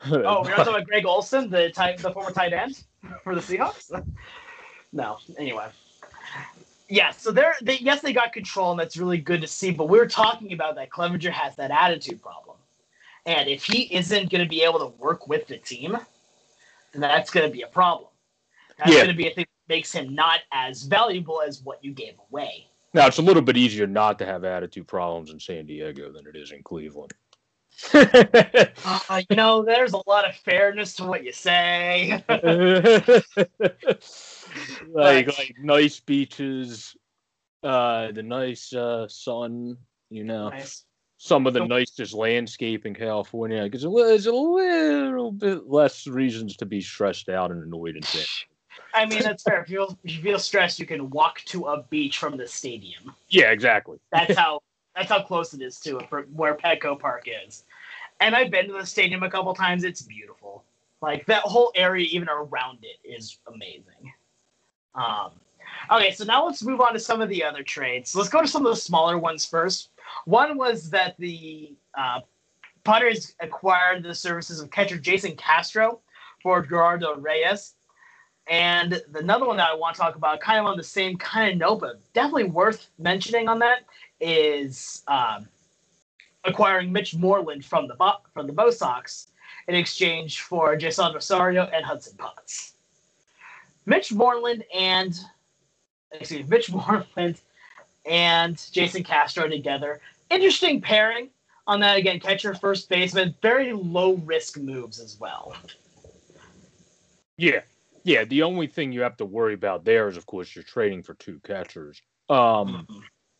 Oh, 0.06 0.42
we're 0.42 0.50
talking 0.54 0.74
about 0.74 0.86
Greg 0.86 1.06
Olsen, 1.06 1.48
the 1.48 1.70
tight, 1.70 1.98
the 1.98 2.10
former 2.10 2.30
tight 2.30 2.52
end 2.52 2.82
for 3.22 3.34
the 3.34 3.40
Seahawks. 3.40 3.90
no, 4.92 5.18
anyway. 5.38 5.68
Yeah, 6.88 7.10
so 7.12 7.32
they're 7.32 7.54
they 7.62 7.78
yes 7.78 8.02
they 8.02 8.12
got 8.12 8.32
control 8.32 8.72
and 8.72 8.78
that's 8.78 8.96
really 8.98 9.18
good 9.18 9.40
to 9.40 9.46
see. 9.46 9.70
But 9.70 9.88
we 9.88 9.98
were 9.98 10.06
talking 10.06 10.52
about 10.52 10.74
that 10.74 10.90
Clevinger 10.90 11.30
has 11.30 11.56
that 11.56 11.70
attitude 11.70 12.20
problem, 12.22 12.58
and 13.24 13.48
if 13.48 13.64
he 13.64 13.94
isn't 13.94 14.30
going 14.30 14.42
to 14.44 14.48
be 14.48 14.62
able 14.62 14.80
to 14.80 14.88
work 14.98 15.26
with 15.26 15.46
the 15.46 15.56
team, 15.56 15.96
then 16.92 17.00
that's 17.00 17.30
going 17.30 17.46
to 17.46 17.52
be 17.52 17.62
a 17.62 17.66
problem. 17.68 18.10
That's 18.78 18.90
Yeah. 18.90 19.04
going 19.04 19.08
to 19.08 19.14
be 19.16 19.28
a 19.28 19.34
thing 19.34 19.46
that 19.46 19.74
makes 19.74 19.92
him 19.92 20.14
not 20.14 20.40
as 20.52 20.82
valuable 20.82 21.40
as 21.40 21.62
what 21.62 21.82
you 21.82 21.92
gave 21.92 22.14
away. 22.30 22.68
now 22.92 23.06
it's 23.06 23.18
a 23.18 23.22
little 23.22 23.42
bit 23.42 23.56
easier 23.56 23.86
not 23.86 24.18
to 24.18 24.26
have 24.26 24.44
attitude 24.44 24.86
problems 24.86 25.30
in 25.30 25.40
San 25.40 25.64
Diego 25.66 26.12
than 26.12 26.26
it 26.26 26.36
is 26.36 26.52
in 26.52 26.62
Cleveland. 26.62 27.12
Uh, 29.08 29.22
you 29.28 29.36
know, 29.36 29.62
there's 29.64 29.92
a 29.92 30.00
lot 30.08 30.28
of 30.28 30.34
fairness 30.36 30.94
to 30.94 31.04
what 31.04 31.24
you 31.24 31.32
say. 31.32 32.22
like 34.92 35.26
like 35.26 35.54
nice 35.60 36.00
beaches, 36.00 36.96
uh, 37.62 38.12
the 38.12 38.22
nice 38.22 38.72
uh, 38.72 39.06
sun, 39.08 39.76
you 40.10 40.24
know. 40.24 40.48
nice. 40.50 40.84
some 41.16 41.46
of 41.46 41.54
the 41.54 41.60
So- 41.60 41.66
nicest 41.66 42.14
landscape 42.14 42.86
in 42.86 42.94
California 42.94 43.62
because 43.64 43.82
there's 43.82 44.26
a 44.26 44.32
little 44.32 45.32
bit 45.32 45.66
less 45.68 46.06
reasons 46.06 46.56
to 46.58 46.66
be 46.66 46.80
stressed 46.80 47.28
out 47.28 47.50
and 47.50 47.62
annoyed 47.62 47.96
and 47.96 48.04
things. 48.04 48.44
I 48.94 49.06
mean, 49.06 49.22
that's 49.22 49.42
fair. 49.42 49.62
If 49.62 49.70
you 49.70 49.78
feel, 49.78 49.98
if 50.04 50.16
you 50.16 50.22
feel 50.22 50.38
stressed, 50.38 50.78
you 50.78 50.86
can 50.86 51.10
walk 51.10 51.40
to 51.46 51.64
a 51.66 51.82
beach 51.84 52.18
from 52.18 52.36
the 52.36 52.46
stadium. 52.46 53.14
Yeah, 53.28 53.50
exactly. 53.50 53.98
That's 54.12 54.36
how 54.36 54.60
that's 54.96 55.08
how 55.10 55.22
close 55.22 55.54
it 55.54 55.62
is 55.62 55.78
to 55.80 55.98
it, 55.98 56.08
where 56.32 56.54
Petco 56.54 56.98
Park 56.98 57.28
is. 57.46 57.64
And 58.20 58.34
I've 58.34 58.50
been 58.50 58.68
to 58.68 58.74
the 58.74 58.86
stadium 58.86 59.22
a 59.22 59.30
couple 59.30 59.54
times. 59.54 59.84
It's 59.84 60.02
beautiful. 60.02 60.64
Like 61.02 61.26
that 61.26 61.42
whole 61.42 61.72
area, 61.74 62.06
even 62.10 62.28
around 62.28 62.78
it, 62.82 62.98
is 63.04 63.38
amazing. 63.52 64.12
Um, 64.94 65.32
okay, 65.90 66.12
so 66.12 66.24
now 66.24 66.46
let's 66.46 66.62
move 66.62 66.80
on 66.80 66.92
to 66.92 67.00
some 67.00 67.20
of 67.20 67.28
the 67.28 67.42
other 67.42 67.62
trades. 67.62 68.14
Let's 68.14 68.28
go 68.28 68.40
to 68.40 68.48
some 68.48 68.64
of 68.64 68.72
the 68.72 68.80
smaller 68.80 69.18
ones 69.18 69.44
first. 69.44 69.90
One 70.24 70.56
was 70.56 70.90
that 70.90 71.16
the 71.18 71.74
uh, 71.98 72.20
Padres 72.84 73.34
acquired 73.40 74.02
the 74.02 74.14
services 74.14 74.60
of 74.60 74.70
catcher 74.70 74.98
Jason 74.98 75.34
Castro 75.36 76.00
for 76.42 76.62
Gerardo 76.62 77.16
Reyes. 77.16 77.74
And 78.46 79.02
another 79.14 79.46
one 79.46 79.56
that 79.56 79.70
I 79.70 79.74
want 79.74 79.96
to 79.96 80.02
talk 80.02 80.16
about, 80.16 80.40
kind 80.40 80.60
of 80.60 80.66
on 80.66 80.76
the 80.76 80.84
same 80.84 81.16
kind 81.16 81.52
of 81.52 81.58
note, 81.58 81.80
but 81.80 82.12
definitely 82.12 82.44
worth 82.44 82.90
mentioning 82.98 83.48
on 83.48 83.58
that, 83.60 83.84
is 84.20 85.02
um, 85.08 85.48
acquiring 86.44 86.92
Mitch 86.92 87.14
Moreland 87.14 87.64
from 87.64 87.88
the 87.88 87.94
Bo- 87.94 88.22
from 88.32 88.46
the 88.46 88.52
Bo 88.52 88.70
Sox 88.70 89.28
in 89.68 89.74
exchange 89.74 90.40
for 90.40 90.76
Jeisson 90.76 91.12
Rosario 91.12 91.64
and 91.64 91.84
Hudson 91.84 92.16
Potts. 92.16 92.74
Mitch 93.86 94.12
Moreland 94.12 94.64
and 94.74 95.18
excuse 96.12 96.42
me, 96.42 96.46
Mitch 96.48 96.70
Moreland 96.72 97.40
and 98.06 98.62
Jason 98.72 99.02
Castro 99.02 99.48
together. 99.48 100.00
Interesting 100.30 100.80
pairing 100.80 101.28
on 101.66 101.80
that 101.80 101.96
again. 101.98 102.20
Catcher, 102.20 102.54
first 102.54 102.88
baseman, 102.88 103.34
very 103.42 103.72
low 103.72 104.14
risk 104.14 104.58
moves 104.58 105.00
as 105.00 105.18
well. 105.18 105.54
Yeah, 107.36 107.60
yeah. 108.04 108.24
The 108.24 108.42
only 108.42 108.66
thing 108.66 108.92
you 108.92 109.02
have 109.02 109.16
to 109.18 109.24
worry 109.24 109.54
about 109.54 109.84
there 109.84 110.08
is, 110.08 110.16
of 110.16 110.26
course, 110.26 110.54
you're 110.54 110.62
trading 110.64 111.02
for 111.02 111.14
two 111.14 111.40
catchers. 111.44 112.00
Um, 112.28 112.86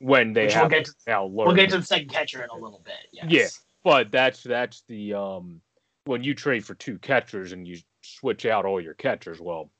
when 0.05 0.35
they 0.35 0.45
Which 0.45 0.55
we'll 0.55 0.63
have 0.65 0.71
get 0.71 0.85
to, 0.85 0.93
now 1.07 1.25
we'll 1.25 1.55
get 1.55 1.71
to 1.71 1.79
the 1.79 1.83
second 1.83 2.11
catcher 2.11 2.45
in 2.45 2.51
a 2.51 2.55
little 2.55 2.83
bit. 2.85 3.09
Yes. 3.11 3.27
Yeah. 3.31 3.47
but 3.83 4.13
that's 4.13 4.43
that's 4.43 4.83
the 4.87 5.15
um 5.15 5.63
when 6.05 6.23
you 6.23 6.35
trade 6.35 6.63
for 6.63 6.75
two 6.75 6.99
catchers 6.99 7.53
and 7.53 7.67
you 7.67 7.79
switch 8.03 8.45
out 8.45 8.67
all 8.67 8.83
your 8.83 8.93
catchers. 8.93 9.41
Well, 9.41 9.71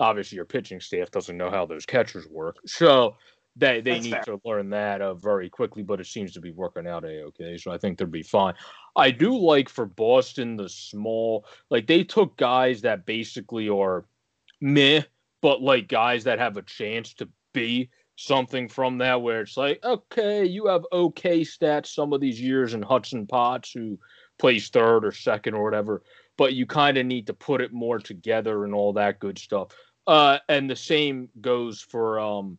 obviously 0.00 0.36
your 0.36 0.46
pitching 0.46 0.80
staff 0.80 1.10
doesn't 1.10 1.36
know 1.36 1.50
how 1.50 1.66
those 1.66 1.84
catchers 1.84 2.26
work, 2.26 2.56
so 2.64 3.16
they 3.56 3.82
they 3.82 3.92
That's 3.92 4.04
need 4.04 4.12
fair. 4.12 4.22
to 4.22 4.40
learn 4.46 4.70
that 4.70 5.02
uh, 5.02 5.14
very 5.14 5.50
quickly. 5.50 5.82
But 5.82 6.00
it 6.00 6.06
seems 6.06 6.32
to 6.32 6.40
be 6.40 6.50
working 6.50 6.86
out 6.86 7.04
a 7.04 7.24
okay, 7.24 7.58
so 7.58 7.70
I 7.70 7.76
think 7.76 7.98
they'll 7.98 8.08
be 8.08 8.22
fine. 8.22 8.54
I 8.96 9.10
do 9.10 9.36
like 9.36 9.68
for 9.68 9.84
Boston 9.84 10.56
the 10.56 10.70
small 10.70 11.44
like 11.70 11.86
they 11.86 12.04
took 12.04 12.38
guys 12.38 12.80
that 12.80 13.04
basically 13.04 13.68
are 13.68 14.06
meh, 14.62 15.02
but 15.42 15.60
like 15.60 15.88
guys 15.88 16.24
that 16.24 16.38
have 16.38 16.56
a 16.56 16.62
chance 16.62 17.12
to 17.14 17.28
be 17.52 17.90
something 18.16 18.68
from 18.68 18.98
that 18.98 19.22
where 19.22 19.40
it's 19.40 19.56
like, 19.56 19.82
okay, 19.84 20.44
you 20.44 20.66
have 20.66 20.86
okay 20.92 21.40
stats 21.40 21.88
some 21.88 22.12
of 22.12 22.20
these 22.20 22.40
years 22.40 22.74
in 22.74 22.82
Hudson 22.82 23.26
Potts 23.26 23.72
who 23.72 23.98
plays 24.38 24.68
third 24.68 25.04
or 25.04 25.12
second 25.12 25.54
or 25.54 25.64
whatever, 25.64 26.02
but 26.36 26.54
you 26.54 26.66
kind 26.66 26.96
of 26.96 27.06
need 27.06 27.26
to 27.26 27.34
put 27.34 27.60
it 27.60 27.72
more 27.72 27.98
together 27.98 28.64
and 28.64 28.74
all 28.74 28.92
that 28.94 29.20
good 29.20 29.38
stuff. 29.38 29.68
Uh, 30.06 30.38
and 30.48 30.68
the 30.68 30.76
same 30.76 31.28
goes 31.40 31.80
for 31.80 32.20
um 32.20 32.58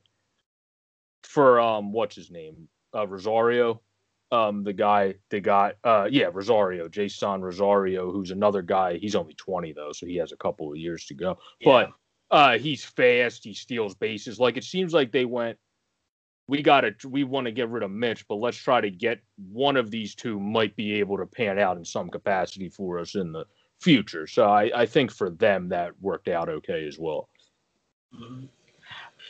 for 1.23 1.59
um 1.59 1.91
what's 1.91 2.15
his 2.15 2.31
name? 2.31 2.67
Uh 2.93 3.07
Rosario. 3.07 3.81
Um 4.31 4.63
the 4.63 4.73
guy 4.73 5.15
they 5.29 5.39
got 5.39 5.75
uh 5.83 6.07
yeah, 6.09 6.29
Rosario, 6.33 6.87
Jeisson 6.87 7.41
Rosario, 7.41 8.11
who's 8.11 8.31
another 8.31 8.61
guy. 8.61 8.97
He's 8.97 9.15
only 9.15 9.35
20 9.35 9.73
though, 9.73 9.91
so 9.91 10.05
he 10.05 10.15
has 10.17 10.31
a 10.31 10.37
couple 10.37 10.71
of 10.71 10.77
years 10.77 11.05
to 11.05 11.13
go. 11.13 11.37
But 11.63 11.91
uh 12.35 12.57
he's 12.57 12.83
fast, 12.83 13.45
he 13.45 13.53
steals 13.53 13.95
bases. 13.95 14.39
Like 14.39 14.57
it 14.57 14.65
seems 14.65 14.93
like 14.93 15.11
they 15.11 15.25
went 15.25 15.57
we 16.47 16.61
got 16.61 16.81
to 16.81 17.09
we 17.09 17.23
want 17.23 17.45
to 17.45 17.51
get 17.51 17.69
rid 17.69 17.81
of 17.81 17.91
Mitch, 17.91 18.27
but 18.27 18.35
let's 18.35 18.57
try 18.57 18.81
to 18.81 18.91
get 18.91 19.19
one 19.51 19.77
of 19.77 19.89
these 19.89 20.13
two 20.13 20.39
might 20.39 20.75
be 20.75 20.99
able 20.99 21.17
to 21.17 21.25
pan 21.25 21.57
out 21.57 21.77
in 21.77 21.85
some 21.85 22.09
capacity 22.09 22.69
for 22.69 22.99
us 22.99 23.15
in 23.15 23.31
the 23.31 23.45
future. 23.79 24.27
So 24.27 24.45
I, 24.45 24.69
I 24.75 24.85
think 24.85 25.11
for 25.11 25.29
them 25.29 25.69
that 25.69 25.91
worked 26.01 26.27
out 26.27 26.49
okay 26.49 26.85
as 26.85 26.99
well. 26.99 27.29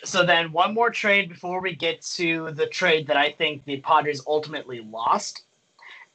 So 0.04 0.26
then 0.26 0.52
one 0.52 0.74
more 0.74 0.90
trade 0.90 1.30
before 1.30 1.62
we 1.62 1.76
get 1.76 2.02
to 2.16 2.52
the 2.52 2.68
trade 2.68 3.08
that 3.08 3.18
I 3.18 3.32
think 3.32 3.64
the 3.66 3.78
Padres 3.78 4.22
ultimately 4.28 4.82
lost 4.82 5.44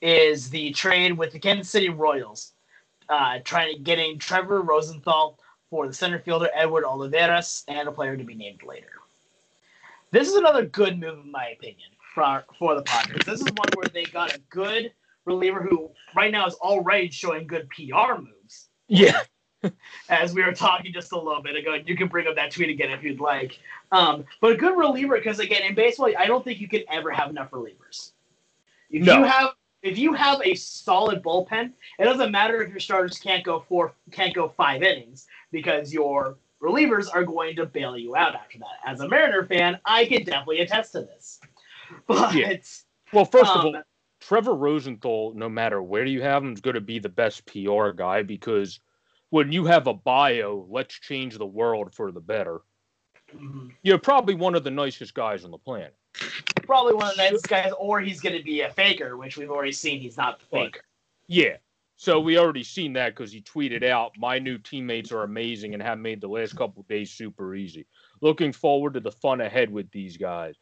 is 0.03 0.51
the 0.51 0.71
trade 0.73 1.17
with 1.17 1.33
the 1.33 1.39
Kansas 1.39 1.71
City 1.71 1.89
Royals, 1.89 2.53
uh, 3.09 3.39
trying 3.45 3.75
to 3.75 3.81
getting 3.81 4.19
Trevor 4.19 4.63
Rosenthal 4.63 5.39
for 5.71 5.87
the 5.87 5.93
center 5.95 6.19
fielder 6.19 6.51
Edward 6.53 6.85
Olivares 6.85 7.65
and 7.69 7.89
a 7.89 7.93
player 7.93 8.17
to 8.17 8.25
be 8.25 8.35
named 8.35 8.63
later. 8.65 8.89
This 10.11 10.29
is 10.29 10.35
another 10.35 10.67
good 10.67 10.99
move 10.99 11.21
in 11.25 11.31
my 11.31 11.49
opinion 11.51 11.89
for 12.15 12.45
for 12.59 12.75
the 12.75 12.83
Padres. 12.83 13.25
This 13.25 13.41
is 13.41 13.47
one 13.47 13.69
where 13.75 13.87
they 13.95 14.05
got 14.05 14.35
a 14.35 14.41
good 14.51 14.93
reliever 15.25 15.63
who 15.63 15.91
right 16.17 16.33
now 16.33 16.47
is 16.47 16.55
already 16.55 17.09
showing 17.11 17.47
good 17.47 17.69
PR 17.71 18.21
moves 18.21 18.69
Yeah. 18.89 19.21
as 20.09 20.35
we 20.35 20.43
were 20.43 20.53
talking 20.53 20.93
just 20.93 21.13
a 21.13 21.19
little 21.19 21.43
bit 21.43 21.55
ago. 21.55 21.75
You 21.75 21.97
can 21.97 22.09
bring 22.09 22.27
up 22.27 22.35
that 22.35 22.51
tweet 22.51 22.71
again 22.71 22.91
if 22.91 23.03
you'd 23.05 23.21
like. 23.21 23.61
Um, 23.93 24.25
but 24.41 24.53
a 24.53 24.57
good 24.57 24.77
reliever, 24.77 25.17
because 25.19 25.39
again, 25.39 25.63
in 25.63 25.75
baseball, 25.75 26.11
I 26.19 26.27
don't 26.27 26.43
think 26.43 26.61
you 26.61 26.69
can 26.69 26.83
ever 26.91 27.11
have 27.11 27.31
enough 27.31 27.51
relievers. 27.51 28.13
If 28.91 29.05
No. 29.05 29.19
you 29.19 29.25
have 29.25 29.51
if 29.83 29.97
you 29.97 30.13
have 30.13 30.43
a 30.45 30.55
solid 30.57 31.23
bullpen, 31.23 31.73
it 31.99 32.05
doesn't 32.05 32.31
matter 32.31 32.61
if 32.63 32.69
your 32.69 32.81
starters 32.81 33.19
can't 33.19 33.43
go 33.45 33.61
four 33.69 33.93
can't 34.11 34.35
go 34.35 34.49
five 34.49 34.83
innings 34.83 35.27
because 35.51 35.93
your 35.93 36.37
relievers 36.63 37.09
are 37.13 37.25
going 37.25 37.57
to 37.57 37.67
bail 37.67 37.97
you 37.97 38.17
out 38.17 38.35
after 38.35 38.59
that. 38.59 38.79
As 38.87 39.01
a 39.01 39.09
Mariner 39.09 39.45
fan, 39.45 39.79
I 39.85 40.05
can 40.05 40.25
definitely 40.25 40.61
attest 40.61 40.93
to 40.93 41.01
this. 41.03 41.41
But 42.07 42.35
Yeah. 42.35 42.55
Well, 43.13 43.25
first 43.25 43.51
of 43.51 43.65
Um, 43.65 43.75
all, 43.75 43.83
Trevor 44.21 44.55
Rosenthal, 44.55 45.33
no 45.35 45.49
matter 45.49 45.83
where 45.83 46.05
you 46.05 46.23
have 46.23 46.45
him, 46.45 46.53
is 46.53 46.61
going 46.61 46.75
to 46.75 46.81
be 46.81 46.99
the 47.01 47.09
best 47.09 47.45
PR 47.47 47.91
guy 47.91 48.23
because 48.23 48.79
when 49.31 49.51
you 49.51 49.65
have 49.65 49.87
a 49.89 49.95
bio, 49.95 50.67
let's 50.69 50.95
change 50.95 51.37
the 51.39 51.47
world 51.47 51.93
for 51.95 52.13
the 52.13 52.21
better. 52.21 52.61
mhm, 53.35 53.73
You're 53.83 53.99
probably 53.99 54.35
one 54.35 54.55
of 54.55 54.63
the 54.63 54.71
nicest 54.71 55.15
guys 55.15 55.45
on 55.45 55.51
the 55.51 55.59
planet. 55.59 55.97
probably 56.63 56.95
one 56.95 57.11
of 57.11 57.17
the 57.17 57.23
nicest 57.25 57.49
guys, 57.49 57.73
or 57.79 58.01
he's 58.01 58.21
going 58.21 58.37
to 58.37 58.45
be 58.45 58.61
a 58.61 58.71
faker, 58.71 59.17
which 59.17 59.37
we've 59.37 59.51
already 59.51 59.73
seen 59.73 60.01
he's 60.01 60.17
not 60.17 60.39
the 60.39 60.47
faker. 60.47 60.83
Yeah. 61.27 61.57
So 62.01 62.19
we 62.19 62.39
already 62.39 62.65
seen 62.65 62.95
that 62.95 63.11
because 63.11 63.31
he 63.31 63.43
tweeted 63.43 63.85
out, 63.85 64.13
"My 64.17 64.39
new 64.39 64.57
teammates 64.57 65.13
are 65.13 65.23
amazing 65.23 65.75
and 65.75 65.83
have 65.83 65.99
made 65.99 66.23
the 66.23 66.29
last 66.29 66.57
couple 66.57 66.83
days 66.85 67.11
super 67.13 67.55
easy. 67.55 67.87
Looking 68.23 68.55
forward 68.55 68.95
to 68.95 69.01
the 69.01 69.13
fun 69.13 69.43
ahead 69.43 69.71
with 69.71 69.91
these 69.91 70.17
guys. 70.17 70.55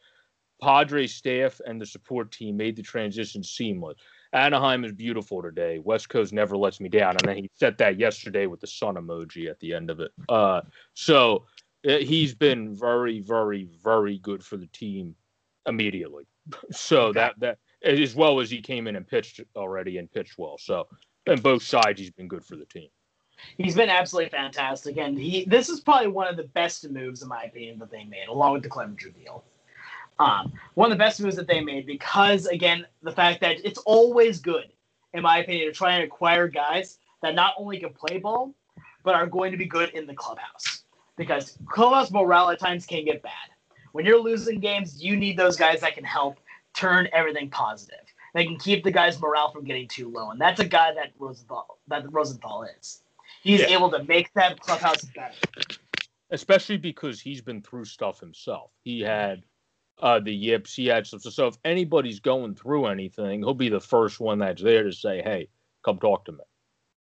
Padres 0.61 1.15
staff 1.15 1.61
and 1.65 1.79
the 1.79 1.85
support 1.85 2.33
team 2.33 2.57
made 2.57 2.75
the 2.75 2.81
transition 2.81 3.41
seamless. 3.41 3.97
Anaheim 4.33 4.83
is 4.83 4.91
beautiful 4.91 5.41
today. 5.41 5.79
West 5.79 6.09
Coast 6.09 6.33
never 6.33 6.57
lets 6.57 6.81
me 6.81 6.89
down." 6.89 7.11
And 7.11 7.29
then 7.29 7.37
he 7.37 7.49
said 7.55 7.77
that 7.77 7.97
yesterday 7.97 8.45
with 8.45 8.59
the 8.59 8.67
sun 8.67 8.95
emoji 8.95 9.49
at 9.49 9.61
the 9.61 9.73
end 9.73 9.89
of 9.89 10.01
it. 10.01 10.11
Uh, 10.27 10.59
so 10.93 11.45
uh, 11.87 11.99
he's 11.99 12.35
been 12.35 12.75
very, 12.75 13.21
very, 13.21 13.63
very 13.81 14.17
good 14.17 14.43
for 14.43 14.57
the 14.57 14.67
team 14.67 15.15
immediately. 15.65 16.25
So 16.71 17.13
that 17.13 17.39
that 17.39 17.59
as 17.83 18.15
well 18.15 18.39
as 18.41 18.49
he 18.49 18.59
came 18.59 18.87
in 18.87 18.95
and 18.95 19.07
pitched 19.07 19.39
already 19.55 19.99
and 19.99 20.11
pitched 20.11 20.37
well. 20.37 20.57
So 20.57 20.87
on 21.29 21.39
both 21.39 21.63
sides, 21.63 21.99
he's 21.99 22.11
been 22.11 22.27
good 22.27 22.43
for 22.43 22.55
the 22.55 22.65
team. 22.65 22.89
He's 23.57 23.75
been 23.75 23.89
absolutely 23.89 24.29
fantastic, 24.29 24.97
and 24.97 25.17
he 25.17 25.45
this 25.45 25.69
is 25.69 25.79
probably 25.79 26.09
one 26.09 26.27
of 26.27 26.35
the 26.35 26.43
best 26.43 26.89
moves, 26.89 27.21
in 27.21 27.29
my 27.29 27.43
opinion, 27.43 27.79
that 27.79 27.89
they 27.89 28.03
made, 28.03 28.27
along 28.27 28.53
with 28.53 28.63
the 28.63 28.69
Clevinger 28.69 29.13
deal. 29.15 29.43
Um, 30.19 30.51
one 30.73 30.91
of 30.91 30.97
the 30.97 31.01
best 31.01 31.21
moves 31.21 31.37
that 31.37 31.47
they 31.47 31.61
made 31.61 31.85
because, 31.85 32.45
again, 32.47 32.85
the 33.01 33.11
fact 33.11 33.39
that 33.39 33.65
it's 33.65 33.79
always 33.79 34.39
good, 34.41 34.65
in 35.13 35.23
my 35.23 35.37
opinion, 35.37 35.67
to 35.67 35.73
try 35.73 35.93
and 35.93 36.03
acquire 36.03 36.49
guys 36.49 36.97
that 37.21 37.35
not 37.35 37.53
only 37.57 37.79
can 37.79 37.93
play 37.93 38.17
ball, 38.17 38.53
but 39.03 39.15
are 39.15 39.27
going 39.27 39.51
to 39.51 39.57
be 39.57 39.65
good 39.65 39.89
in 39.91 40.05
the 40.05 40.13
clubhouse. 40.13 40.83
Because 41.15 41.57
clubhouse 41.67 42.11
morale 42.11 42.49
at 42.49 42.59
times 42.59 42.85
can 42.85 43.05
get 43.05 43.23
bad. 43.23 43.31
When 43.93 44.05
you're 44.05 44.21
losing 44.21 44.59
games, 44.59 45.01
you 45.01 45.15
need 45.15 45.37
those 45.37 45.55
guys 45.55 45.79
that 45.81 45.95
can 45.95 46.03
help 46.03 46.37
turn 46.75 47.07
everything 47.13 47.49
positive. 47.49 48.08
They 48.33 48.45
can 48.45 48.57
keep 48.57 48.83
the 48.83 48.91
guys' 48.91 49.19
morale 49.19 49.51
from 49.51 49.63
getting 49.65 49.87
too 49.87 50.09
low, 50.09 50.31
and 50.31 50.39
that's 50.39 50.59
a 50.59 50.67
guy 50.67 50.93
that 50.93 51.11
Rosenthal 51.17 51.79
that 51.87 52.11
Rosenthal 52.11 52.63
is. 52.63 53.03
He's 53.41 53.61
Yeah. 53.61 53.67
able 53.69 53.89
to 53.91 54.03
make 54.03 54.31
that 54.33 54.59
clubhouse 54.59 55.05
better. 55.05 55.35
especially 56.31 56.77
because 56.77 57.19
he's 57.19 57.41
been 57.41 57.61
through 57.61 57.85
stuff 57.85 58.19
himself. 58.19 58.71
He 58.83 59.01
had 59.01 59.43
uh, 59.97 60.19
the 60.19 60.33
yips, 60.33 60.75
he 60.75 60.85
had 60.85 61.07
stuff. 61.07 61.21
So, 61.21 61.29
so 61.31 61.47
if 61.47 61.57
anybody's 61.65 62.19
going 62.19 62.55
through 62.55 62.85
anything, 62.85 63.39
he'll 63.39 63.53
be 63.55 63.69
the 63.69 63.79
first 63.81 64.19
one 64.19 64.39
that's 64.39 64.61
there 64.61 64.83
to 64.83 64.91
say, 64.93 65.21
"Hey, 65.23 65.49
come 65.83 65.97
talk 65.99 66.25
to 66.25 66.31
me." 66.31 66.43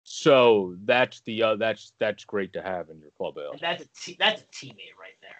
So 0.04 0.76
that's 0.84 1.20
the 1.20 1.42
uh, 1.42 1.56
that's 1.56 1.92
that's 2.00 2.24
great 2.24 2.52
to 2.54 2.62
have 2.62 2.90
in 2.90 3.00
your. 3.00 3.10
And 3.20 3.60
that's 3.60 3.84
a 3.84 3.88
te- 3.96 4.16
that's 4.18 4.42
a 4.42 4.44
teammate 4.46 4.96
right 4.98 5.16
there 5.22 5.36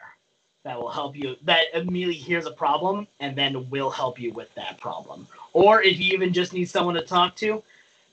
that 0.65 0.79
will 0.79 0.91
help 0.91 1.17
you. 1.17 1.37
That 1.43 1.65
immediately 1.75 2.15
hears 2.15 2.47
a 2.47 2.51
problem 2.53 3.07
and 3.21 3.37
then 3.37 3.69
will 3.71 3.91
help 3.91 4.21
you 4.21 4.33
with 4.33 4.55
that 4.55 4.79
problem. 4.81 5.27
Or 5.53 5.83
if 5.83 5.99
you 5.99 6.13
even 6.15 6.33
just 6.33 6.53
need 6.53 6.67
someone 6.67 6.95
to 6.95 7.03
talk 7.03 7.35
to, 7.37 7.63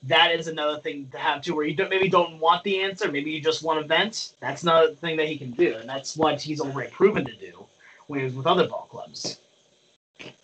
that 0.03 0.31
is 0.31 0.47
another 0.47 0.79
thing 0.79 1.07
to 1.11 1.17
have 1.17 1.41
too. 1.41 1.55
Where 1.55 1.65
you 1.65 1.75
don't 1.75 1.89
maybe 1.89 2.09
don't 2.09 2.39
want 2.39 2.63
the 2.63 2.81
answer, 2.81 3.11
maybe 3.11 3.31
you 3.31 3.41
just 3.41 3.63
want 3.63 3.81
to 3.81 3.87
vent. 3.87 4.33
That's 4.39 4.63
another 4.63 4.93
thing 4.95 5.17
that 5.17 5.27
he 5.27 5.37
can 5.37 5.51
do, 5.51 5.75
and 5.75 5.87
that's 5.87 6.15
what 6.15 6.41
he's 6.41 6.61
already 6.61 6.89
proven 6.91 7.25
to 7.25 7.35
do 7.35 7.65
when 8.07 8.19
he 8.19 8.25
was 8.25 8.33
with 8.33 8.47
other 8.47 8.67
ball 8.67 8.87
clubs. 8.89 9.39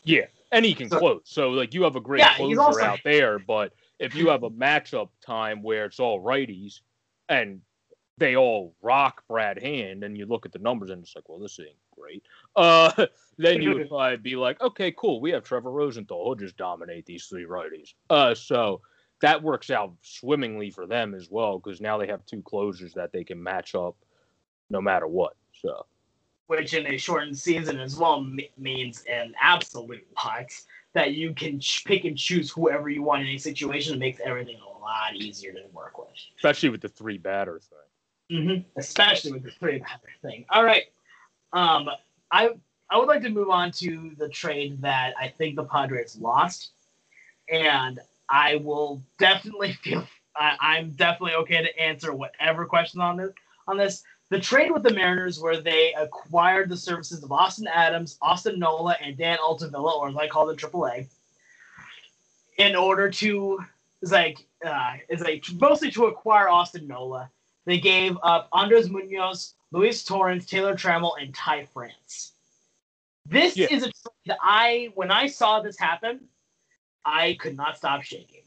Yeah, 0.04 0.26
and 0.52 0.66
he 0.66 0.74
can 0.74 0.90
So- 0.90 1.00
close. 1.00 1.22
So 1.26 1.52
like 1.52 1.74
you 1.74 1.84
have 1.84 1.96
a 1.96 2.02
great 2.02 2.20
Yeah, 2.20 2.36
closer 2.36 2.62
also- 2.62 2.82
out 2.84 3.00
there, 3.04 3.40
but 3.40 3.74
if 4.00 4.14
you 4.14 4.30
have 4.30 4.44
a 4.44 4.50
matchup 4.50 5.10
time 5.26 5.64
where 5.64 5.86
it's 5.86 6.00
all 6.02 6.22
righties 6.22 6.82
and 7.30 7.62
they 8.18 8.36
all 8.36 8.76
rock 8.82 9.24
Brad 9.30 9.62
Hand, 9.62 10.04
and 10.04 10.18
you 10.18 10.26
look 10.26 10.46
at 10.46 10.52
the 10.52 10.60
numbers 10.60 10.90
and 10.90 11.02
it's 11.02 11.16
like, 11.16 11.28
well, 11.30 11.40
this 11.40 11.60
ain't 11.60 11.70
great. 11.98 12.24
Uh, 12.56 13.08
then 13.38 13.62
you 13.62 13.74
would 13.76 13.90
probably 13.90 14.18
be 14.18 14.36
like, 14.36 14.62
okay, 14.62 14.92
cool, 14.92 15.20
we 15.22 15.32
have 15.32 15.44
Trevor 15.44 15.72
Rosenthal. 15.72 16.24
He'll 16.26 16.36
just 16.36 16.58
dominate 16.58 17.06
these 17.06 17.26
three 17.26 17.46
righties. 17.46 17.94
Uh, 18.10 18.34
so 18.36 18.82
that 19.22 19.42
works 19.42 19.70
out 19.70 19.94
swimmingly 20.02 20.72
for 20.72 20.86
them 20.86 21.14
as 21.14 21.30
well 21.30 21.60
because 21.60 21.82
now 21.82 21.98
they 21.98 22.08
have 22.08 22.26
two 22.26 22.42
closers 22.42 22.94
that 22.94 23.12
they 23.12 23.24
can 23.24 23.42
match 23.42 23.76
up 23.76 23.96
no 24.70 24.82
matter 24.82 25.08
what. 25.08 25.36
So 25.54 25.86
which 26.48 26.74
in 26.74 26.86
a 26.88 26.98
shortened 26.98 27.38
season 27.38 27.80
as 27.80 27.98
well 27.98 28.18
m- 28.18 28.40
means 28.58 29.04
an 29.10 29.34
absolute 29.42 30.06
lot 30.24 30.52
that 30.94 31.14
you 31.14 31.34
can 31.34 31.60
ch- 31.60 31.84
pick 31.86 32.06
and 32.06 32.18
choose 32.18 32.52
whoever 32.52 32.90
you 32.90 33.04
want 33.04 33.22
in 33.22 33.28
a 33.30 33.38
situation 33.38 33.94
and 33.94 34.00
makes 34.00 34.20
everything 34.24 34.58
a 34.58 34.80
lot 34.80 35.16
easier 35.16 35.52
to 35.52 35.62
work 35.74 35.98
with. 35.98 36.08
especially 36.38 36.70
with 36.70 36.82
the 36.82 36.90
three 36.90 37.18
batter 37.18 37.60
thing. 37.60 38.38
Mm-hmm. 38.38 38.80
Especially 38.80 39.32
with 39.32 39.44
the 39.44 39.52
three 39.52 39.80
batter 39.80 40.10
thing. 40.22 40.46
All 40.50 40.64
right, 40.64 40.84
um, 41.56 41.90
I 42.32 42.50
I 42.90 42.98
would 42.98 43.08
like 43.08 43.24
to 43.24 43.30
move 43.30 43.50
on 43.50 43.72
to 43.72 44.12
the 44.18 44.30
trade 44.30 44.82
that 44.82 45.14
I 45.20 45.30
think 45.30 45.56
the 45.56 45.64
Padres 45.64 46.18
lost, 46.18 46.72
and 47.50 48.00
I 48.30 48.58
will 48.58 49.02
definitely 49.18 49.74
feel 49.84 50.06
I, 50.36 50.56
I'm 50.60 50.92
definitely 50.92 51.36
okay 51.36 51.64
to 51.64 51.80
answer 51.80 52.14
whatever 52.14 52.66
question 52.66 53.02
on 53.02 53.18
this 53.18 53.32
on 53.68 53.78
this. 53.78 54.04
The 54.32 54.40
trade 54.40 54.72
with 54.72 54.82
the 54.82 54.94
Mariners, 54.94 55.40
where 55.40 55.62
they 55.62 55.94
acquired 55.94 56.68
the 56.68 56.78
services 56.78 57.24
of 57.24 57.32
Austin 57.32 57.68
Adams, 57.68 58.18
Austin 58.24 58.58
Nola, 58.58 58.98
and 59.02 59.16
Dan 59.16 59.38
Altavilla, 59.38 59.98
or 59.98 60.10
as 60.10 60.18
I 60.18 60.28
call 60.28 60.48
them, 60.48 60.58
AAA, 60.58 61.08
in 62.58 62.76
order 62.76 63.10
to 63.10 63.60
is 64.02 64.12
like 64.12 64.40
uh, 64.66 64.94
is 65.10 65.22
like 65.22 65.46
mostly 65.60 65.92
to 65.92 66.06
acquire 66.06 66.50
Austin 66.50 66.88
Nola. 66.88 67.30
They 67.66 67.80
gave 67.80 68.18
up 68.24 68.50
Andres 68.52 68.90
Munoz, 68.90 69.54
Luis 69.76 70.06
Torrens, 70.06 70.46
Taylor 70.46 70.74
Trammell, 70.74 71.22
and 71.22 71.36
Ty 71.36 71.66
France. 71.66 72.32
This 73.26 73.58
Yeah. 73.58 73.68
is 73.70 73.84
a 73.84 73.92
that 74.26 74.38
I 74.42 74.92
when 74.96 75.12
I 75.12 75.28
saw 75.28 75.60
this 75.60 75.78
happen, 75.78 76.30
I 77.04 77.34
could 77.42 77.58
not 77.58 77.78
stop 77.78 78.02
shaking. 78.02 78.44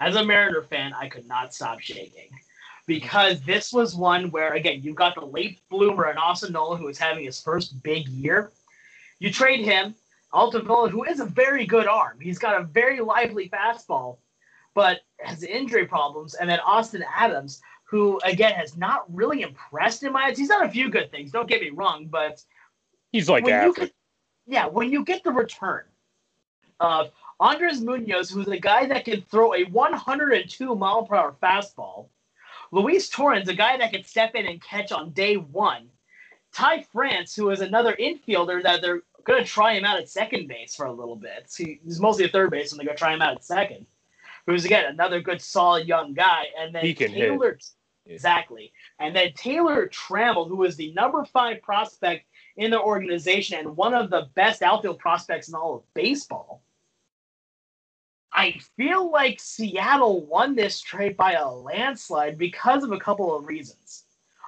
As 0.00 0.16
a 0.16 0.24
Mariner 0.24 0.62
fan, 0.62 0.92
I 0.92 1.08
could 1.08 1.28
not 1.28 1.54
stop 1.54 1.78
shaking 1.78 2.30
because 2.86 3.42
this 3.42 3.72
was 3.72 3.94
one 3.94 4.32
where 4.32 4.54
again 4.54 4.82
you've 4.82 4.96
got 4.96 5.14
the 5.14 5.24
late 5.24 5.60
bloomer 5.68 6.06
and 6.06 6.18
Austin 6.18 6.52
Nola 6.52 6.76
who 6.76 6.88
is 6.88 6.98
having 6.98 7.24
his 7.24 7.40
first 7.40 7.80
big 7.84 8.08
year. 8.08 8.50
You 9.20 9.30
trade 9.32 9.64
him, 9.64 9.94
Altavilla, 10.32 10.90
who 10.90 11.04
is 11.04 11.20
a 11.20 11.26
very 11.26 11.64
good 11.64 11.86
arm. 11.86 12.18
He's 12.20 12.40
got 12.40 12.60
a 12.60 12.64
very 12.64 12.98
lively 12.98 13.48
fastball, 13.48 14.18
but 14.74 15.02
has 15.20 15.44
injury 15.44 15.86
problems, 15.86 16.34
and 16.34 16.50
then 16.50 16.58
Austin 16.60 17.04
Adams, 17.14 17.62
who 17.84 18.20
again 18.24 18.52
has 18.52 18.76
not 18.76 19.04
really 19.14 19.42
impressed 19.42 20.02
in 20.02 20.12
my 20.12 20.24
eyes. 20.24 20.38
He's 20.38 20.48
done 20.48 20.64
a 20.64 20.70
few 20.70 20.90
good 20.90 21.10
things. 21.10 21.30
Don't 21.30 21.48
get 21.48 21.60
me 21.60 21.70
wrong, 21.70 22.06
but 22.06 22.42
He's 23.12 23.28
like 23.28 23.44
when 23.44 23.72
get, 23.72 23.92
yeah, 24.46 24.66
when 24.66 24.90
you 24.90 25.04
get 25.04 25.22
the 25.22 25.30
return 25.30 25.84
of 26.80 27.12
Andres 27.38 27.80
Munoz, 27.80 28.30
who's 28.30 28.48
a 28.48 28.58
guy 28.58 28.86
that 28.86 29.04
can 29.04 29.22
throw 29.22 29.54
a 29.54 29.64
102 29.64 30.74
mile 30.74 31.04
per 31.04 31.14
hour 31.14 31.36
fastball, 31.42 32.06
Luis 32.72 33.08
Torrens, 33.08 33.48
a 33.48 33.54
guy 33.54 33.76
that 33.76 33.92
can 33.92 34.02
step 34.02 34.34
in 34.34 34.46
and 34.46 34.60
catch 34.62 34.90
on 34.90 35.10
day 35.10 35.36
one, 35.36 35.88
Ty 36.52 36.82
France, 36.92 37.34
who 37.36 37.50
is 37.50 37.60
another 37.60 37.96
infielder 38.00 38.62
that 38.62 38.82
they're 38.82 39.02
going 39.24 39.42
to 39.42 39.48
try 39.48 39.74
him 39.74 39.84
out 39.84 39.98
at 39.98 40.08
second 40.08 40.48
base 40.48 40.74
for 40.74 40.86
a 40.86 40.92
little 40.92 41.16
bit. 41.16 41.52
He's 41.56 42.00
mostly 42.00 42.24
a 42.24 42.28
third 42.28 42.50
base 42.50 42.72
and 42.72 42.78
they're 42.78 42.86
going 42.86 42.96
to 42.96 43.00
try 43.00 43.14
him 43.14 43.22
out 43.22 43.36
at 43.36 43.44
second. 43.44 43.86
Who's 44.46 44.64
again 44.64 44.84
another 44.86 45.20
good, 45.20 45.40
solid 45.40 45.88
young 45.88 46.12
guy, 46.12 46.46
and 46.58 46.74
then 46.74 46.84
He 46.84 46.94
can 46.94 47.10
hit. 47.10 47.62
Exactly, 48.06 48.72
and 48.98 49.16
then 49.16 49.32
Taylor 49.34 49.88
Trammell, 49.88 50.46
who 50.46 50.64
is 50.64 50.76
the 50.76 50.92
number 50.92 51.24
five 51.24 51.62
prospect 51.62 52.26
in 52.56 52.70
the 52.70 52.80
organization 52.80 53.58
and 53.58 53.76
one 53.76 53.94
of 53.94 54.10
the 54.10 54.28
best 54.34 54.62
outfield 54.62 54.98
prospects 54.98 55.48
in 55.48 55.54
all 55.54 55.76
of 55.76 55.94
baseball. 55.94 56.62
I 58.32 58.58
feel 58.76 59.10
like 59.10 59.38
Seattle 59.40 60.26
won 60.26 60.54
this 60.54 60.80
trade 60.80 61.16
by 61.16 61.32
a 61.32 61.48
landslide 61.48 62.36
because 62.36 62.82
of 62.82 62.92
a 62.92 62.98
couple 62.98 63.34
of 63.34 63.46
reasons. 63.46 64.04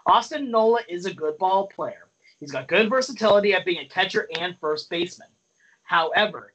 Austin 0.07 0.51
Nola 0.51 0.81
is 0.89 1.07
a 1.07 1.15
good 1.15 1.39
ball 1.39 1.69
player. 1.69 2.09
He's 2.39 2.53
got 2.53 2.69
good 2.69 2.91
versatility 2.91 3.55
at 3.55 3.65
being 3.65 3.79
a 3.79 3.89
catcher 3.89 4.29
and 4.39 4.59
first 4.61 4.91
baseman. 4.91 5.29
However, 5.83 6.53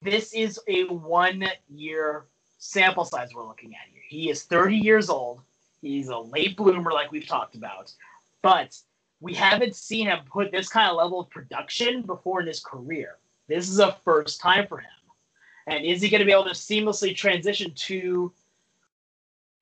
this 0.00 0.32
is 0.34 0.58
a 0.66 0.84
one 0.84 1.44
year 1.68 2.24
sample 2.58 3.04
size 3.04 3.34
we're 3.34 3.46
looking 3.46 3.74
at 3.74 3.88
here. 3.92 4.02
He 4.08 4.30
is 4.30 4.44
30 4.44 4.76
years 4.76 5.10
old. 5.10 5.42
He's 5.82 6.08
a 6.08 6.18
late 6.18 6.56
bloomer, 6.56 6.92
like 6.92 7.12
we've 7.12 7.26
talked 7.26 7.56
about. 7.56 7.92
But 8.40 8.78
we 9.20 9.34
haven't 9.34 9.76
seen 9.76 10.06
him 10.06 10.20
put 10.30 10.50
this 10.50 10.68
kind 10.68 10.90
of 10.90 10.96
level 10.96 11.20
of 11.20 11.30
production 11.30 12.02
before 12.02 12.40
in 12.40 12.46
his 12.46 12.60
career. 12.60 13.18
This 13.48 13.68
is 13.68 13.78
a 13.78 13.96
first 14.04 14.40
time 14.40 14.66
for 14.66 14.78
him. 14.78 14.88
And 15.66 15.84
is 15.84 16.00
he 16.00 16.08
going 16.08 16.20
to 16.20 16.24
be 16.24 16.32
able 16.32 16.44
to 16.44 16.50
seamlessly 16.50 17.14
transition 17.14 17.72
to 17.74 18.32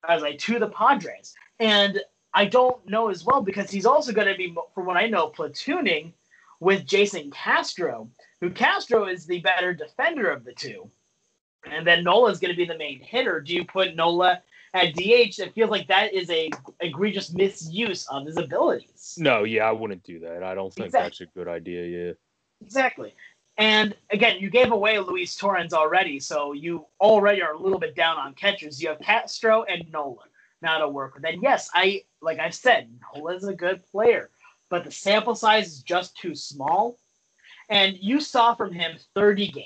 as 0.07 0.21
like 0.21 0.39
to 0.39 0.59
the 0.59 0.69
Padres? 0.69 1.35
And 1.59 2.01
I 2.33 2.45
don't 2.45 2.87
know 2.87 3.09
as 3.09 3.23
well 3.23 3.41
because 3.41 3.69
he's 3.69 3.85
also 3.85 4.11
going 4.13 4.27
to 4.27 4.37
be, 4.37 4.55
from 4.73 4.85
what 4.85 4.97
I 4.97 5.07
know, 5.07 5.29
platooning 5.29 6.13
with 6.59 6.85
Jason 6.85 7.29
Castro, 7.31 8.09
who 8.39 8.49
Castro 8.49 9.05
is 9.05 9.25
the 9.25 9.39
better 9.41 9.73
defender 9.73 10.29
of 10.29 10.43
the 10.43 10.53
two. 10.53 10.89
And 11.69 11.85
then 11.85 12.03
Nola 12.03 12.31
is 12.31 12.39
going 12.39 12.51
to 12.51 12.57
be 12.57 12.65
the 12.65 12.77
main 12.77 12.99
hitter. 12.99 13.39
Do 13.41 13.53
you 13.53 13.65
put 13.65 13.95
Nola 13.95 14.41
at 14.73 14.93
DH? 14.95 15.39
It 15.39 15.53
feels 15.53 15.69
like 15.69 15.87
that 15.87 16.13
is 16.13 16.29
a 16.29 16.49
egregious 16.79 17.33
misuse 17.33 18.07
of 18.07 18.25
his 18.25 18.37
abilities. 18.37 19.15
No, 19.17 19.43
yeah, 19.43 19.65
I 19.65 19.71
wouldn't 19.71 20.03
do 20.03 20.19
that. 20.19 20.43
I 20.43 20.55
don't 20.55 20.73
think 20.73 20.87
exactly. 20.87 21.09
that's 21.09 21.21
a 21.21 21.37
good 21.37 21.47
idea. 21.47 21.85
Yeah. 21.85 22.13
Exactly. 22.61 23.13
And 23.57 23.95
again, 24.11 24.37
you 24.39 24.49
gave 24.49 24.71
away 24.71 24.97
Luis 24.99 25.35
Torrens 25.35 25.73
already, 25.73 26.19
so 26.19 26.53
you 26.53 26.85
already 26.99 27.41
are 27.41 27.53
a 27.53 27.59
little 27.59 27.79
bit 27.79 27.95
down 27.95 28.17
on 28.17 28.33
catchers. 28.33 28.81
You 28.81 28.89
have 28.89 28.99
Castro 28.99 29.63
and 29.63 29.83
Nolan 29.91 30.29
now 30.61 30.79
to 30.79 30.87
work 30.87 31.15
with. 31.15 31.25
And 31.25 31.43
yes, 31.43 31.69
I 31.73 32.03
like 32.21 32.39
I've 32.39 32.55
said, 32.55 32.89
Nola's 33.15 33.47
a 33.47 33.53
good 33.53 33.83
player, 33.91 34.29
but 34.69 34.83
the 34.83 34.91
sample 34.91 35.35
size 35.35 35.67
is 35.67 35.83
just 35.83 36.17
too 36.17 36.35
small. 36.35 36.97
And 37.69 37.97
you 37.99 38.19
saw 38.19 38.53
from 38.53 38.73
him 38.73 38.97
30 39.15 39.47
games. 39.47 39.65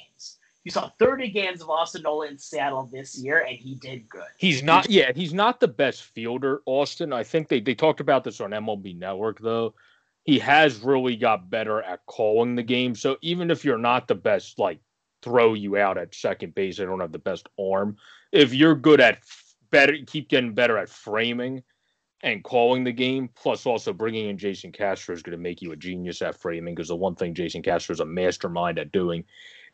You 0.66 0.72
saw 0.72 0.90
30 1.00 1.30
games 1.30 1.62
of 1.62 1.70
Austin 1.70 2.02
Nola 2.02 2.28
in 2.28 2.38
Seattle 2.38 2.90
this 2.92 3.18
year, 3.18 3.46
and 3.48 3.56
he 3.56 3.76
did 3.76 4.10
good. 4.10 4.24
He's 4.38 4.64
not, 4.64 4.90
yeah, 4.90 5.12
he's 5.16 5.34
not 5.34 5.60
the 5.60 5.68
best 5.68 6.04
fielder, 6.04 6.62
Austin. 6.66 7.14
I 7.14 7.24
think 7.24 7.48
they, 7.48 7.62
they 7.62 7.76
talked 7.76 8.02
about 8.02 8.24
this 8.24 8.42
on 8.42 8.50
MLB 8.50 8.98
Network, 8.98 9.40
though 9.40 9.76
he 10.26 10.40
has 10.40 10.80
really 10.80 11.16
got 11.16 11.50
better 11.50 11.82
at 11.84 12.06
calling 12.08 12.56
the 12.56 12.64
game. 12.64 12.96
So 12.96 13.18
even 13.22 13.52
if 13.52 13.64
you're 13.64 13.78
not 13.78 14.08
the 14.08 14.16
best, 14.16 14.60
like 14.60 14.80
throw 15.22 15.54
you 15.54 15.78
out 15.78 16.00
at 16.00 16.16
second 16.16 16.56
base, 16.56 16.80
I 16.80 16.86
don't 16.86 17.00
have 17.00 17.12
the 17.12 17.20
best 17.20 17.48
arm. 17.60 17.98
If 18.32 18.54
you're 18.54 18.76
good 18.76 19.00
at 19.00 19.20
better, 19.70 19.96
keep 20.08 20.30
getting 20.30 20.56
better 20.56 20.80
at 20.80 20.90
framing 20.90 21.64
and 22.22 22.44
calling 22.44 22.84
the 22.84 22.92
game, 22.92 23.30
plus 23.36 23.68
also 23.68 23.94
bringing 23.94 24.30
in 24.30 24.38
Jason 24.38 24.72
Castro 24.72 25.14
is 25.14 25.22
going 25.22 25.38
to 25.38 25.42
make 25.42 25.62
you 25.62 25.74
a 25.74 25.76
genius 25.76 26.24
at 26.24 26.36
framing 26.36 26.74
because 26.74 26.88
the 26.88 26.96
one 26.96 27.14
thing 27.14 27.36
Jason 27.36 27.62
Castro 27.62 27.94
is 27.94 28.00
a 28.00 28.06
mastermind 28.06 28.80
at 28.80 28.92
doing 28.92 29.24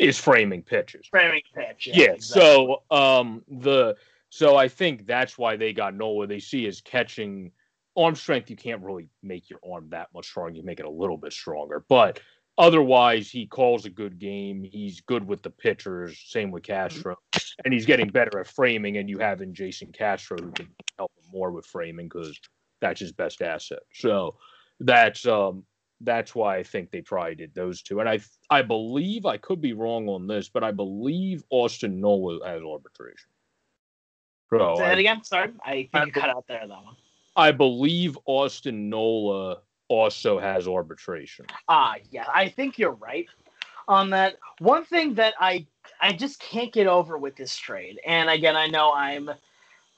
is 0.01 0.17
framing 0.17 0.63
pitches. 0.63 1.07
Framing 1.09 1.43
pitch. 1.55 1.87
Yeah. 1.87 1.95
yeah 1.95 2.11
exactly. 2.13 2.41
So 2.41 2.83
um 2.91 3.43
the 3.47 3.95
so 4.29 4.55
I 4.55 4.67
think 4.67 5.05
that's 5.05 5.37
why 5.37 5.57
they 5.57 5.73
got 5.73 5.93
Nola. 5.95 6.25
They 6.25 6.39
see 6.39 6.65
his 6.65 6.81
catching 6.81 7.51
arm 7.97 8.15
strength, 8.15 8.49
you 8.49 8.55
can't 8.55 8.81
really 8.81 9.07
make 9.21 9.49
your 9.49 9.59
arm 9.69 9.87
that 9.89 10.07
much 10.13 10.27
stronger. 10.27 10.55
You 10.55 10.63
make 10.63 10.79
it 10.79 10.85
a 10.85 10.89
little 10.89 11.17
bit 11.17 11.33
stronger, 11.33 11.83
but 11.87 12.19
otherwise, 12.57 13.29
he 13.29 13.45
calls 13.45 13.85
a 13.85 13.89
good 13.89 14.19
game. 14.19 14.63
He's 14.63 15.01
good 15.01 15.25
with 15.25 15.41
the 15.41 15.49
pitchers. 15.49 16.21
Same 16.27 16.51
with 16.51 16.63
mm-hmm. 16.63 16.73
Castro, 16.73 17.17
and 17.63 17.73
he's 17.73 17.85
getting 17.85 18.09
better 18.09 18.39
at 18.39 18.47
framing. 18.47 18.97
And 18.97 19.09
you 19.09 19.19
have 19.19 19.41
in 19.41 19.53
Jason 19.53 19.91
Castro 19.91 20.37
who 20.37 20.51
can 20.51 20.69
help 20.97 21.11
him 21.17 21.31
more 21.31 21.51
with 21.51 21.65
framing 21.65 22.07
because 22.07 22.39
that's 22.79 22.99
his 22.99 23.11
best 23.11 23.41
asset. 23.41 23.79
So 23.93 24.35
that's 24.79 25.27
um 25.27 25.63
that's 26.03 26.35
why 26.35 26.57
I 26.57 26.63
think 26.63 26.91
they 26.91 27.01
probably 27.01 27.35
did 27.35 27.53
those 27.53 27.81
two. 27.81 27.99
And 27.99 28.09
I 28.09 28.19
I 28.49 28.61
believe 28.61 29.25
I 29.25 29.37
could 29.37 29.61
be 29.61 29.73
wrong 29.73 30.07
on 30.07 30.27
this, 30.27 30.49
but 30.49 30.63
I 30.63 30.71
believe 30.71 31.43
Austin 31.49 31.99
Nola 31.99 32.45
has 32.45 32.61
arbitration. 32.63 33.29
So 34.51 34.75
Say 34.77 34.83
that 34.83 34.97
again. 34.97 35.23
Sorry, 35.23 35.51
I 35.63 35.71
think 35.71 35.89
I, 35.93 36.05
you 36.05 36.11
cut 36.11 36.29
out 36.29 36.45
there 36.47 36.59
that 36.59 36.69
one. 36.69 36.95
I 37.37 37.51
believe 37.51 38.17
Austin 38.25 38.89
Nola 38.89 39.59
also 39.87 40.39
has 40.39 40.67
arbitration. 40.67 41.45
Ah, 41.69 41.95
yeah, 42.09 42.25
I 42.33 42.49
think 42.49 42.77
you're 42.77 42.91
right 42.91 43.27
on 43.87 44.09
that. 44.09 44.37
One 44.59 44.83
thing 44.83 45.13
that 45.15 45.33
I 45.39 45.65
I 46.01 46.11
just 46.13 46.39
can't 46.39 46.73
get 46.73 46.87
over 46.87 47.17
with 47.17 47.35
this 47.35 47.55
trade, 47.55 47.99
and 48.05 48.29
again, 48.29 48.57
I 48.57 48.67
know 48.67 48.91
I'm 48.91 49.29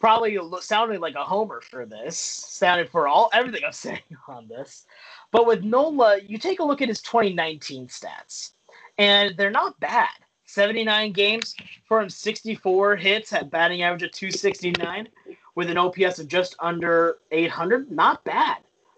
probably 0.03 0.37
sounding 0.59 0.99
like 0.99 1.15
a 1.15 1.23
homer 1.23 1.61
for 1.61 1.85
this, 1.85 2.17
sounded 2.17 2.89
for 2.89 3.07
all 3.07 3.29
everything 3.31 3.61
I'm 3.65 3.71
saying 3.71 4.01
on 4.27 4.49
this, 4.49 4.85
but 5.31 5.47
with 5.47 5.63
Nola, 5.63 6.19
you 6.19 6.37
take 6.37 6.59
a 6.59 6.63
look 6.63 6.81
at 6.81 6.89
his 6.89 7.01
2019 7.01 7.87
stats, 7.87 8.51
and 8.97 9.33
they're 9.37 9.49
not 9.49 9.79
bad. 9.79 10.09
79 10.45 11.13
games 11.13 11.55
for 11.87 12.01
him, 12.01 12.09
64 12.09 12.97
hits 12.97 13.31
at 13.31 13.49
batting 13.49 13.81
average 13.81 14.03
of 14.03 14.11
269 14.11 15.07
with 15.55 15.69
an 15.69 15.77
OPS 15.77 16.19
of 16.19 16.27
just 16.27 16.57
under 16.59 17.19
800. 17.31 17.89
Not 17.89 18.25
bad 18.25 18.57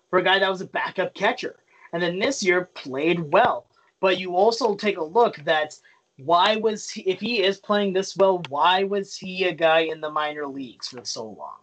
for 0.09 0.17
a 0.17 0.23
guy 0.23 0.39
that 0.39 0.49
was 0.49 0.61
a 0.61 0.65
backup 0.65 1.13
catcher. 1.13 1.57
And 1.93 2.01
then 2.01 2.17
this 2.17 2.41
year 2.41 2.65
played 2.73 3.19
well. 3.31 3.67
But 3.99 4.19
you 4.19 4.35
also 4.35 4.73
take 4.73 4.97
a 4.97 5.03
look 5.03 5.35
that 5.45 5.77
why 6.17 6.55
was 6.55 6.89
he, 6.89 7.01
if 7.01 7.19
he 7.19 7.43
is 7.43 7.57
playing 7.57 7.93
this 7.93 8.15
well, 8.15 8.41
why 8.49 8.83
was 8.83 9.15
he 9.15 9.45
a 9.45 9.53
guy 9.53 9.79
in 9.81 10.01
the 10.01 10.09
minor 10.09 10.47
leagues 10.47 10.89
for 10.89 11.03
so 11.03 11.25
long? 11.25 11.57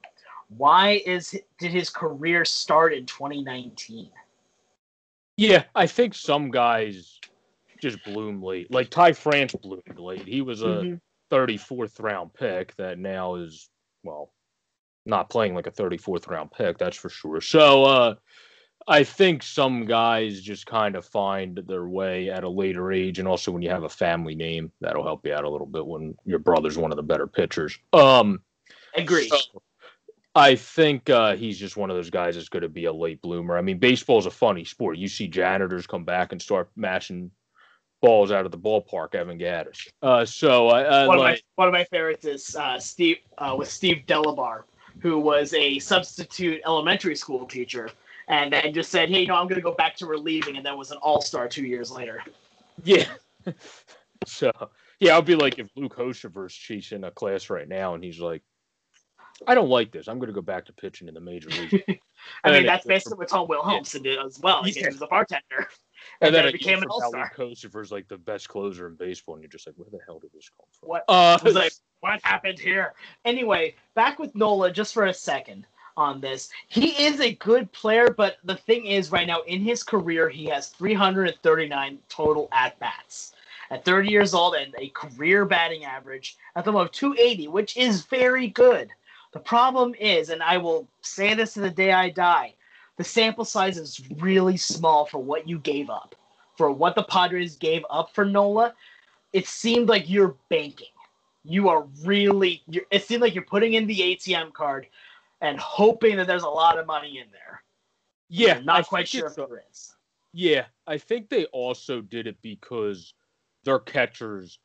Why 0.49 1.03
is 1.07 1.35
did 1.59 1.71
his 1.73 1.89
career 1.89 2.45
start 2.45 2.93
in 2.93 3.07
2019? 3.07 4.11
Yeah, 5.39 5.65
I 5.75 5.87
think 5.87 6.15
some 6.15 6.51
guys 6.51 7.19
just 7.81 8.05
bloom 8.05 8.43
late. 8.43 8.71
Like 8.71 8.91
Ty 8.91 9.13
France 9.15 9.55
bloomed 9.55 9.99
late. 9.99 10.29
He 10.29 10.43
was 10.43 10.63
a 10.63 10.67
mm-hmm. 10.67 11.35
34th 11.35 12.01
round 12.01 12.35
pick 12.35 12.77
that 12.77 12.99
now 12.99 13.37
is 13.37 13.71
well 14.05 14.33
not 15.07 15.31
playing 15.31 15.55
like 15.55 15.67
a 15.67 15.73
34th 15.73 16.29
round 16.29 16.53
pick, 16.53 16.79
that's 16.79 16.97
for 16.97 17.09
sure. 17.09 17.41
So 17.41 17.85
uh, 17.85 18.15
I 18.89 19.05
think 19.05 19.43
some 19.43 19.85
guys 19.87 20.41
just 20.41 20.67
kind 20.67 20.97
of 20.97 21.05
find 21.05 21.57
their 21.67 21.87
way 21.87 22.31
at 22.31 22.45
a 22.45 22.49
later 22.49 22.93
age, 22.93 23.19
and 23.19 23.29
also 23.29 23.53
when 23.53 23.63
you 23.63 23.71
have 23.71 23.85
a 23.85 23.89
family 23.89 24.35
name, 24.35 24.73
that'll 24.81 25.05
help 25.05 25.27
you 25.27 25.35
out 25.35 25.45
a 25.45 25.51
little 25.51 25.67
bit 25.67 25.87
when 25.87 26.17
your 26.25 26.39
brother's 26.39 26.79
one 26.79 26.91
of 26.91 26.97
the 26.97 27.03
better 27.03 27.27
pitchers. 27.27 27.79
Um, 27.93 28.41
Agree. 28.95 29.29
So 29.29 29.63
I 30.35 30.55
think 30.55 31.11
uh, 31.11 31.37
he's 31.37 31.59
just 31.59 31.77
one 31.77 31.91
of 31.91 31.97
those 31.97 32.11
guys 32.11 32.35
that's 32.35 32.49
going 32.49 32.63
to 32.63 32.69
be 32.69 32.87
a 32.87 32.93
late 32.93 33.23
bloomer. 33.23 33.57
I 33.57 33.63
mean, 33.63 33.79
baseball's 33.79 34.27
a 34.27 34.31
funny 34.31 34.65
sport. 34.65 34.99
You 34.99 35.09
see 35.09 35.29
janitors 35.29 35.87
come 35.87 36.05
back 36.05 36.33
and 36.33 36.41
start 36.41 36.71
mashing 36.77 37.31
balls 38.01 38.33
out 38.33 38.45
of 38.45 38.51
the 38.51 38.59
ballpark, 38.59 39.15
Evan 39.15 39.39
Gattis. 39.39 39.89
Uh, 40.03 40.25
so 40.25 40.69
I, 40.69 40.83
I 40.83 41.07
one, 41.07 41.19
like, 41.19 41.39
of 41.39 41.43
my, 41.57 41.63
one 41.63 41.69
of 41.69 41.73
my 41.73 41.85
favorites 41.85 42.25
is 42.25 42.57
uh, 42.57 42.79
Steve 42.79 43.19
uh, 43.39 43.55
with 43.57 43.71
Steve 43.71 44.03
Delabar 44.07 44.65
who 45.01 45.19
was 45.19 45.55
a 45.55 45.79
substitute 45.79 46.61
elementary 46.67 47.17
school 47.17 47.47
teacher, 47.47 47.91
and 48.33 48.51
then 48.51 48.73
just 48.73 48.91
said, 48.91 49.11
"Hey, 49.11 49.21
you 49.21 49.27
know, 49.27 49.37
I'm 49.37 49.47
going 49.47 49.61
to 49.61 49.63
go 49.63 49.75
back 49.75 49.95
to 49.97 50.07
relieving," 50.07 50.57
and 50.57 50.65
then 50.65 50.77
was 50.77 50.91
an 50.91 50.97
all 51.03 51.21
star 51.21 51.47
two 51.49 51.67
years 51.67 51.91
later. 51.91 52.25
Yeah. 52.83 53.07
so 54.27 54.51
yeah, 54.99 55.13
I'll 55.13 55.23
be 55.23 55.37
like 55.37 55.59
if 55.59 55.69
Luke 55.77 55.95
Hochevar's 55.95 56.59
teaching 56.59 57.05
a 57.05 57.11
class 57.11 57.51
right 57.51 57.69
now, 57.69 57.95
and 57.95 58.03
he's 58.03 58.19
like, 58.19 58.43
"I 59.47 59.55
don't 59.55 59.69
like 59.69 59.93
this. 59.93 60.09
I'm 60.09 60.19
going 60.19 60.31
to 60.31 60.35
go 60.35 60.41
back 60.41 60.65
to 60.67 60.73
pitching 60.73 61.09
in 61.09 61.15
the 61.15 61.21
major 61.21 61.51
league." 61.51 61.85
I 62.45 62.53
mean, 62.53 62.65
that's 62.65 62.87
basically 62.87 63.19
what 63.19 63.29
Tom 63.29 63.49
Wilhelmsen 63.49 64.05
yeah. 64.05 64.13
did 64.13 64.27
as 64.27 64.41
well. 64.41 64.63
Like, 64.63 64.77
yeah. 64.77 64.89
Was 64.89 65.03
a 65.03 65.07
bartender. 65.09 65.43
And, 65.59 65.67
and 66.23 66.35
then, 66.35 66.45
then 66.45 66.53
became 66.53 66.83
an 66.83 66.89
all-star. 66.89 67.33
Luke 67.37 67.51
Hochevar's 67.51 67.93
like 67.93 68.09
the 68.09 68.17
best 68.17 68.49
closer 68.49 68.87
in 68.87 68.95
baseball, 68.95 69.35
and 69.35 69.43
you're 69.43 69.51
just 69.51 69.67
like, 69.67 69.77
where 69.77 69.89
the 69.91 69.99
hell 70.07 70.21
did 70.21 70.31
this 70.33 70.49
come 70.57 70.67
from? 70.81 70.89
What? 70.89 71.05
Uh, 71.07 71.39
was 71.45 71.55
like, 71.55 71.73
what 72.01 72.21
happened 72.23 72.59
here? 72.59 72.95
Anyway, 73.25 73.75
back 73.95 74.19
with 74.19 74.35
Nola 74.35 74.71
just 74.71 74.95
for 74.95 75.07
a 75.07 75.15
second 75.15 75.67
on 75.97 76.21
this. 76.21 76.49
He 76.69 76.91
is 77.05 77.21
a 77.21 77.35
good 77.35 77.71
player, 77.73 78.09
but 78.11 78.39
the 78.45 78.57
thing 78.57 78.87
is, 78.87 79.13
right 79.13 79.27
now 79.27 79.43
in 79.43 79.61
his 79.61 79.83
career, 79.83 80.29
he 80.29 80.47
has 80.47 80.69
339 80.69 81.99
total 82.09 82.49
at 82.53 82.79
bats. 82.79 83.33
At 83.71 83.85
30 83.85 84.11
years 84.11 84.35
old 84.35 84.55
and 84.55 84.75
a 84.79 84.89
career 84.89 85.47
batting 85.47 85.85
average 85.85 86.37
at 86.57 86.65
the 86.65 86.73
moment 86.73 86.93
280, 86.93 87.49
which 87.49 87.77
is 87.77 88.05
very 88.05 88.49
good. 88.49 88.91
The 89.33 89.41
problem 89.41 89.95
is, 89.99 90.29
and 90.29 90.43
I 90.43 90.59
will 90.59 90.87
say 91.01 91.33
this 91.33 91.55
to 91.55 91.61
the 91.61 91.71
day 91.71 91.93
I 91.93 92.11
die, 92.11 92.55
the 92.99 93.05
sample 93.05 93.47
size 93.47 93.79
is 93.79 94.03
really 94.19 94.59
small 94.59 95.07
for 95.07 95.19
what 95.19 95.49
you 95.49 95.59
gave 95.59 95.89
up. 95.89 96.15
For 96.59 96.71
what 96.71 96.95
the 96.95 97.03
Padres 97.05 97.57
gave 97.57 97.83
up 97.89 98.15
for 98.15 98.27
Nola, 98.27 98.75
it 99.33 99.47
seemed 99.47 99.89
like 99.89 100.11
you're 100.11 100.37
banking 100.51 100.89
you 101.45 101.69
are 101.69 101.87
really 102.05 102.63
it 102.91 103.05
seemed 103.05 103.23
like 103.23 103.35
you're 103.35 103.45
putting 103.45 103.75
in 103.75 103.87
the 103.87 103.99
ATM 103.99 104.53
card 104.53 104.87
and 105.43 105.59
hoping 105.61 106.17
that 106.17 106.27
there's 106.27 106.45
a 106.45 106.49
lot 106.49 106.79
of 106.79 106.87
money 106.87 107.19
in 107.19 107.27
there. 107.31 107.63
Yeah, 108.31 108.57
I'm 108.57 108.65
not 108.65 108.81
I 108.81 108.83
quite 108.85 109.09
sure 109.09 109.27
if 109.27 109.35
there 109.35 109.63
is. 109.71 109.95
Yeah, 110.33 110.65
I 110.87 110.97
think 110.97 111.29
they 111.29 111.45
also 111.47 112.01
did 112.01 112.27
it 112.27 112.37
because 112.41 113.13
their 113.65 113.79
catchers 113.79 114.59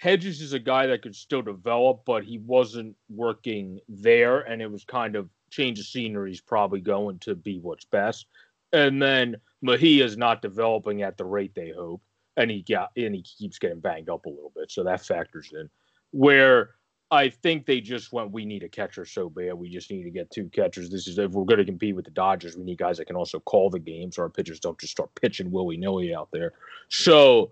Hedges 0.00 0.40
is 0.40 0.54
a 0.54 0.58
guy 0.58 0.86
that 0.86 1.02
could 1.02 1.14
still 1.14 1.42
develop, 1.42 2.04
but 2.06 2.24
he 2.24 2.38
wasn't 2.38 2.96
working 3.10 3.80
there, 3.86 4.40
and 4.40 4.62
it 4.62 4.70
was 4.70 4.82
kind 4.82 5.14
of 5.14 5.28
change 5.50 5.78
of 5.78 5.84
scenery 5.84 6.32
is 6.32 6.40
probably 6.40 6.80
going 6.80 7.18
to 7.18 7.34
be 7.34 7.58
what's 7.58 7.84
best. 7.84 8.26
And 8.72 9.02
then 9.02 9.36
Mejia 9.60 10.06
is 10.06 10.16
not 10.16 10.40
developing 10.40 11.02
at 11.02 11.18
the 11.18 11.26
rate 11.26 11.54
they 11.54 11.68
hope, 11.68 12.00
and 12.38 12.50
he 12.50 12.62
got 12.62 12.92
and 12.96 13.14
he 13.14 13.22
keeps 13.22 13.58
getting 13.58 13.80
banged 13.80 14.08
up 14.08 14.24
a 14.24 14.30
little 14.30 14.52
bit, 14.56 14.70
so 14.70 14.82
that 14.84 15.04
factors 15.04 15.52
in 15.52 15.68
where 16.12 16.70
I 17.10 17.28
think 17.28 17.66
they 17.66 17.80
just 17.80 18.12
went, 18.12 18.30
we 18.30 18.44
need 18.44 18.62
a 18.62 18.68
catcher 18.68 19.04
so 19.04 19.28
bad. 19.28 19.54
We 19.54 19.68
just 19.68 19.90
need 19.90 20.04
to 20.04 20.10
get 20.10 20.30
two 20.30 20.48
catchers. 20.48 20.90
This 20.90 21.08
is 21.08 21.18
if 21.18 21.32
we're 21.32 21.44
going 21.44 21.58
to 21.58 21.64
compete 21.64 21.96
with 21.96 22.04
the 22.04 22.12
Dodgers, 22.12 22.56
we 22.56 22.64
need 22.64 22.78
guys 22.78 22.98
that 22.98 23.06
can 23.06 23.16
also 23.16 23.40
call 23.40 23.68
the 23.68 23.80
games. 23.80 24.16
So 24.16 24.22
our 24.22 24.28
pitchers 24.28 24.60
don't 24.60 24.78
just 24.78 24.92
start 24.92 25.10
pitching 25.20 25.50
willy 25.50 25.76
nilly 25.76 26.14
out 26.14 26.28
there. 26.32 26.52
So 26.88 27.50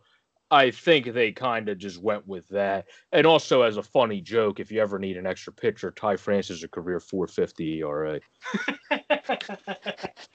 I 0.50 0.70
think 0.70 1.12
they 1.12 1.32
kind 1.32 1.68
of 1.68 1.78
just 1.78 2.00
went 2.00 2.26
with 2.26 2.46
that. 2.48 2.86
And 3.12 3.26
also 3.26 3.62
as 3.62 3.76
a 3.76 3.82
funny 3.82 4.20
joke, 4.20 4.60
if 4.60 4.70
you 4.70 4.80
ever 4.80 4.98
need 4.98 5.16
an 5.16 5.26
extra 5.26 5.52
pitcher, 5.52 5.90
Ty 5.90 6.16
France 6.16 6.50
is 6.50 6.62
a 6.62 6.68
career 6.68 7.00
450 7.00 7.80
ERA. 7.80 8.20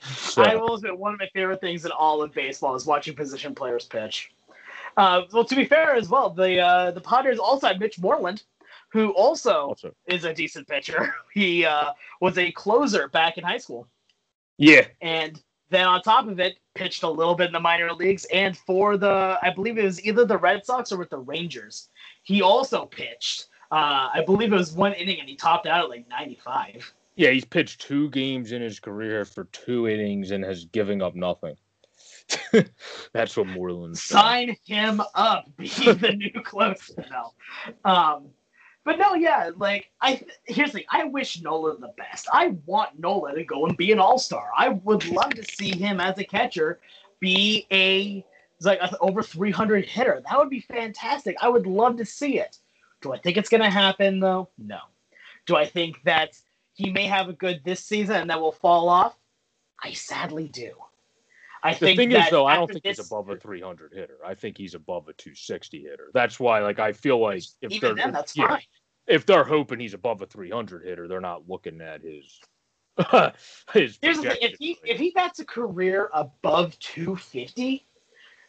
So, 0.02 0.44
I 0.44 0.56
will 0.56 0.76
admit 0.76 0.98
one 0.98 1.14
of 1.14 1.20
my 1.20 1.30
favorite 1.34 1.62
things 1.62 1.86
in 1.86 1.92
all 1.92 2.22
of 2.22 2.34
baseball 2.34 2.76
is 2.76 2.86
watching 2.86 3.16
position 3.16 3.56
players 3.56 3.86
pitch. 3.86 4.32
Uh, 4.98 5.22
well, 5.32 5.46
to 5.46 5.56
be 5.56 5.66
fair 5.66 5.96
as 5.96 6.10
well, 6.10 6.30
the 6.30 6.60
uh, 6.60 6.92
the 6.92 7.02
Padres 7.02 7.40
also 7.40 7.68
had 7.68 7.80
Mitch 7.80 8.00
Moreland, 8.00 8.44
who 8.94 9.10
also 9.10 9.54
also, 9.70 9.94
is 10.08 10.24
a 10.24 10.34
decent 10.34 10.68
pitcher. 10.68 11.14
He 11.34 11.66
uh, 11.66 11.92
was 12.22 12.38
a 12.38 12.52
closer 12.52 13.08
back 13.10 13.38
in 13.40 13.44
high 13.44 13.58
school, 13.58 13.88
yeah, 14.58 14.86
and 15.02 15.42
then 15.70 15.88
on 15.88 16.02
top 16.04 16.28
of 16.28 16.40
it, 16.40 16.58
pitched 16.76 17.02
a 17.02 17.10
little 17.10 17.34
bit 17.36 17.48
in 17.48 17.54
the 17.54 17.60
minor 17.60 17.92
leagues 17.92 18.26
and 18.26 18.56
for 18.56 18.96
the 18.98 19.40
I 19.42 19.50
believe 19.50 19.78
it 19.80 19.84
was 19.84 20.06
either 20.06 20.26
the 20.26 20.38
Red 20.38 20.64
Sox 20.64 20.92
or 20.92 20.98
with 20.98 21.10
the 21.10 21.18
Rangers. 21.18 21.90
He 22.22 22.42
also 22.42 22.86
pitched. 22.86 23.48
Uh, 23.72 24.10
I 24.14 24.24
believe 24.24 24.54
it 24.54 24.56
was 24.56 24.74
one 24.74 24.94
inning, 24.94 25.20
and 25.20 25.28
he 25.28 25.36
topped 25.36 25.66
out 25.66 25.86
at 25.86 25.90
like 25.90 26.08
95. 26.08 26.94
yeah. 27.16 27.32
He's 27.32 27.44
pitched 27.46 27.82
two 27.82 28.12
games 28.12 28.52
in 28.52 28.62
his 28.62 28.80
career 28.80 29.26
for 29.26 29.46
two 29.46 29.88
innings 29.88 30.30
and 30.30 30.44
has 30.44 30.66
given 30.66 31.02
up 31.02 31.16
nothing. 31.16 31.56
That's 33.14 33.36
what 33.36 33.48
Moreland's 33.48 34.08
done. 34.08 34.22
sign 34.22 34.58
him 34.66 35.02
up, 35.16 35.50
be 35.58 35.68
the 35.70 36.14
new 36.16 36.42
closer 36.44 37.04
now. 37.10 37.34
Um, 37.84 38.30
but 38.86 38.98
no, 38.98 39.14
yeah, 39.14 39.52
like 39.58 39.90
I 40.02 40.22
here's 40.46 40.72
the 40.72 40.80
thing. 40.80 40.88
I 40.90 41.06
wish 41.06 41.42
Nola 41.42 41.78
the 41.78 41.94
best. 41.98 42.28
I 42.32 42.56
want 42.66 43.00
Nola 43.00 43.34
to 43.34 43.44
go 43.44 43.66
and 43.66 43.78
be 43.78 43.92
an 43.92 44.00
all 44.00 44.20
star. 44.20 44.50
I 44.58 44.70
would 44.70 45.06
love 45.08 45.32
to 45.36 45.44
see 45.44 45.72
him 45.76 46.00
as 46.00 46.18
a 46.18 46.24
catcher 46.24 46.80
be 47.20 47.66
a 47.72 48.26
like 48.62 48.80
over 49.02 49.24
300 49.24 49.86
hitter. 49.86 50.22
That 50.28 50.38
would 50.38 50.50
be 50.50 50.62
fantastic. 50.62 51.36
I 51.42 51.50
would 51.50 51.66
love 51.66 51.98
to 51.98 52.06
see 52.06 52.40
it. 52.40 52.58
Do 53.02 53.14
I 53.14 53.18
think 53.18 53.38
it's 53.38 53.50
gonna 53.50 53.70
happen 53.70 54.20
though? 54.20 54.50
No. 54.58 54.80
Do 55.46 55.56
I 55.56 55.66
think 55.66 56.02
that 56.04 56.38
he 56.74 56.92
may 56.92 57.06
have 57.06 57.30
a 57.30 57.34
good 57.34 57.62
this 57.64 57.84
season 57.84 58.16
and 58.16 58.30
that 58.30 58.40
will 58.40 58.52
fall 58.52 58.90
off? 58.90 59.16
I 59.82 59.94
sadly 59.94 60.48
do. 60.48 60.74
I 61.64 61.74
The 61.74 61.80
think 61.80 61.98
thing 61.98 62.12
is, 62.12 62.30
though, 62.30 62.46
I 62.46 62.56
don't 62.56 62.70
think 62.72 62.86
he's 62.86 63.00
above 63.00 63.30
a 63.30 63.38
300 63.38 63.94
hitter. 63.94 64.18
I 64.26 64.36
think 64.36 64.58
he's 64.58 64.76
above 64.76 65.08
a 65.08 65.14
260 65.14 65.82
hitter. 65.82 66.12
That's 66.14 66.40
why, 66.40 66.60
like, 66.60 66.80
I 66.80 66.92
feel 66.92 67.20
like 67.20 67.44
if 67.62 67.72
even 67.72 67.96
they're 67.96 68.06
then, 68.06 68.14
that's 68.14 68.36
yeah, 68.36 68.48
fine. 68.48 68.62
if 69.08 69.26
they're 69.26 69.46
hoping 69.46 69.80
he's 69.80 69.94
above 69.94 70.22
a 70.22 70.26
300 70.26 70.86
hitter, 70.86 71.08
they're 71.08 71.22
not 71.22 71.48
looking 71.48 71.80
at 71.80 72.02
his 72.02 72.40
his. 73.74 73.98
Here's 74.02 74.18
the 74.18 74.24
thing: 74.24 74.38
if 74.42 74.58
he 74.60 74.78
if 74.84 75.00
he 75.00 75.12
bats 75.12 75.40
a 75.40 75.46
career 75.46 76.10
above 76.14 76.78
250, 76.80 77.86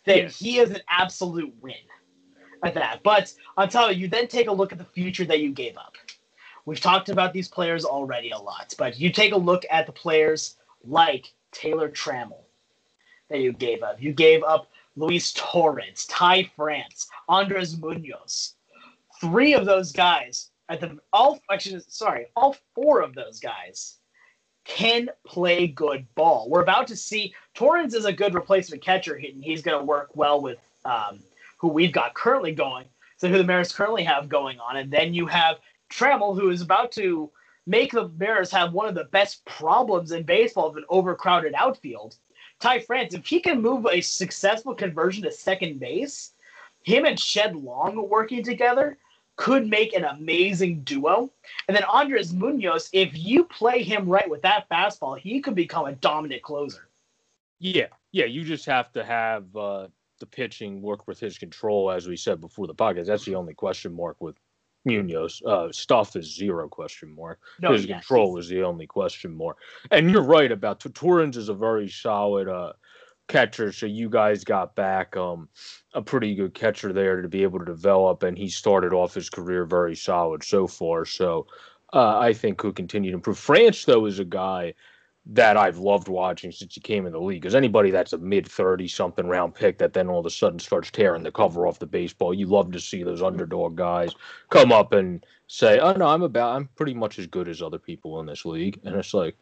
then 0.05 0.19
Yes. 0.19 0.39
he 0.39 0.59
is 0.59 0.71
an 0.71 0.83
absolute 0.89 1.55
win 1.63 1.75
at 2.65 2.75
that. 2.75 3.03
But 3.05 3.33
I'll 3.57 3.69
tell 3.69 3.93
you, 3.93 4.01
you 4.03 4.09
then 4.09 4.27
take 4.27 4.49
a 4.49 4.53
look 4.53 4.73
at 4.73 4.79
the 4.79 4.85
future 4.85 5.25
that 5.27 5.41
you 5.41 5.53
gave 5.53 5.77
up. 5.77 5.95
We've 6.67 6.81
talked 6.81 7.11
about 7.11 7.33
these 7.33 7.49
players 7.49 7.85
already 7.85 8.31
a 8.31 8.39
lot, 8.39 8.75
but 8.77 8.99
you 8.99 9.11
take 9.13 9.33
a 9.33 9.37
look 9.37 9.65
at 9.71 9.87
the 9.87 9.93
players 9.93 10.57
like 10.83 11.33
Taylor 11.53 11.89
Trammell 11.91 12.44
that 13.31 13.41
you 13.41 13.53
gave 13.53 13.83
up. 13.83 14.01
You 14.01 14.13
gave 14.13 14.43
up 14.43 14.71
Luis 14.97 15.33
Torrens, 15.33 16.07
Ty 16.07 16.51
France, 16.57 17.09
Andres 17.29 17.79
Munoz. 17.79 18.55
Three 19.21 19.55
of 19.55 19.65
those 19.65 19.93
guys 19.93 20.51
at 20.69 20.81
the 20.81 20.99
all 21.13 21.41
actually 21.51 21.81
sorry, 21.89 22.27
all 22.37 22.57
four 22.75 23.01
of 23.03 23.15
those 23.15 23.39
guys 23.41 23.99
can 24.65 25.11
play 25.27 25.67
good 25.67 26.07
ball. 26.15 26.49
We're 26.49 26.63
about 26.63 26.87
to 26.89 26.97
see 26.97 27.35
Torrens 27.55 27.95
is 27.95 28.07
a 28.07 28.13
good 28.13 28.35
replacement 28.35 28.83
catcher, 28.83 29.15
and 29.15 29.45
he's 29.45 29.63
going 29.63 29.79
to 29.79 29.85
work 29.85 30.11
well 30.15 30.41
with 30.41 30.59
um, 30.85 31.21
who 31.59 31.69
we've 31.69 31.93
got 31.93 32.15
currently 32.15 32.53
going. 32.53 32.87
So 33.17 33.29
who 33.29 33.39
the 33.39 33.45
Mariners 33.45 33.73
currently 33.73 34.05
have 34.05 34.29
going 34.29 34.59
on, 34.59 34.77
and 34.77 34.91
then 34.91 35.15
you 35.15 35.27
have 35.27 35.59
Trammell, 35.91 36.39
who 36.39 36.51
is 36.51 36.63
about 36.63 36.93
to 36.93 37.31
make 37.67 37.93
the 37.93 38.09
Mariners 38.09 38.51
have 38.51 38.73
one 38.73 38.89
of 38.89 38.95
the 38.95 39.05
best 39.05 39.45
problems 39.45 40.13
in 40.13 40.25
baseball 40.25 40.69
of 40.69 40.77
an 40.77 40.85
overcrowded 40.89 41.55
outfield. 41.55 42.17
Ty 42.61 42.81
France, 42.81 43.15
if 43.15 43.27
he 43.27 43.41
can 43.41 43.61
move 43.61 43.87
a 43.87 44.01
successful 44.01 44.75
conversion 44.75 45.23
to 45.25 45.31
second 45.33 45.81
base, 45.81 46.33
him 46.83 47.05
and 47.05 47.19
Shed 47.19 47.57
Long 47.57 48.09
working 48.09 48.43
together 48.43 48.99
could 49.37 49.69
make 49.69 49.95
an 49.95 50.05
amazing 50.05 50.83
duo. 50.83 51.31
And 51.67 51.77
then 51.77 51.85
Andres 51.85 52.33
Munoz, 52.33 52.89
if 52.93 53.11
you 53.17 53.45
play 53.45 53.83
him 53.83 54.09
right 54.09 54.29
with 54.29 54.43
that 54.43 54.69
fastball, 54.71 55.19
he 55.19 55.41
could 55.41 55.55
become 55.55 55.87
a 55.87 55.93
dominant 55.93 56.43
closer. 56.43 56.89
Yeah, 57.59 57.89
yeah. 58.13 58.27
You 58.27 58.45
just 58.45 58.67
have 58.67 58.93
to 58.93 59.05
have 59.05 59.57
uh, 59.57 59.89
the 60.21 60.27
pitching 60.27 60.83
work 60.83 61.09
with 61.09 61.19
his 61.19 61.39
control, 61.39 61.91
as 61.91 62.07
we 62.07 62.17
said 62.17 62.41
before 62.41 62.67
the 62.67 62.75
podcast. 62.75 63.07
That's 63.07 63.25
the 63.25 63.35
only 63.35 63.55
question 63.55 63.95
mark 63.95 64.17
with 64.21 64.37
Munoz. 64.85 65.43
Uh, 65.47 65.71
stuff 65.73 66.17
is 66.17 66.35
zero 66.35 66.69
question 66.69 67.15
mark. 67.15 67.41
No, 67.61 67.73
his 67.73 67.87
yes, 67.87 68.01
control 68.01 68.39
is 68.39 68.49
the 68.49 68.63
only 68.63 68.87
question 68.87 69.37
mark. 69.37 69.59
And 69.91 70.11
you're 70.11 70.23
right 70.23 70.53
about 70.53 70.81
Torrens 70.81 71.37
is 71.37 71.49
a 71.49 71.55
very 71.55 71.89
solid 71.89 72.49
uh, 72.49 72.73
catcher. 73.29 73.73
So 73.73 73.87
you 73.87 74.09
guys 74.09 74.45
got 74.45 74.75
back 74.75 75.17
um, 75.17 75.49
a 75.95 76.03
pretty 76.03 76.35
good 76.35 76.55
catcher 76.55 76.93
there 76.93 77.23
to 77.23 77.29
be 77.29 77.43
able 77.43 77.59
to 77.59 77.65
develop, 77.65 78.23
and 78.23 78.37
he 78.37 78.49
started 78.49 78.93
off 78.93 79.15
his 79.15 79.31
career 79.31 79.65
very 79.65 79.97
solid 79.97 80.45
so 80.45 80.67
far. 80.67 81.05
So 81.05 81.47
uh, 81.93 82.19
I 82.19 82.33
think 82.33 82.59
could 82.59 82.77
continue 82.77 83.11
to 83.11 83.17
improve. 83.17 83.39
France 83.39 83.85
though 83.85 84.07
is 84.07 84.19
a 84.19 84.25
guy 84.25 84.75
that 85.27 85.57
I've 85.57 85.79
loved 85.79 86.09
watching 86.09 86.53
since 86.53 86.75
he 86.75 86.81
came 86.81 87.07
in 87.07 87.13
the 87.13 87.21
league. 87.21 87.41
Because 87.43 87.55
anybody 87.55 87.91
that's 87.91 88.13
a 88.13 88.19
mid 88.19 88.47
thirty 88.47 88.89
something 88.89 89.27
round 89.27 89.55
pick 89.55 89.79
that 89.79 89.93
then 89.95 90.09
all 90.09 90.21
of 90.21 90.27
a 90.27 90.31
sudden 90.31 90.59
starts 90.59 90.91
tearing 90.91 91.23
the 91.23 91.33
cover 91.33 91.67
off 91.67 91.79
the 91.79 91.87
baseball, 91.87 92.35
you 92.35 92.47
love 92.47 92.73
to 92.73 92.81
see 92.81 93.03
those 93.03 93.23
underdog 93.23 93.77
guys 93.77 94.15
come 94.51 94.73
up 94.73 94.93
and 94.93 95.25
say, 95.47 95.79
"Oh 95.79 95.93
no, 95.95 96.07
I'm 96.07 96.23
about 96.23 96.57
I'm 96.57 96.69
pretty 96.77 96.95
much 96.95 97.19
as 97.19 97.27
good 97.27 97.49
as 97.49 97.63
other 97.63 97.79
people 97.79 98.21
in 98.21 98.27
this 98.27 98.45
league," 98.45 98.81
and 98.85 98.95
it's 98.97 99.15
like. 99.15 99.37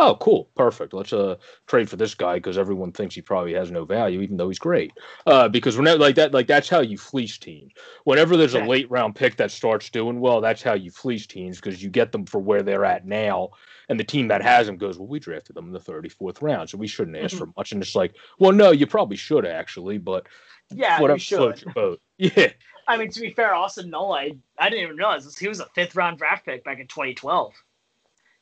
Oh, 0.00 0.16
cool, 0.20 0.48
perfect. 0.54 0.94
Let's 0.94 1.12
uh 1.12 1.36
trade 1.66 1.90
for 1.90 1.96
this 1.96 2.14
guy 2.14 2.34
because 2.36 2.56
everyone 2.56 2.92
thinks 2.92 3.16
he 3.16 3.22
probably 3.22 3.54
has 3.54 3.72
no 3.72 3.84
value, 3.84 4.20
even 4.20 4.36
though 4.36 4.48
he's 4.48 4.58
great. 4.60 4.92
Uh, 5.26 5.48
because 5.48 5.76
whenever 5.76 5.98
like 5.98 6.14
that, 6.14 6.32
like 6.32 6.46
that's 6.46 6.68
how 6.68 6.80
you 6.80 6.96
fleece 6.96 7.36
teams. 7.36 7.72
Whenever 8.04 8.36
there's 8.36 8.54
a 8.54 8.60
late 8.60 8.88
round 8.90 9.16
pick 9.16 9.36
that 9.36 9.50
starts 9.50 9.90
doing 9.90 10.20
well, 10.20 10.40
that's 10.40 10.62
how 10.62 10.74
you 10.74 10.92
fleece 10.92 11.26
teams 11.26 11.56
because 11.60 11.82
you 11.82 11.90
get 11.90 12.12
them 12.12 12.26
for 12.26 12.38
where 12.38 12.62
they're 12.62 12.84
at 12.84 13.06
now, 13.06 13.50
and 13.88 13.98
the 13.98 14.04
team 14.04 14.28
that 14.28 14.40
has 14.42 14.66
them 14.68 14.76
goes, 14.76 14.98
well, 14.98 15.08
we 15.08 15.18
drafted 15.18 15.56
them 15.56 15.66
in 15.66 15.72
the 15.72 15.80
34th 15.80 16.42
round, 16.42 16.70
so 16.70 16.78
we 16.78 16.86
shouldn't 16.86 17.16
ask 17.16 17.34
Mm-hmm. 17.34 17.38
for 17.38 17.50
much. 17.56 17.72
And 17.72 17.82
it's 17.82 17.96
like, 17.96 18.14
well, 18.38 18.52
no, 18.52 18.70
you 18.70 18.86
probably 18.86 19.16
should 19.16 19.44
actually, 19.46 19.98
but 19.98 20.26
Yeah, 20.70 21.00
whatever 21.00 21.16
you 21.16 21.20
should. 21.20 21.62
your 21.62 21.72
boat. 21.74 22.00
Yeah, 22.18 22.50
I 22.86 22.96
mean, 22.96 23.10
to 23.10 23.20
be 23.20 23.30
fair, 23.30 23.54
Austin 23.54 23.90
Nola, 23.90 24.16
I, 24.16 24.36
I 24.58 24.70
didn't 24.70 24.84
even 24.84 24.96
realize 24.96 25.24
this. 25.24 25.38
He 25.38 25.48
was 25.48 25.60
a 25.60 25.66
fifth 25.74 25.94
round 25.94 26.18
draft 26.18 26.44
pick 26.46 26.64
back 26.64 26.78
in 26.80 26.86
2012. 26.86 27.54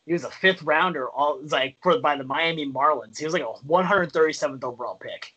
He 0.07 0.13
was 0.13 0.25
a 0.25 0.31
fifth 0.31 0.63
rounder, 0.63 1.09
all 1.09 1.41
like 1.49 1.77
for 1.83 1.99
by 1.99 2.17
the 2.17 2.25
Miami 2.25 2.65
Marlins. 2.71 3.19
He 3.19 3.25
was 3.25 3.35
like 3.35 3.43
a 3.43 3.67
137th 3.67 4.63
overall 4.63 4.95
pick 4.95 5.35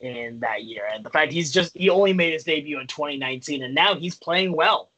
in 0.00 0.40
that 0.40 0.64
year. 0.64 0.84
And 0.92 1.04
the 1.04 1.10
fact 1.10 1.32
he's 1.32 1.50
just 1.50 1.74
he 1.76 1.88
only 1.88 2.12
made 2.12 2.34
his 2.34 2.44
debut 2.44 2.78
in 2.78 2.86
2019, 2.86 3.62
and 3.62 3.74
now 3.74 3.94
he's 3.94 4.14
playing 4.14 4.52
well. 4.52 4.90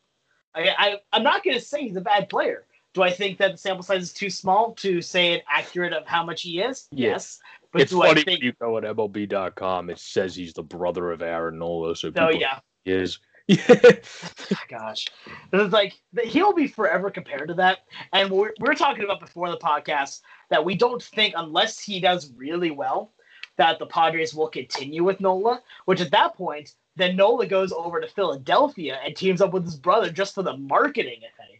I, 0.54 0.70
I 0.76 0.96
I'm 1.12 1.22
not 1.22 1.44
going 1.44 1.56
to 1.56 1.64
say 1.64 1.82
he's 1.82 1.96
a 1.96 2.00
bad 2.00 2.28
player. 2.28 2.66
Do 2.94 3.02
I 3.02 3.10
think 3.10 3.38
that 3.38 3.52
the 3.52 3.58
sample 3.58 3.82
size 3.82 4.02
is 4.02 4.12
too 4.12 4.30
small 4.30 4.72
to 4.74 5.00
say 5.02 5.32
it 5.34 5.44
accurate 5.48 5.92
of 5.92 6.06
how 6.06 6.24
much 6.24 6.42
he 6.42 6.60
is? 6.60 6.86
Yeah. 6.90 7.10
Yes. 7.10 7.40
But 7.72 7.82
it's 7.82 7.90
do 7.90 7.98
funny 7.98 8.22
I 8.22 8.24
think? 8.24 8.26
when 8.26 8.40
you 8.40 8.52
go 8.60 8.78
at 8.78 8.84
MLB.com, 8.84 9.90
it 9.90 9.98
says 9.98 10.36
he's 10.36 10.52
the 10.52 10.62
brother 10.62 11.10
of 11.10 11.22
Aaron 11.22 11.58
Nola, 11.58 11.96
so 11.96 12.12
Oh 12.16 12.30
yeah. 12.30 12.60
he 12.84 12.92
is. 12.92 13.18
Yeah. 13.48 13.90
gosh 14.68 15.06
it's 15.52 15.72
like 15.72 16.00
he'll 16.22 16.54
be 16.54 16.66
forever 16.66 17.10
compared 17.10 17.48
to 17.48 17.54
that 17.54 17.80
and 18.14 18.30
we're, 18.30 18.54
we're 18.58 18.74
talking 18.74 19.04
about 19.04 19.20
before 19.20 19.50
the 19.50 19.58
podcast 19.58 20.22
that 20.48 20.64
we 20.64 20.74
don't 20.74 21.02
think 21.02 21.34
unless 21.36 21.78
he 21.78 22.00
does 22.00 22.32
really 22.36 22.70
well 22.70 23.12
that 23.58 23.78
the 23.78 23.86
padres 23.86 24.34
will 24.34 24.48
continue 24.48 25.04
with 25.04 25.20
nola 25.20 25.60
which 25.84 26.00
at 26.00 26.10
that 26.10 26.34
point 26.34 26.74
then 26.96 27.16
nola 27.16 27.46
goes 27.46 27.70
over 27.70 28.00
to 28.00 28.08
philadelphia 28.08 28.98
and 29.04 29.14
teams 29.14 29.42
up 29.42 29.52
with 29.52 29.64
his 29.64 29.76
brother 29.76 30.10
just 30.10 30.34
for 30.34 30.42
the 30.42 30.56
marketing 30.56 31.18
if 31.22 31.38
anything 31.38 31.54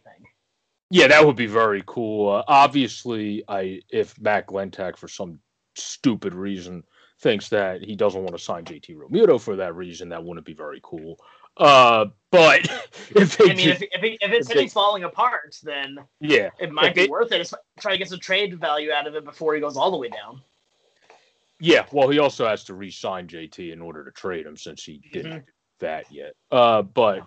Yeah, 0.91 1.07
that 1.07 1.25
would 1.25 1.35
be 1.35 1.47
very 1.47 1.83
cool. 1.85 2.29
Uh, 2.29 2.43
obviously, 2.47 3.43
I 3.47 3.81
if 3.89 4.19
Matt 4.21 4.47
Klentak 4.47 4.97
for 4.97 5.07
some 5.07 5.39
stupid 5.75 6.33
reason 6.33 6.83
thinks 7.21 7.49
that 7.49 7.81
he 7.81 7.95
doesn't 7.95 8.21
want 8.21 8.35
to 8.37 8.43
sign 8.43 8.65
JT 8.65 8.95
Realmuto 8.95 9.41
for 9.41 9.55
that 9.55 9.75
reason, 9.75 10.09
that 10.09 10.23
wouldn't 10.23 10.45
be 10.45 10.53
very 10.53 10.79
cool. 10.83 11.17
Uh, 11.57 12.05
but 12.31 12.61
if 13.15 13.37
they 13.37 13.45
i 13.51 13.55
mean 13.55 13.69
if, 13.69 13.79
did- 13.79 13.89
if, 13.93 14.03
if 14.03 14.17
if 14.21 14.47
they- 14.47 14.53
hitting's 14.53 14.73
falling 14.73 15.03
apart 15.05 15.57
then 15.63 15.97
yeah, 16.19 16.49
it 16.59 16.71
might 16.71 16.87
If 16.89 16.93
be 16.95 17.01
they- 17.03 17.07
worth 17.07 17.31
it 17.31 17.51
try 17.79 17.93
to 17.93 17.97
get 17.97 18.09
some 18.09 18.19
trade 18.19 18.59
value 18.59 18.91
out 18.91 19.07
of 19.07 19.15
it 19.15 19.23
before 19.23 19.53
he 19.55 19.61
goes 19.61 19.77
all 19.77 19.91
the 19.91 19.97
way 19.97 20.09
down 20.09 20.41
yeah. 21.59 21.85
Well, 21.93 22.09
he 22.09 22.19
also 22.19 22.45
has 22.45 22.65
to 22.65 22.73
re-sign 22.73 23.27
JT 23.27 23.71
in 23.71 23.81
order 23.81 24.03
to 24.03 24.11
trade 24.11 24.45
him 24.45 24.57
since 24.57 24.83
he 24.83 25.01
didn't 25.13 25.31
Mhm. 25.31 25.45
do 25.45 25.51
that 25.79 26.11
yet. 26.11 26.33
Uh, 26.51 26.81
but 26.81 27.21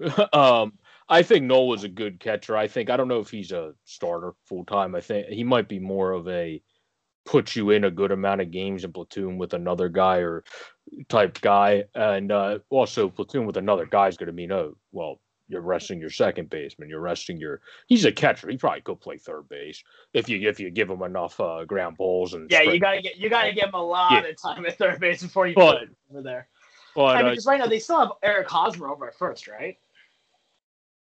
um, 0.34 0.72
I 1.08 1.22
think 1.22 1.44
Nola's 1.44 1.84
a 1.84 1.88
good 1.88 2.18
catcher. 2.18 2.56
I 2.56 2.66
think 2.66 2.90
I 2.90 2.96
don't 2.96 3.06
know 3.06 3.20
if 3.20 3.30
he's 3.30 3.52
a 3.52 3.74
starter 3.84 4.32
full 4.46 4.64
time. 4.64 4.96
I 4.96 5.00
think 5.00 5.28
he 5.28 5.44
might 5.44 5.68
be 5.68 5.78
more 5.78 6.10
of 6.10 6.26
a 6.26 6.60
put 7.30 7.54
you 7.54 7.70
in 7.70 7.84
a 7.84 7.90
good 7.90 8.10
amount 8.10 8.40
of 8.40 8.50
games 8.50 8.82
in 8.82 8.92
platoon 8.92 9.38
with 9.38 9.54
another 9.54 9.88
guy 9.88 10.16
or 10.16 10.42
type 11.08 11.40
guy, 11.40 11.84
and 11.94 12.32
uh, 12.32 12.58
also 12.70 13.08
platoon 13.08 13.46
with 13.46 13.56
another 13.56 13.86
guy 13.86 14.08
is 14.08 14.16
going 14.16 14.26
to 14.26 14.32
mean 14.32 14.50
oh 14.50 14.76
well 14.92 15.20
you're 15.48 15.60
resting 15.60 16.00
your 16.00 16.10
second 16.10 16.48
baseman. 16.48 16.88
You're 16.88 17.00
resting 17.00 17.36
your. 17.36 17.60
He's 17.88 18.04
a 18.04 18.12
catcher. 18.12 18.48
He 18.48 18.56
probably 18.56 18.82
could 18.82 19.00
play 19.00 19.18
third 19.18 19.48
base 19.48 19.82
if 20.12 20.28
you 20.28 20.48
if 20.48 20.60
you 20.60 20.70
give 20.70 20.88
him 20.88 21.02
enough 21.02 21.38
uh, 21.40 21.64
ground 21.64 21.96
balls 21.96 22.34
and. 22.34 22.50
Yeah, 22.50 22.62
you 22.62 22.78
gotta 22.78 23.02
get 23.02 23.16
you 23.16 23.28
gotta 23.30 23.52
give 23.52 23.68
him 23.68 23.74
a 23.74 23.82
lot 23.82 24.12
yeah. 24.12 24.30
of 24.30 24.40
time 24.40 24.66
at 24.66 24.78
third 24.78 25.00
base 25.00 25.22
before 25.22 25.46
you 25.46 25.54
but, 25.54 25.72
put 25.72 25.82
it 25.82 25.88
over 26.10 26.22
there. 26.22 26.48
But 26.94 27.16
I 27.16 27.22
mean, 27.22 27.32
because 27.32 27.46
uh, 27.46 27.50
right 27.50 27.58
now 27.58 27.66
they 27.66 27.78
still 27.78 27.98
have 27.98 28.12
Eric 28.22 28.48
Hosmer 28.48 28.88
over 28.88 29.08
at 29.08 29.16
first, 29.16 29.48
right? 29.48 29.76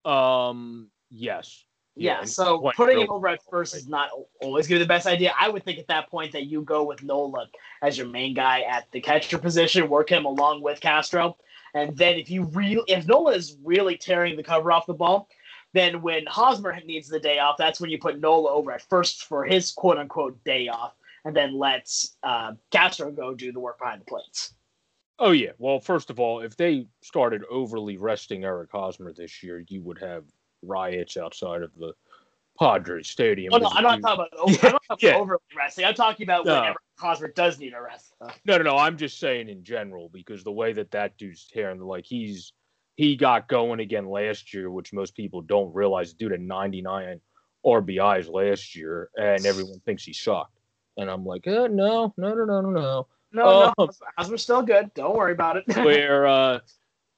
Um. 0.04 0.88
Yes. 1.10 1.64
Yeah, 1.96 2.18
yeah 2.20 2.24
so 2.24 2.70
putting 2.74 3.00
him 3.00 3.10
over 3.10 3.28
at 3.28 3.40
first 3.48 3.74
is 3.76 3.86
not 3.86 4.10
always 4.42 4.66
going 4.66 4.80
to 4.80 4.84
be 4.84 4.84
the 4.84 4.88
best 4.88 5.06
idea. 5.06 5.32
I 5.38 5.48
would 5.48 5.64
think 5.64 5.78
at 5.78 5.86
that 5.88 6.10
point 6.10 6.32
that 6.32 6.46
you 6.46 6.62
go 6.62 6.84
with 6.84 7.02
Nola 7.02 7.48
as 7.82 7.96
your 7.96 8.08
main 8.08 8.34
guy 8.34 8.62
at 8.62 8.90
the 8.90 9.00
catcher 9.00 9.38
position, 9.38 9.88
work 9.88 10.10
him 10.10 10.24
along 10.24 10.62
with 10.62 10.80
Castro, 10.80 11.36
and 11.74 11.96
then 11.96 12.16
if 12.16 12.30
you 12.30 12.44
really 12.44 12.82
if 12.88 13.06
Nola 13.06 13.32
is 13.32 13.56
really 13.62 13.96
tearing 13.96 14.36
the 14.36 14.42
cover 14.42 14.72
off 14.72 14.86
the 14.86 14.94
ball, 14.94 15.28
then 15.72 16.02
when 16.02 16.24
Hosmer 16.26 16.78
needs 16.84 17.08
the 17.08 17.20
day 17.20 17.38
off, 17.38 17.56
that's 17.58 17.80
when 17.80 17.90
you 17.90 17.98
put 17.98 18.20
Nola 18.20 18.50
over 18.50 18.72
at 18.72 18.82
first 18.82 19.24
for 19.24 19.44
his 19.44 19.72
quote 19.72 19.98
unquote 19.98 20.42
day 20.44 20.68
off, 20.68 20.94
and 21.24 21.34
then 21.34 21.58
lets 21.58 22.16
uh, 22.22 22.52
Castro 22.70 23.10
go 23.10 23.34
do 23.34 23.52
the 23.52 23.60
work 23.60 23.78
behind 23.78 24.00
the 24.00 24.06
plates. 24.06 24.54
Oh 25.18 25.30
yeah. 25.30 25.52
Well, 25.58 25.80
first 25.80 26.10
of 26.10 26.18
all, 26.18 26.40
if 26.40 26.56
they 26.56 26.86
started 27.02 27.42
overly 27.48 27.96
resting 27.96 28.44
Eric 28.44 28.70
Hosmer 28.72 29.12
this 29.12 29.42
year, 29.42 29.64
you 29.68 29.80
would 29.82 29.98
have 30.00 30.24
riots 30.66 31.16
outside 31.16 31.62
of 31.62 31.70
the 31.76 31.92
Padres 32.58 33.08
Stadium. 33.08 33.52
Oh, 33.52 33.58
no, 33.58 33.68
I'm 33.72 33.82
not 33.82 34.00
talking 34.00 34.26
about, 34.32 34.38
over, 34.38 34.52
yeah, 34.52 34.58
I'm 34.62 34.72
not 34.72 34.82
talking 34.88 35.08
yeah. 35.08 35.22
about 35.22 35.42
resting. 35.56 35.84
I'm 35.84 35.94
talking 35.94 36.24
about 36.24 36.46
no. 36.46 36.60
whenever 36.60 36.78
Hosmer 36.98 37.28
does 37.28 37.58
need 37.58 37.74
a 37.74 37.80
rest. 37.80 38.14
No, 38.44 38.56
no, 38.56 38.62
no. 38.62 38.76
I'm 38.76 38.96
just 38.96 39.18
saying 39.18 39.48
in 39.48 39.64
general 39.64 40.08
because 40.12 40.44
the 40.44 40.52
way 40.52 40.72
that 40.72 40.90
that 40.92 41.16
dude's 41.18 41.46
tearing, 41.46 41.80
like 41.80 42.04
he's 42.04 42.52
he 42.96 43.16
got 43.16 43.48
going 43.48 43.80
again 43.80 44.06
last 44.06 44.54
year, 44.54 44.70
which 44.70 44.92
most 44.92 45.16
people 45.16 45.40
don't 45.42 45.74
realize. 45.74 46.12
Due 46.12 46.28
to 46.28 46.38
99 46.38 47.20
RBIs 47.66 48.30
last 48.30 48.76
year, 48.76 49.10
and 49.16 49.44
everyone 49.44 49.80
thinks 49.80 50.04
he 50.04 50.12
sucked. 50.12 50.58
And 50.96 51.10
I'm 51.10 51.24
like, 51.24 51.46
eh, 51.46 51.66
no, 51.68 52.14
no, 52.16 52.34
no, 52.34 52.44
no, 52.44 52.60
no, 52.60 52.70
no. 52.70 53.06
No, 53.32 53.62
um, 53.64 53.72
no, 53.76 53.90
Hosmer's 54.16 54.44
still 54.44 54.62
good. 54.62 54.94
Don't 54.94 55.16
worry 55.16 55.32
about 55.32 55.56
it. 55.56 55.64
where 55.76 56.24
uh, 56.26 56.60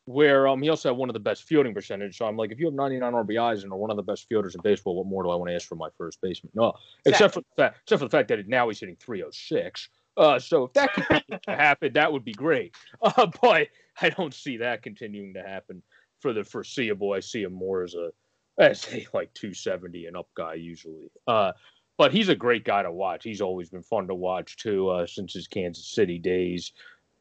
where 0.06 0.46
um 0.48 0.62
he 0.62 0.68
also 0.68 0.88
had 0.88 0.96
one 0.96 1.08
of 1.08 1.14
the 1.14 1.20
best 1.20 1.44
fielding 1.44 1.74
percentage. 1.74 2.16
So 2.16 2.26
I'm 2.26 2.36
like, 2.36 2.52
if 2.52 2.58
you 2.58 2.66
have 2.66 2.74
99 2.74 3.12
RBIs 3.12 3.62
and 3.62 3.72
are 3.72 3.76
one 3.76 3.90
of 3.90 3.96
the 3.96 4.02
best 4.02 4.26
fielders 4.28 4.54
in 4.54 4.62
baseball, 4.62 4.96
what 4.96 5.06
more 5.06 5.22
do 5.22 5.30
I 5.30 5.34
want 5.34 5.50
to 5.50 5.54
ask 5.54 5.68
for 5.68 5.74
my 5.74 5.88
first 5.98 6.20
baseman? 6.22 6.52
No, 6.54 6.72
exactly. 7.04 7.10
except 7.10 7.34
for 7.34 7.40
the 7.40 7.62
fact, 7.62 7.78
except 7.82 7.98
for 7.98 8.06
the 8.06 8.16
fact 8.16 8.28
that 8.28 8.48
now 8.48 8.68
he's 8.68 8.80
hitting 8.80 8.96
306. 8.96 9.88
Uh, 10.16 10.38
so 10.38 10.64
if 10.64 10.72
that 10.72 10.94
could 10.94 11.22
happen, 11.46 11.92
that 11.92 12.10
would 12.10 12.24
be 12.24 12.32
great. 12.32 12.74
Uh, 13.02 13.26
but 13.42 13.68
I 14.00 14.10
don't 14.10 14.32
see 14.32 14.56
that 14.58 14.82
continuing 14.82 15.34
to 15.34 15.42
happen 15.42 15.82
for 16.20 16.32
the 16.32 16.42
foreseeable. 16.42 17.12
I 17.12 17.20
see 17.20 17.42
him 17.42 17.52
more 17.52 17.82
as 17.82 17.94
a 17.94 18.10
as 18.58 18.86
a 18.92 19.06
like 19.12 19.32
270 19.34 20.06
and 20.06 20.16
up 20.16 20.28
guy 20.34 20.54
usually. 20.54 21.10
Uh, 21.26 21.52
but 21.98 22.12
he's 22.12 22.28
a 22.28 22.34
great 22.34 22.64
guy 22.64 22.82
to 22.82 22.90
watch. 22.92 23.24
He's 23.24 23.40
always 23.40 23.70
been 23.70 23.82
fun 23.82 24.06
to 24.08 24.14
watch 24.14 24.56
too 24.56 24.88
uh, 24.88 25.06
since 25.06 25.34
his 25.34 25.46
Kansas 25.46 25.94
City 25.94 26.18
days 26.18 26.72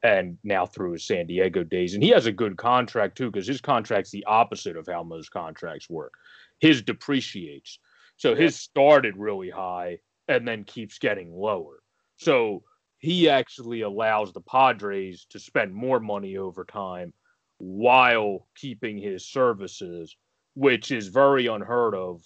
and 0.06 0.38
now 0.44 0.68
through 0.68 0.92
his 0.92 1.08
San 1.08 1.26
Diego 1.26 1.64
days. 1.64 1.96
And 1.96 2.04
he 2.04 2.10
has 2.10 2.28
a 2.28 2.32
good 2.32 2.58
contract 2.58 3.18
too, 3.18 3.32
because 3.32 3.48
his 3.48 3.60
contract's 3.60 4.12
the 4.12 4.24
opposite 4.26 4.78
of 4.78 4.86
how 4.88 5.02
most 5.02 5.32
contracts 5.32 5.90
work. 5.90 6.14
His 6.60 6.84
depreciates. 6.84 7.80
So 8.16 8.36
his 8.36 8.56
started 8.56 9.18
really 9.18 9.50
high 9.50 9.98
and 10.28 10.48
then 10.48 10.64
keeps 10.64 11.00
getting 11.00 11.34
lower. 11.34 11.82
So 12.18 12.62
he 13.00 13.28
actually 13.30 13.82
allows 13.82 14.32
the 14.32 14.42
Padres 14.42 15.26
to 15.32 15.40
spend 15.40 15.74
more 15.74 16.00
money 16.00 16.38
over 16.38 16.66
time 16.66 17.12
while 17.58 18.48
keeping 18.56 19.00
his 19.00 19.28
services, 19.28 20.16
which 20.54 20.92
is 20.92 21.08
very 21.08 21.48
unheard 21.48 21.96
of 21.96 22.22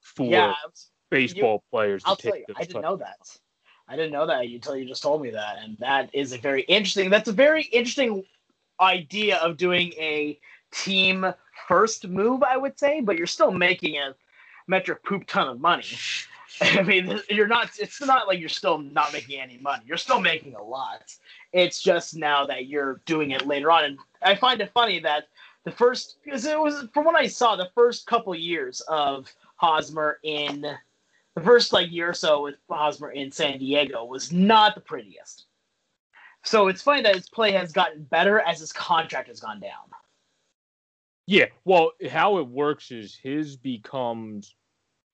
for 0.00 0.30
yeah, 0.30 0.54
baseball 1.10 1.62
you, 1.64 1.70
players. 1.70 2.02
I'll 2.04 2.16
tell 2.16 2.36
you, 2.36 2.44
I 2.56 2.64
didn't 2.64 2.82
know 2.82 2.96
that. 2.96 3.18
I 3.90 3.96
didn't 3.96 4.12
know 4.12 4.26
that 4.26 4.44
until 4.44 4.76
you 4.76 4.86
just 4.86 5.02
told 5.02 5.20
me 5.20 5.30
that, 5.30 5.56
and 5.64 5.76
that 5.78 6.10
is 6.12 6.32
a 6.32 6.38
very 6.38 6.62
interesting. 6.62 7.10
That's 7.10 7.28
a 7.28 7.32
very 7.32 7.64
interesting 7.64 8.22
idea 8.80 9.38
of 9.38 9.56
doing 9.56 9.92
a 9.94 10.38
team 10.70 11.34
first 11.66 12.06
move, 12.06 12.44
I 12.44 12.56
would 12.56 12.78
say, 12.78 13.00
but 13.00 13.18
you're 13.18 13.26
still 13.26 13.50
making 13.50 13.96
a 13.96 14.14
metric 14.68 15.02
poop 15.02 15.26
ton 15.26 15.48
of 15.48 15.60
money. 15.60 15.84
I 16.60 16.82
mean, 16.82 17.20
you're 17.28 17.48
not. 17.48 17.70
It's 17.80 18.00
not 18.00 18.28
like 18.28 18.38
you're 18.38 18.48
still 18.48 18.78
not 18.78 19.12
making 19.12 19.40
any 19.40 19.58
money. 19.58 19.82
You're 19.86 19.96
still 19.96 20.20
making 20.20 20.54
a 20.54 20.62
lot. 20.62 21.12
It's 21.52 21.82
just 21.82 22.14
now 22.14 22.46
that 22.46 22.66
you're 22.66 23.00
doing 23.06 23.32
it 23.32 23.44
later 23.44 23.72
on, 23.72 23.84
and 23.84 23.98
I 24.22 24.36
find 24.36 24.60
it 24.60 24.70
funny 24.72 25.00
that 25.00 25.24
the 25.64 25.72
first 25.72 26.18
because 26.24 26.44
it 26.44 26.58
was 26.58 26.86
from 26.94 27.06
what 27.06 27.16
I 27.16 27.26
saw, 27.26 27.56
the 27.56 27.70
first 27.74 28.06
couple 28.06 28.36
years 28.36 28.82
of 28.82 29.32
Hosmer 29.56 30.20
in 30.22 30.64
the 31.34 31.42
first 31.42 31.72
like 31.72 31.90
year 31.90 32.10
or 32.10 32.14
so 32.14 32.42
with 32.42 32.56
Hosmer 32.68 33.10
in 33.10 33.30
San 33.30 33.58
Diego 33.58 34.04
was 34.04 34.32
not 34.32 34.74
the 34.74 34.80
prettiest. 34.80 35.46
So 36.44 36.68
it's 36.68 36.82
funny 36.82 37.02
that 37.02 37.14
his 37.14 37.28
play 37.28 37.52
has 37.52 37.72
gotten 37.72 38.02
better 38.04 38.40
as 38.40 38.60
his 38.60 38.72
contract 38.72 39.28
has 39.28 39.40
gone 39.40 39.60
down. 39.60 39.90
Yeah, 41.26 41.46
well, 41.64 41.92
how 42.10 42.38
it 42.38 42.48
works 42.48 42.90
is 42.90 43.16
his 43.22 43.56
becomes 43.56 44.54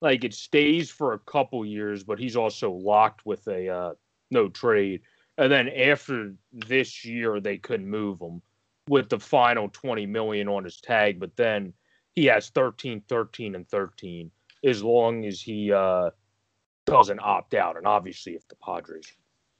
like 0.01 0.23
it 0.23 0.33
stays 0.33 0.89
for 0.89 1.13
a 1.13 1.19
couple 1.19 1.65
years, 1.65 2.03
but 2.03 2.19
he's 2.19 2.35
also 2.35 2.71
locked 2.71 3.25
with 3.25 3.47
a 3.47 3.69
uh, 3.69 3.93
no 4.31 4.49
trade. 4.49 5.01
And 5.37 5.51
then 5.51 5.69
after 5.69 6.33
this 6.51 7.05
year, 7.05 7.39
they 7.39 7.57
couldn't 7.57 7.89
move 7.89 8.19
him 8.19 8.41
with 8.89 9.09
the 9.09 9.19
final 9.19 9.69
20 9.69 10.05
million 10.05 10.47
on 10.47 10.63
his 10.63 10.79
tag. 10.81 11.19
But 11.19 11.35
then 11.35 11.73
he 12.15 12.25
has 12.25 12.49
13, 12.49 13.03
13, 13.07 13.53
and 13.53 13.67
13 13.69 14.31
as 14.63 14.83
long 14.83 15.25
as 15.25 15.41
he 15.41 15.71
uh, 15.71 16.09
doesn't 16.85 17.19
opt 17.19 17.53
out. 17.53 17.77
And 17.77 17.85
obviously, 17.85 18.33
if 18.33 18.47
the 18.47 18.55
Padres 18.55 19.11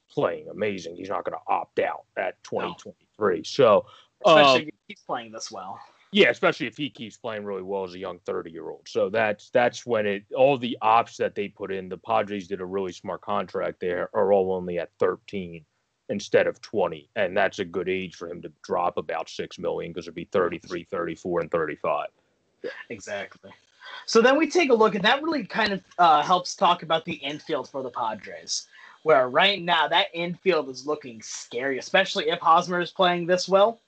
playing 0.10 0.48
amazing, 0.50 0.95
he's 0.95 1.10
not 1.10 1.26
going 1.26 1.38
to 1.38 1.54
opt 1.54 1.80
out 1.80 2.06
at 2.18 2.41
2023. 2.43 3.38
No. 3.38 3.43
So, 3.43 3.86
especially 4.26 4.50
um, 4.50 4.58
if 4.58 4.66
he 4.66 4.74
keeps 4.88 5.02
playing 5.02 5.32
this 5.32 5.52
well. 5.52 5.80
Yeah, 6.14 6.30
especially 6.30 6.68
if 6.68 6.78
he 6.78 6.89
keeps 6.89 7.18
playing 7.18 7.43
really 7.43 7.62
well 7.62 7.84
as 7.84 7.93
a 7.93 8.00
young 8.00 8.20
30 8.26 8.50
year 8.50 8.70
old. 8.70 8.88
So 8.88 9.10
that's 9.10 9.50
that's 9.50 9.86
when 9.86 10.06
it 10.06 10.24
all 10.36 10.58
the 10.58 10.78
ops 10.82 11.18
that 11.18 11.36
they 11.36 11.50
put 11.50 11.72
in. 11.72 11.89
The 11.89 11.98
Padres 11.98 12.48
did 12.48 12.62
a 12.62 12.66
really 12.66 12.93
smart 12.93 13.22
contract 13.22 13.82
there, 13.82 14.10
are 14.14 14.32
all 14.32 14.54
only 14.54 14.80
at 14.80 14.89
13 15.00 15.66
instead 16.10 16.48
of 16.48 16.62
20 16.62 17.10
and 17.16 17.36
that's 17.36 17.60
a 17.60 17.66
good 17.66 17.89
age 17.89 18.16
for 18.16 18.30
him 18.30 18.41
to 18.41 18.52
drop 18.64 18.98
about 18.98 19.30
6 19.30 19.60
million 19.60 19.91
because 19.91 20.06
it'd 20.06 20.16
be 20.16 20.28
33 20.32 20.86
34 20.86 21.41
and 21.41 21.52
35 21.52 22.08
exactly 22.89 23.52
so 24.06 24.22
then 24.22 24.38
we 24.38 24.50
take 24.50 24.70
a 24.70 24.74
look, 24.74 24.96
and 24.96 25.04
that 25.04 25.22
really 25.22 25.46
kind 25.46 25.74
of 25.74 25.82
uh, 25.98 26.22
helps 26.22 26.56
talk 26.56 26.84
about 26.84 27.06
the 27.06 27.14
infield 27.14 27.70
for 27.70 27.84
the 27.84 27.90
Padres, 27.90 28.68
where 29.04 29.30
right 29.30 29.62
now 29.62 29.88
that 29.88 30.08
infield 30.14 30.70
is 30.70 30.88
looking 30.88 31.22
scary, 31.22 31.78
especially 31.78 32.30
if 32.30 32.40
Hosmer 32.40 32.80
is 32.80 32.92
playing 32.92 33.28
this 33.28 33.50
well. 33.50 33.82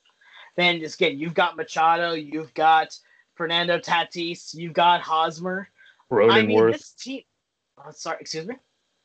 Then 0.56 0.80
just 0.80 0.96
again, 0.96 1.18
you've 1.18 1.34
got 1.34 1.56
Machado, 1.56 2.14
you've 2.14 2.54
got 2.54 2.98
Fernando 3.36 3.80
Tatis, 3.80 4.54
you've 4.54 4.74
got 4.74 5.02
Hosmer. 5.02 5.70
Cronenworth. 6.12 6.32
I 6.32 6.42
mean, 6.42 6.72
this 6.72 6.92
team. 6.92 7.22
Oh, 7.78 7.92
sorry, 7.92 8.18
excuse 8.20 8.48
me. 8.48 8.56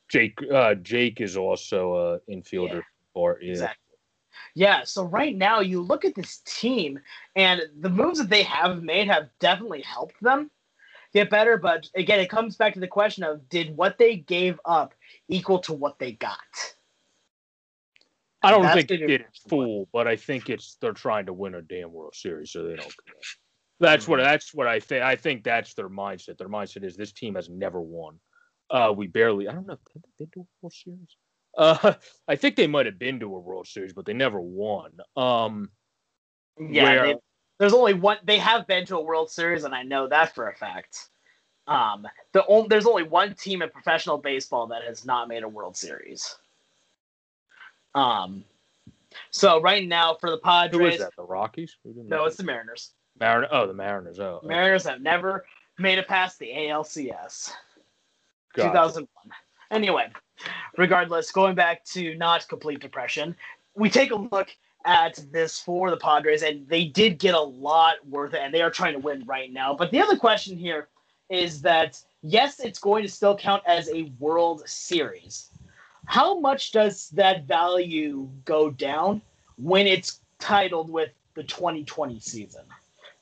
Jake 0.09 0.39
uh, 0.53 0.75
Jake 0.75 1.21
is 1.21 1.37
also 1.37 1.95
a 1.95 2.31
infielder 2.31 2.75
yeah, 2.75 2.81
for 3.13 3.39
yeah. 3.41 3.51
Exactly. 3.53 3.81
Yeah, 4.55 4.85
so 4.85 5.05
right 5.05 5.37
now 5.37 5.61
you 5.61 5.81
look 5.81 6.05
at 6.05 6.15
this 6.15 6.39
team 6.45 6.99
and 7.37 7.63
the 7.81 7.91
moves 7.91 8.19
that 8.19 8.31
they 8.31 8.43
have 8.43 8.83
made 8.83 9.09
have 9.09 9.29
definitely 9.39 9.83
helped 9.83 10.21
them 10.21 10.51
get 11.15 11.31
better. 11.31 11.57
But 11.57 11.89
again, 11.95 12.21
it 12.21 12.29
comes 12.29 12.57
back 12.57 12.75
to 12.75 12.81
the 12.81 12.89
question 12.89 13.25
of 13.25 13.49
did 13.49 13.77
what 13.77 13.97
they 13.97 14.17
gave 14.17 14.61
up 14.65 14.95
equal 15.29 15.61
to 15.61 15.73
what 15.73 15.99
they 15.99 16.13
got? 16.13 16.39
I 18.43 18.51
don't 18.51 18.71
think 18.75 18.91
it's 18.91 19.39
full, 19.49 19.89
but 19.91 20.07
I 20.07 20.17
think 20.17 20.51
it's 20.51 20.77
they're 20.81 20.93
trying 20.93 21.27
to 21.27 21.33
win 21.33 21.55
a 21.55 21.63
damn 21.63 21.93
World 21.93 22.15
Series, 22.15 22.51
so 22.51 22.65
they 22.65 22.77
don't 22.77 22.81
care. 22.81 23.15
That's 23.81 24.07
what 24.07 24.19
that's 24.19 24.55
what 24.55 24.67
I 24.67 24.81
think. 24.81 25.03
I 25.03 25.17
think 25.17 25.45
that's 25.45 25.73
their 25.73 25.89
mindset. 25.89 26.37
Their 26.37 26.51
mindset 26.51 26.85
is 26.85 26.95
this 26.95 27.13
team 27.13 27.37
has 27.37 27.49
never 27.49 27.81
won. 27.81 28.21
Uh, 28.71 28.93
we 28.95 29.07
barely. 29.07 29.49
I 29.49 29.53
don't 29.53 29.67
know. 29.67 29.79
Have 29.95 30.03
they 30.19 30.25
been 30.25 30.31
to 30.35 30.41
a 30.41 30.47
World 30.61 30.73
Series? 30.75 31.17
Uh, 31.57 31.95
I 32.29 32.37
think 32.37 32.57
they 32.57 32.67
might 32.67 32.87
have 32.87 32.99
been 32.99 33.19
to 33.21 33.35
a 33.35 33.41
World 33.41 33.67
Series, 33.67 33.95
but 33.95 34.05
they 34.05 34.13
never 34.13 34.41
won. 34.41 34.93
Um, 35.17 35.71
yeah, 36.59 36.83
where, 36.85 37.15
there's 37.65 37.73
only 37.73 37.95
one. 37.95 38.19
They 38.25 38.37
have 38.37 38.67
been 38.67 38.85
to 38.87 38.99
a 38.99 39.01
World 39.01 39.31
Series, 39.31 39.65
and 39.65 39.75
I 39.75 39.83
know 39.85 40.07
that 40.07 40.35
for 40.35 40.51
a 40.51 40.55
fact. 40.55 41.09
Um, 41.67 42.07
the 42.33 42.45
only, 42.47 42.69
there's 42.69 42.85
only 42.85 43.05
one 43.05 43.33
team 43.33 43.63
in 43.63 43.71
professional 43.71 44.19
baseball 44.19 44.67
that 44.67 44.83
has 44.85 45.07
not 45.07 45.29
made 45.29 45.45
a 45.45 45.49
World 45.49 45.75
Series. 45.75 46.37
Um, 47.95 48.45
so 49.31 49.63
right 49.63 49.89
now 49.89 50.13
for 50.21 50.29
the 50.31 50.37
Padres, 50.37 50.79
who 50.79 50.87
is 50.89 50.99
that? 50.99 51.17
The 51.17 51.23
Rockies? 51.23 51.75
No, 51.87 52.27
it's 52.27 52.37
the 52.37 52.45
Mariners. 52.45 52.91
Mariner. 53.19 53.49
Oh, 53.51 53.67
the 53.67 53.73
Mariners. 53.73 54.21
Oh, 54.21 54.43
Mariners 54.45 54.85
have 54.85 55.01
never 55.01 55.47
made 55.79 55.97
it 55.97 56.07
past 56.07 56.39
the 56.39 56.51
ALCS. 56.51 57.51
Gotcha. 58.55 58.69
2001. 58.69 59.09
Anyway, 59.71 60.09
regardless, 60.77 61.33
going 61.33 61.55
back 61.55 61.83
to 61.87 62.15
not 62.17 62.47
complete 62.47 62.81
depression, 62.81 63.35
we 63.75 63.89
take 63.89 64.11
a 64.11 64.17
look 64.17 64.51
at 64.85 65.19
this 65.33 65.59
for 65.59 65.91
the 65.91 65.97
Padres, 65.97 66.43
and 66.43 66.69
they 66.69 66.85
did 66.85 67.19
get 67.19 67.35
a 67.35 67.41
lot 67.41 67.97
worth 68.09 68.35
it, 68.35 68.41
and 68.43 68.53
they 68.53 68.63
are 68.63 68.71
trying 68.71 68.93
to 68.93 68.99
win 68.99 69.25
right 69.27 69.53
now. 69.53 69.75
But 69.75 69.91
the 69.91 70.01
other 70.01 70.17
question 70.17 70.57
here 70.57 70.89
is 71.31 71.63
that 71.63 72.03
yes, 72.23 72.61
it's 72.61 72.79
going 72.79 73.03
to 73.03 73.09
still 73.09 73.37
count 73.37 73.63
as 73.67 73.89
a 73.91 74.11
World 74.19 74.63
Series. 74.69 75.51
How 76.07 76.39
much 76.39 76.73
does 76.73 77.09
that 77.11 77.45
value 77.45 78.29
go 78.45 78.71
down 78.71 79.23
when 79.57 79.87
it's 79.87 80.21
titled 80.39 80.91
with 80.91 81.11
the 81.35 81.45
2020 81.45 82.21
season? 82.21 82.65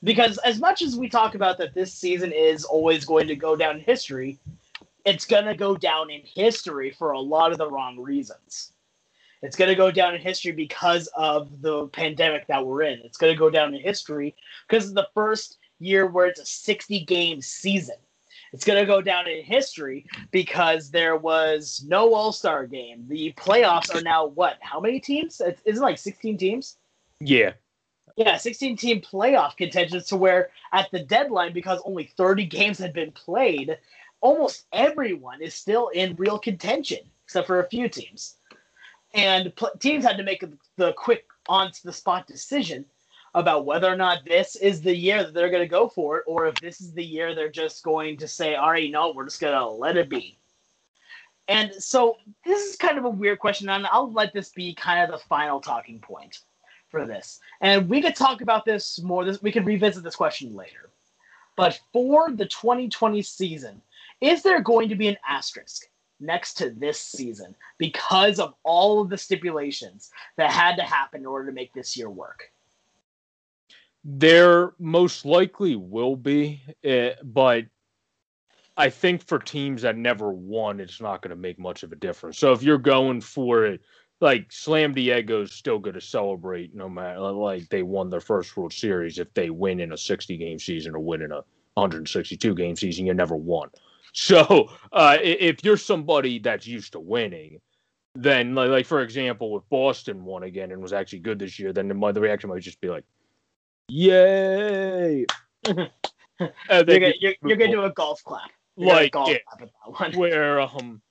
Because 0.03 0.37
as 0.39 0.59
much 0.59 0.81
as 0.81 0.97
we 0.97 1.07
talk 1.07 1.35
about 1.35 1.57
that 1.59 1.73
this 1.73 1.93
season 1.93 2.33
is 2.33 2.65
always 2.65 3.05
going 3.05 3.27
to 3.27 3.35
go 3.37 3.55
down 3.55 3.77
in 3.77 3.81
history, 3.81 4.37
it's 5.05 5.25
going 5.25 5.45
to 5.45 5.55
go 5.55 5.77
down 5.77 6.09
in 6.09 6.21
history 6.23 6.91
for 6.91 7.11
a 7.11 7.19
lot 7.19 7.51
of 7.53 7.57
the 7.57 7.69
wrong 7.69 7.97
reasons. 7.97 8.72
It's 9.43 9.57
going 9.57 9.69
to 9.69 9.75
go 9.75 9.91
down 9.91 10.15
in 10.15 10.21
history 10.21 10.53
because 10.53 11.07
of 11.17 11.61
the 11.61 11.87
pandemic 11.87 12.47
that 12.47 12.65
we're 12.65 12.83
in. 12.83 12.99
It's 13.03 13.17
going 13.17 13.33
to 13.33 13.37
go 13.37 13.49
down 13.49 13.75
in 13.75 13.81
history 13.81 14.35
because 14.67 14.85
it's 14.85 14.93
the 14.93 15.09
first 15.13 15.57
year 15.79 16.07
where 16.07 16.27
it's 16.27 16.39
a 16.39 16.45
60 16.45 17.01
game 17.01 17.41
season. 17.41 17.97
It's 18.53 18.63
going 18.63 18.79
to 18.79 18.85
go 18.85 19.01
down 19.01 19.27
in 19.27 19.43
history 19.43 20.05
because 20.31 20.91
there 20.91 21.17
was 21.17 21.83
no 21.85 22.13
All 22.13 22.31
Star 22.31 22.65
game. 22.65 23.05
The 23.09 23.33
playoffs 23.35 23.93
are 23.93 24.01
now 24.01 24.27
what? 24.27 24.57
How 24.61 24.79
many 24.79 25.01
teams? 25.01 25.41
It's, 25.41 25.61
isn't 25.65 25.83
it 25.83 25.85
like 25.85 25.97
16 25.97 26.37
teams? 26.37 26.77
Yeah. 27.19 27.51
Yeah, 28.15 28.37
16 28.37 28.77
team 28.77 29.01
playoff 29.01 29.57
contention 29.57 30.01
to 30.03 30.15
where 30.15 30.51
at 30.71 30.89
the 30.91 30.99
deadline, 30.99 31.51
because 31.51 31.81
only 31.83 32.05
30 32.15 32.45
games 32.45 32.77
had 32.77 32.93
been 32.93 33.11
played, 33.11 33.77
almost 34.21 34.67
everyone 34.71 35.41
is 35.41 35.53
still 35.53 35.89
in 35.89 36.15
real 36.15 36.39
contention, 36.39 36.99
except 37.25 37.47
for 37.47 37.59
a 37.59 37.67
few 37.69 37.89
teams. 37.89 38.37
And 39.13 39.55
pl- 39.55 39.71
teams 39.79 40.03
had 40.03 40.17
to 40.17 40.23
make 40.23 40.43
the 40.77 40.93
quick 40.93 41.25
on 41.47 41.71
the 41.83 41.93
spot 41.93 42.27
decision 42.27 42.85
about 43.35 43.65
whether 43.65 43.91
or 43.91 43.95
not 43.95 44.25
this 44.25 44.55
is 44.55 44.81
the 44.81 44.95
year 44.95 45.23
that 45.23 45.33
they're 45.33 45.49
going 45.49 45.63
to 45.63 45.67
go 45.67 45.87
for 45.87 46.17
it, 46.17 46.23
or 46.27 46.45
if 46.47 46.55
this 46.55 46.81
is 46.81 46.93
the 46.93 47.03
year 47.03 47.33
they're 47.33 47.49
just 47.49 47.83
going 47.83 48.17
to 48.17 48.27
say, 48.27 48.55
all 48.55 48.71
right, 48.71 48.91
no, 48.91 49.11
we're 49.11 49.25
just 49.25 49.41
going 49.41 49.57
to 49.57 49.67
let 49.67 49.97
it 49.97 50.09
be. 50.09 50.37
And 51.47 51.73
so 51.73 52.17
this 52.45 52.69
is 52.69 52.75
kind 52.75 52.97
of 52.97 53.05
a 53.05 53.09
weird 53.09 53.39
question, 53.39 53.69
and 53.69 53.85
I'll 53.87 54.11
let 54.11 54.33
this 54.33 54.49
be 54.49 54.73
kind 54.75 55.03
of 55.03 55.11
the 55.11 55.25
final 55.27 55.59
talking 55.59 55.99
point 55.99 56.39
for 56.89 57.05
this. 57.05 57.39
And 57.59 57.89
we 57.89 58.01
could 58.01 58.15
talk 58.15 58.41
about 58.41 58.65
this 58.65 59.01
more. 59.01 59.25
This 59.25 59.41
we 59.41 59.51
could 59.51 59.65
revisit 59.65 60.03
this 60.03 60.15
question 60.15 60.55
later. 60.55 60.91
But 61.55 61.79
for 61.91 62.31
the 62.31 62.45
2020 62.45 63.21
season, 63.21 63.81
is 64.21 64.41
there 64.41 64.61
going 64.61 64.89
to 64.89 64.95
be 64.95 65.07
an 65.07 65.17
asterisk 65.27 65.87
next 66.23 66.55
to 66.55 66.69
this 66.69 66.99
season 66.99 67.55
because 67.77 68.39
of 68.39 68.53
all 68.63 69.01
of 69.01 69.09
the 69.09 69.17
stipulations 69.17 70.09
that 70.37 70.51
had 70.51 70.75
to 70.75 70.83
happen 70.83 71.21
in 71.21 71.25
order 71.25 71.47
to 71.47 71.51
make 71.51 71.73
this 71.73 71.95
year 71.97 72.09
work? 72.09 72.51
There 74.03 74.73
most 74.79 75.25
likely 75.25 75.75
will 75.75 76.15
be, 76.15 76.61
uh, 76.87 77.11
but 77.23 77.65
I 78.75 78.89
think 78.89 79.25
for 79.25 79.39
teams 79.39 79.83
that 79.83 79.97
never 79.97 80.31
won, 80.31 80.79
it's 80.79 80.99
not 80.99 81.21
going 81.21 81.29
to 81.29 81.35
make 81.35 81.59
much 81.59 81.83
of 81.83 81.91
a 81.91 81.95
difference. 81.95 82.37
So 82.37 82.51
if 82.51 82.63
you're 82.63 82.77
going 82.77 83.21
for 83.21 83.65
it, 83.65 83.81
like 84.19 84.51
Slam 84.51 84.93
Diego's 84.93 85.51
still 85.51 85.79
going 85.79 85.95
to 85.95 86.01
celebrate 86.01 86.73
no 86.73 86.89
matter 86.89 87.19
like 87.19 87.69
they 87.69 87.83
won 87.83 88.09
their 88.09 88.21
first 88.21 88.55
World 88.55 88.73
Series 88.73 89.19
if 89.19 89.33
they 89.33 89.49
win 89.49 89.79
in 89.79 89.91
a 89.91 89.97
60 89.97 90.37
game 90.37 90.57
season 90.59 90.95
or 90.95 90.99
win 90.99 91.21
in 91.21 91.31
a 91.31 91.43
162 91.75 92.55
game 92.55 92.75
season. 92.75 93.05
You 93.05 93.13
never 93.13 93.35
won. 93.35 93.69
So 94.15 94.69
uh, 94.91 95.17
if 95.21 95.63
you're 95.63 95.75
somebody 95.75 96.37
that's 96.37 96.67
used 96.67 96.91
to 96.91 96.99
winning, 96.99 97.59
then 98.13 98.53
like, 98.53 98.69
like 98.69 98.85
for 98.85 99.01
example, 99.01 99.57
if 99.57 99.63
Boston 99.69 100.23
won 100.23 100.43
again 100.43 100.71
and 100.71 100.81
was 100.81 100.93
actually 100.93 101.19
good 101.19 101.39
this 101.39 101.57
year, 101.57 101.73
then 101.73 101.87
the, 101.87 102.11
the 102.11 102.21
reaction 102.21 102.51
might 102.51 102.61
just 102.61 102.79
be 102.79 102.89
like, 102.89 103.05
"Yay!" 103.89 105.25
you're, 105.65 105.87
gonna, 106.69 107.13
you're, 107.19 107.33
you're 107.43 107.57
gonna 107.57 107.71
do 107.71 107.83
a 107.85 107.91
golf 107.91 108.23
clap. 108.23 108.51
You're 108.77 108.93
like 108.93 109.13
golf 109.13 109.29
yeah, 109.29 109.65
clap 109.87 110.13
where 110.15 110.61
um 110.61 111.01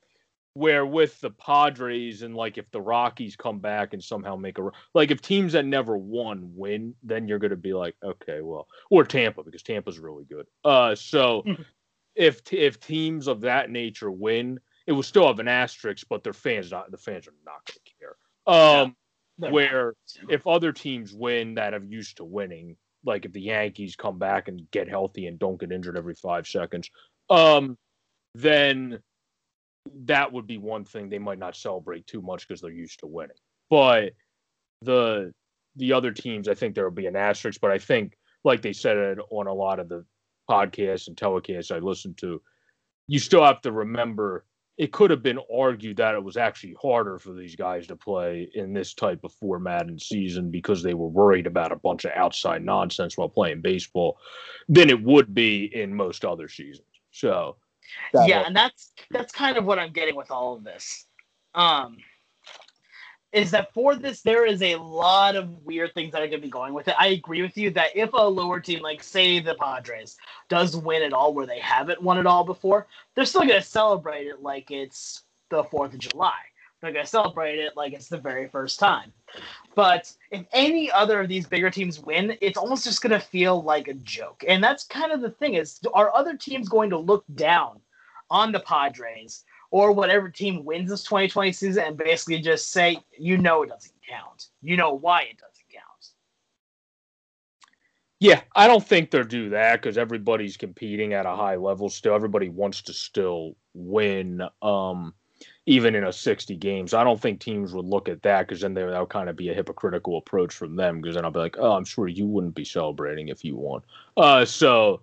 where 0.55 0.87
with 0.87 1.21
the 1.21 1.31
Padres 1.31 2.23
and 2.23 2.37
like 2.37 2.57
if 2.57 2.71
the 2.71 2.81
Rockies 2.81 3.35
come 3.35 3.59
back 3.59 3.95
and 3.95 4.05
somehow 4.05 4.37
make 4.37 4.59
a 4.59 4.71
like 4.95 5.11
if 5.11 5.21
teams 5.21 5.55
that 5.55 5.65
never 5.65 5.97
won 5.97 6.53
win, 6.55 6.95
then 7.03 7.27
you're 7.27 7.41
gonna 7.41 7.57
be 7.57 7.75
like, 7.75 7.97
okay, 8.05 8.43
well, 8.43 8.69
or 8.91 9.05
Tampa 9.05 9.43
because 9.43 9.63
Tampa's 9.65 9.99
really 9.99 10.25
good. 10.25 10.47
Uh, 10.65 10.95
so 10.95 11.43
if 12.15 12.41
if 12.53 12.81
teams 12.81 13.27
of 13.27 13.41
that 13.43 13.71
nature 13.71 14.11
win, 14.11 14.61
it 14.87 14.93
will 14.93 15.03
still 15.03 15.27
have 15.27 15.39
an 15.39 15.49
asterisk, 15.49 16.07
but 16.09 16.23
their 16.25 16.33
fans 16.33 16.71
not 16.71 16.91
the 16.91 16.99
fans 16.99 17.27
are 17.29 17.35
not 17.45 17.65
gonna 17.67 17.81
care. 17.99 18.17
Um, 18.47 18.97
yeah, 19.39 19.51
where 19.51 19.95
if 20.29 20.47
other 20.47 20.73
teams 20.73 21.13
win 21.13 21.55
that 21.55 21.73
have 21.73 21.85
used 21.85 22.19
to 22.19 22.25
winning, 22.25 22.77
like 23.05 23.25
if 23.25 23.33
the 23.33 23.41
Yankees 23.41 23.97
come 23.97 24.19
back 24.19 24.49
and 24.49 24.71
get 24.71 24.89
healthy 24.89 25.27
and 25.27 25.39
don't 25.39 25.59
get 25.59 25.73
injured 25.73 25.97
every 25.97 26.15
five 26.15 26.47
seconds, 26.47 26.91
um, 27.31 27.77
then 28.35 28.99
that 30.05 30.33
would 30.33 30.47
be 30.47 30.59
one 30.59 30.85
thing 30.85 31.09
they 31.09 31.19
might 31.19 31.39
not 31.39 31.57
celebrate 31.57 32.07
too 32.07 32.23
much 32.23 32.47
because 32.47 32.61
they're 32.61 32.71
used 32.71 33.01
to 33.01 33.07
winning. 33.07 33.37
But 33.71 34.13
the 34.83 35.33
the 35.77 35.93
other 35.93 36.13
teams, 36.13 36.49
I 36.49 36.55
think 36.55 36.75
there 36.75 36.85
will 36.85 36.91
be 36.91 37.07
an 37.07 37.17
asterisk. 37.17 37.61
But 37.61 37.71
I 37.71 37.79
think, 37.79 38.17
like 38.45 38.63
they 38.63 38.73
said 38.73 39.19
on 39.31 39.47
a 39.47 39.55
lot 39.55 39.81
of 39.81 39.89
the 39.89 40.05
podcasts 40.49 41.09
and 41.09 41.17
telecasts 41.17 41.75
I 41.75 41.79
listened 41.79 42.19
to, 42.19 42.41
you 43.07 43.19
still 43.19 43.45
have 43.45 43.61
to 43.63 43.73
remember 43.73 44.45
it 44.79 44.93
could 44.93 45.11
have 45.11 45.23
been 45.23 45.39
argued 45.55 45.99
that 45.99 46.15
it 46.15 46.25
was 46.25 46.37
actually 46.37 46.75
harder 46.81 47.19
for 47.19 47.35
these 47.35 47.55
guys 47.55 47.87
to 47.87 47.97
play 47.97 48.49
in 48.55 48.73
this 48.73 48.95
type 48.95 49.21
of 49.23 49.33
format 49.35 49.87
and 49.87 50.01
season 50.01 50.51
because 50.51 50.83
they 50.83 50.95
were 50.95 51.09
worried 51.09 51.47
about 51.47 51.73
a 51.73 51.77
bunch 51.77 52.05
of 52.05 52.13
outside 52.17 52.65
nonsense 52.65 53.17
while 53.17 53.29
playing 53.29 53.61
baseball 53.61 54.19
than 54.69 54.89
it 54.89 55.03
would 55.03 55.35
be 55.35 55.71
in 55.75 55.95
most 55.95 56.25
other 56.25 56.49
seasons. 56.49 56.87
So 57.11 57.57
yeah, 58.25 58.45
and 58.47 58.57
that's 58.57 58.93
that's 59.11 59.33
kind 59.33 59.59
of 59.59 59.65
what 59.67 59.79
I'm 59.79 59.93
getting 59.93 60.17
with 60.17 60.31
all 60.31 60.55
of 60.55 60.65
this. 60.65 61.07
Um, 61.55 61.99
is 63.33 63.51
that 63.51 63.73
for 63.73 63.97
this 63.97 64.21
there 64.21 64.47
is 64.47 64.63
a 64.63 64.77
lot 64.77 65.37
of 65.37 65.65
weird 65.65 65.95
things 65.95 66.13
that 66.13 66.23
are 66.23 66.27
going 66.27 66.41
to 66.41 66.47
be 66.47 66.51
going 66.51 66.75
with 66.75 66.89
it. 66.89 66.95
I 66.99 67.09
agree 67.09 67.43
with 67.43 67.57
you 67.57 67.71
that 67.71 67.97
if 67.97 68.11
a 68.13 68.17
lower 68.17 68.61
team 68.61 68.81
like 68.81 69.03
say 69.03 69.41
the 69.41 69.55
Padres 69.55 70.17
does 70.49 70.77
win 70.77 71.03
it 71.03 71.13
all 71.13 71.33
where 71.33 71.47
they 71.47 71.61
haven't 71.61 72.03
won 72.03 72.19
it 72.19 72.27
all 72.27 72.45
before, 72.45 72.87
they're 73.15 73.25
still 73.25 73.43
going 73.43 73.61
to 73.61 73.63
celebrate 73.63 74.27
it 74.27 74.43
like 74.43 74.71
it's 74.71 75.23
the 75.49 75.65
4th 75.65 75.95
of 75.95 75.99
July. 75.99 76.35
They're 76.81 76.93
going 76.93 77.05
to 77.05 77.11
celebrate 77.11 77.59
it 77.59 77.77
like 77.77 77.93
it's 77.93 78.09
the 78.09 78.19
very 78.19 78.49
first 78.49 78.81
time. 78.81 79.13
But 79.77 80.13
if 80.31 80.45
any 80.53 80.91
other 80.91 81.21
of 81.21 81.29
these 81.29 81.47
bigger 81.47 81.71
teams 81.71 82.01
win, 82.01 82.37
it's 82.41 82.59
almost 82.59 82.85
just 82.85 83.01
going 83.01 83.13
to 83.13 83.21
feel 83.21 83.63
like 83.63 83.89
a 83.89 83.95
joke. 83.95 84.45
And 84.47 84.63
that's 84.63 84.85
kind 84.85 85.13
of 85.13 85.21
the 85.21 85.31
thing 85.31 85.55
is 85.55 85.81
are 85.95 86.15
other 86.15 86.37
teams 86.37 86.69
going 86.69 86.91
to 86.91 86.99
look 86.99 87.25
down 87.35 87.81
on 88.31 88.51
the 88.51 88.61
Padres 88.61 89.45
or 89.73 89.91
whatever 89.91 90.29
team 90.29 90.65
wins 90.65 90.91
this 90.91 91.03
2020 91.03 91.51
season 91.51 91.83
and 91.83 91.97
basically 91.97 92.39
just 92.39 92.71
say, 92.71 92.99
you 93.19 93.39
know, 93.39 93.63
it 93.63 93.71
doesn't 93.71 93.95
count. 94.09 94.49
You 94.61 94.77
know 94.77 94.93
why 94.93 95.23
it 95.23 95.39
doesn't 95.39 95.65
count. 95.73 96.11
Yeah, 98.21 98.43
I 98.55 98.69
don't 98.69 98.87
think 98.87 99.11
they'll 99.11 99.25
do 99.25 99.49
that 99.49 99.81
because 99.81 99.97
everybody's 99.97 100.59
competing 100.59 101.15
at 101.15 101.27
a 101.27 101.35
high 101.35 101.57
level 101.57 101.89
still. 101.89 102.15
Everybody 102.15 102.51
wants 102.51 102.83
to 102.83 102.93
still 102.93 103.57
win. 103.75 104.43
Um, 104.61 105.15
even 105.67 105.95
in 105.95 106.05
a 106.05 106.13
60 106.13 106.57
games. 106.57 106.93
I 106.93 107.05
don't 107.05 107.21
think 107.21 107.41
teams 107.41 107.73
would 107.73 107.85
look 107.85 108.09
at 108.09 108.23
that 108.23 108.47
because 108.47 108.61
then 108.61 108.75
that 108.75 108.99
would 108.99 109.09
kind 109.09 109.29
of 109.29 109.37
be 109.37 109.49
a 109.49 109.55
hypocritical 109.55 110.19
approach 110.19 110.53
from 110.53 110.77
them 110.77 111.01
because 111.01 111.15
then 111.15 111.25
I'll 111.25 111.31
be 111.31 111.39
like, 111.39 111.57
oh, 111.59 111.73
I'm 111.73 111.85
sure 111.85 112.09
you 112.09 112.27
wouldn't 112.27 112.55
be 112.55 112.65
celebrating 112.65 113.29
if 113.29 113.45
you 113.45 113.57
won. 113.57 113.83
Uh, 114.17 114.45
so 114.45 115.03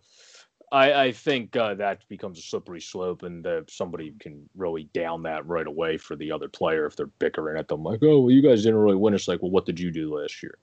I, 0.71 1.05
I 1.05 1.11
think 1.11 1.55
uh, 1.55 1.73
that 1.75 2.07
becomes 2.09 2.39
a 2.39 2.41
slippery 2.41 2.81
slope 2.81 3.23
and 3.23 3.45
uh, 3.45 3.61
somebody 3.67 4.13
can 4.19 4.47
really 4.55 4.83
down 4.93 5.23
that 5.23 5.45
right 5.45 5.65
away 5.65 5.97
for 5.97 6.15
the 6.15 6.31
other 6.31 6.47
player 6.47 6.85
if 6.85 6.95
they're 6.95 7.07
bickering 7.07 7.57
at 7.57 7.67
them 7.67 7.83
like, 7.83 7.99
oh, 8.03 8.21
well, 8.21 8.31
you 8.31 8.41
guys 8.41 8.63
didn't 8.63 8.79
really 8.79 8.95
win. 8.95 9.13
It's 9.13 9.27
like, 9.27 9.41
well, 9.41 9.51
what 9.51 9.65
did 9.65 9.79
you 9.79 9.91
do 9.91 10.15
last 10.15 10.43
year? 10.43 10.57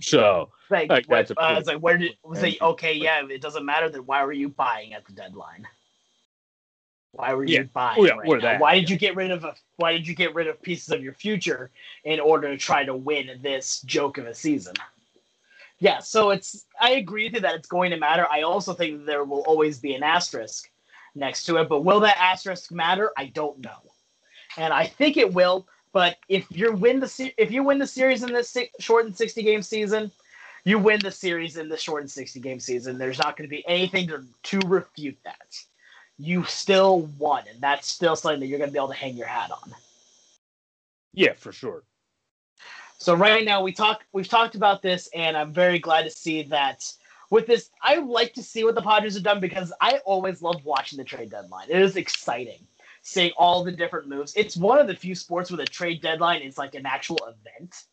So, 0.00 0.50
like, 0.70 0.90
like 0.90 1.06
that's 1.06 1.30
what, 1.30 1.38
uh, 1.38 1.58
it's 1.58 1.68
like, 1.68 1.78
where 1.78 1.98
did 1.98 2.16
was 2.24 2.42
it? 2.42 2.60
Okay, 2.60 2.94
yeah, 2.94 3.24
it 3.28 3.40
doesn't 3.40 3.64
matter. 3.64 3.88
Then 3.88 4.06
why 4.06 4.24
were 4.24 4.32
you 4.32 4.48
buying 4.48 4.94
at 4.94 5.04
the 5.04 5.12
deadline? 5.12 5.66
Why 7.12 7.34
were 7.34 7.44
you 7.44 7.56
yeah. 7.56 7.62
buying? 7.72 7.98
Oh, 8.00 8.04
yeah, 8.04 8.12
right 8.14 8.42
that, 8.42 8.60
why 8.60 8.74
did 8.74 8.90
you 8.90 8.96
get 8.96 9.14
rid 9.14 9.30
of 9.30 9.44
a? 9.44 9.54
Why 9.76 9.92
did 9.92 10.06
you 10.06 10.14
get 10.14 10.34
rid 10.34 10.48
of 10.48 10.60
pieces 10.60 10.90
of 10.90 11.02
your 11.02 11.12
future 11.12 11.70
in 12.04 12.20
order 12.20 12.48
to 12.48 12.56
try 12.56 12.84
to 12.84 12.96
win 12.96 13.38
this 13.42 13.80
joke 13.82 14.18
of 14.18 14.26
a 14.26 14.34
season? 14.34 14.74
Yeah, 15.78 15.98
so 15.98 16.30
it's. 16.30 16.64
I 16.80 16.92
agree 16.92 17.24
with 17.24 17.34
you 17.34 17.40
that 17.40 17.54
it's 17.54 17.68
going 17.68 17.90
to 17.90 17.98
matter. 17.98 18.26
I 18.30 18.42
also 18.42 18.72
think 18.72 19.04
there 19.04 19.24
will 19.24 19.42
always 19.42 19.78
be 19.78 19.94
an 19.94 20.02
asterisk 20.02 20.70
next 21.14 21.44
to 21.44 21.56
it, 21.58 21.68
but 21.68 21.84
will 21.84 22.00
that 22.00 22.16
asterisk 22.18 22.72
matter? 22.72 23.10
I 23.16 23.26
don't 23.26 23.58
know, 23.58 23.92
and 24.56 24.72
I 24.72 24.86
think 24.86 25.16
it 25.16 25.32
will. 25.34 25.66
But 25.92 26.16
if 26.28 26.46
you 26.50 26.72
win 26.72 27.00
the 27.00 27.32
if 27.36 27.50
you 27.50 27.62
win 27.62 27.78
the 27.78 27.86
series 27.86 28.22
in 28.22 28.32
this 28.32 28.56
shortened 28.80 29.16
sixty 29.16 29.42
game 29.42 29.62
season, 29.62 30.10
you 30.64 30.78
win 30.78 31.00
the 31.00 31.10
series 31.10 31.58
in 31.58 31.68
the 31.68 31.76
shortened 31.76 32.10
sixty 32.10 32.40
game 32.40 32.60
season. 32.60 32.96
There's 32.96 33.18
not 33.18 33.36
going 33.36 33.48
to 33.48 33.54
be 33.54 33.66
anything 33.68 34.08
to 34.08 34.24
to 34.44 34.60
refute 34.66 35.18
that 35.24 35.56
you 36.18 36.44
still 36.44 37.02
won, 37.18 37.44
and 37.50 37.60
that's 37.60 37.86
still 37.86 38.16
something 38.16 38.40
that 38.40 38.46
you're 38.46 38.58
going 38.58 38.70
to 38.70 38.72
be 38.72 38.78
able 38.78 38.88
to 38.88 38.94
hang 38.94 39.16
your 39.16 39.26
hat 39.26 39.50
on. 39.50 39.74
Yeah, 41.12 41.34
for 41.34 41.52
sure. 41.52 41.82
So 42.98 43.14
right 43.14 43.44
now 43.44 43.62
we 43.62 43.72
talk 43.72 44.04
we've 44.12 44.28
talked 44.28 44.54
about 44.54 44.82
this, 44.82 45.08
and 45.14 45.36
I'm 45.36 45.52
very 45.52 45.78
glad 45.78 46.04
to 46.04 46.10
see 46.10 46.42
that 46.44 46.84
with 47.30 47.46
this. 47.46 47.70
I 47.82 47.96
like 47.96 48.32
to 48.34 48.42
see 48.42 48.64
what 48.64 48.74
the 48.74 48.82
Padres 48.82 49.14
have 49.14 49.22
done 49.22 49.40
because 49.40 49.72
I 49.80 50.00
always 50.04 50.42
love 50.42 50.64
watching 50.64 50.96
the 50.96 51.04
trade 51.04 51.30
deadline. 51.30 51.68
It 51.68 51.80
is 51.80 51.96
exciting 51.96 52.66
seeing 53.02 53.30
all 53.36 53.62
the 53.62 53.70
different 53.70 54.08
moves. 54.08 54.32
It's 54.34 54.56
one 54.56 54.78
of 54.80 54.88
the 54.88 54.96
few 54.96 55.14
sports 55.14 55.50
where 55.50 55.58
the 55.58 55.64
trade 55.64 56.02
deadline 56.02 56.42
is 56.42 56.58
like 56.58 56.74
an 56.74 56.86
actual 56.86 57.18
event, 57.24 57.84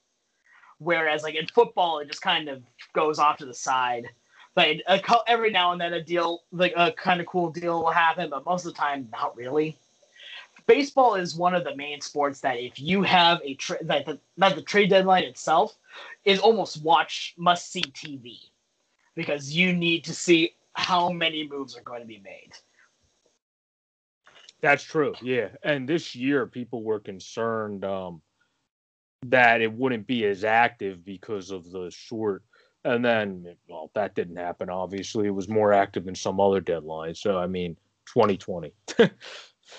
whereas 0.79 1.21
like 1.21 1.35
in 1.35 1.45
football 1.47 1.99
it 1.99 2.07
just 2.07 2.21
kind 2.21 2.49
of 2.49 2.63
goes 2.93 3.19
off 3.19 3.37
to 3.37 3.45
the 3.45 3.53
side. 3.53 4.07
A, 4.57 5.01
every 5.27 5.51
now 5.51 5.71
and 5.71 5.81
then 5.81 5.93
a 5.93 6.03
deal, 6.03 6.43
like 6.51 6.73
a 6.75 6.91
kind 6.91 7.19
of 7.19 7.27
cool 7.27 7.51
deal 7.51 7.83
will 7.83 7.91
happen, 7.91 8.29
but 8.29 8.45
most 8.45 8.65
of 8.65 8.73
the 8.73 8.79
time 8.79 9.07
not 9.11 9.35
really 9.35 9.77
baseball 10.68 11.16
is 11.16 11.36
one 11.36 11.53
of 11.53 11.64
the 11.64 11.76
main 11.76 12.01
sports 12.01 12.39
that 12.41 12.57
if 12.57 12.80
you 12.80 13.03
have 13.03 13.39
a 13.43 13.55
tra- 13.55 13.84
that 13.84 14.05
the, 14.05 14.20
not 14.38 14.55
the 14.55 14.61
trade 14.61 14.89
deadline 14.89 15.24
itself 15.24 15.78
is 16.26 16.39
almost 16.39 16.84
watch 16.84 17.34
must 17.38 17.72
see 17.72 17.82
TV 17.82 18.39
because 19.16 19.51
you 19.51 19.74
need 19.74 20.03
to 20.03 20.14
see 20.14 20.55
how 20.74 21.09
many 21.09 21.47
moves 21.47 21.78
are 21.78 21.84
going 21.84 22.01
to 22.01 22.07
be 22.07 22.22
made. 22.24 22.53
That's 24.61 24.84
true. 24.84 25.14
Yeah. 25.22 25.49
And 25.64 25.88
this 25.88 26.16
year 26.16 26.47
people 26.47 26.84
were 26.84 26.99
concerned 26.99 27.84
um, 27.84 28.22
that 29.24 29.61
it 29.61 29.72
wouldn't 29.72 30.07
be 30.07 30.26
as 30.26 30.43
active 30.43 31.05
because 31.05 31.51
of 31.51 31.70
the 31.72 31.91
short 31.91 32.43
and 32.86 33.03
then 33.03 33.55
well 33.70 33.89
that 33.93 34.16
didn't 34.16 34.36
happen 34.36 34.70
obviously 34.70 35.28
it 35.28 35.34
was 35.34 35.47
more 35.47 35.74
active 35.74 36.05
than 36.05 36.16
some 36.16 36.39
other 36.39 36.61
deadlines 36.61 37.18
so 37.18 37.38
i 37.38 37.47
mean 37.47 37.76
2020 38.07 38.74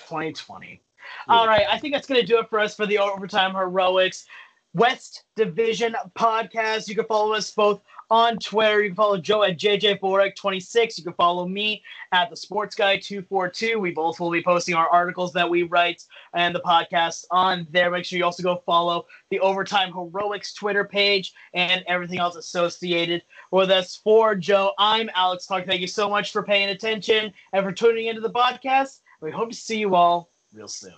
2020. 0.07 0.81
Yeah. 1.27 1.33
All 1.33 1.47
right, 1.47 1.65
I 1.69 1.77
think 1.77 1.93
that's 1.93 2.07
going 2.07 2.21
to 2.21 2.27
do 2.27 2.39
it 2.39 2.49
for 2.49 2.59
us 2.59 2.75
for 2.75 2.85
the 2.85 2.97
Overtime 2.97 3.53
Heroics 3.53 4.25
West 4.73 5.23
Division 5.35 5.95
podcast. 6.17 6.89
You 6.89 6.95
can 6.95 7.05
follow 7.05 7.33
us 7.33 7.51
both 7.51 7.81
on 8.09 8.37
Twitter. 8.37 8.83
You 8.83 8.89
can 8.89 8.95
follow 8.95 9.17
Joe 9.17 9.43
at 9.43 9.57
JJ4X26. 9.57 10.97
You 10.97 11.03
can 11.05 11.13
follow 11.13 11.47
me 11.47 11.81
at 12.11 12.29
the 12.29 12.35
Sports 12.35 12.75
Guy 12.75 12.97
242. 12.97 13.79
We 13.79 13.91
both 13.91 14.19
will 14.19 14.31
be 14.31 14.43
posting 14.43 14.75
our 14.75 14.89
articles 14.89 15.31
that 15.33 15.49
we 15.49 15.63
write 15.63 16.03
and 16.33 16.53
the 16.53 16.59
podcast 16.59 17.25
on 17.31 17.67
there. 17.71 17.89
Make 17.89 18.05
sure 18.05 18.19
you 18.19 18.25
also 18.25 18.43
go 18.43 18.61
follow 18.65 19.05
the 19.29 19.39
Overtime 19.39 19.93
Heroics 19.93 20.53
Twitter 20.53 20.83
page 20.83 21.33
and 21.53 21.83
everything 21.87 22.19
else 22.19 22.35
associated 22.35 23.23
with 23.51 23.71
us. 23.71 23.95
For 24.03 24.35
Joe, 24.35 24.73
I'm 24.77 25.09
Alex 25.15 25.45
Clark. 25.45 25.65
Thank 25.65 25.81
you 25.81 25.87
so 25.87 26.09
much 26.09 26.31
for 26.31 26.43
paying 26.43 26.69
attention 26.69 27.33
and 27.53 27.63
for 27.63 27.71
tuning 27.71 28.07
into 28.07 28.21
the 28.21 28.29
podcast. 28.29 28.99
We 29.25 29.31
hope 29.31 29.49
to 29.49 29.55
see 29.55 29.79
you 29.79 29.95
all 29.95 30.29
real 30.53 30.67
soon. 30.67 30.93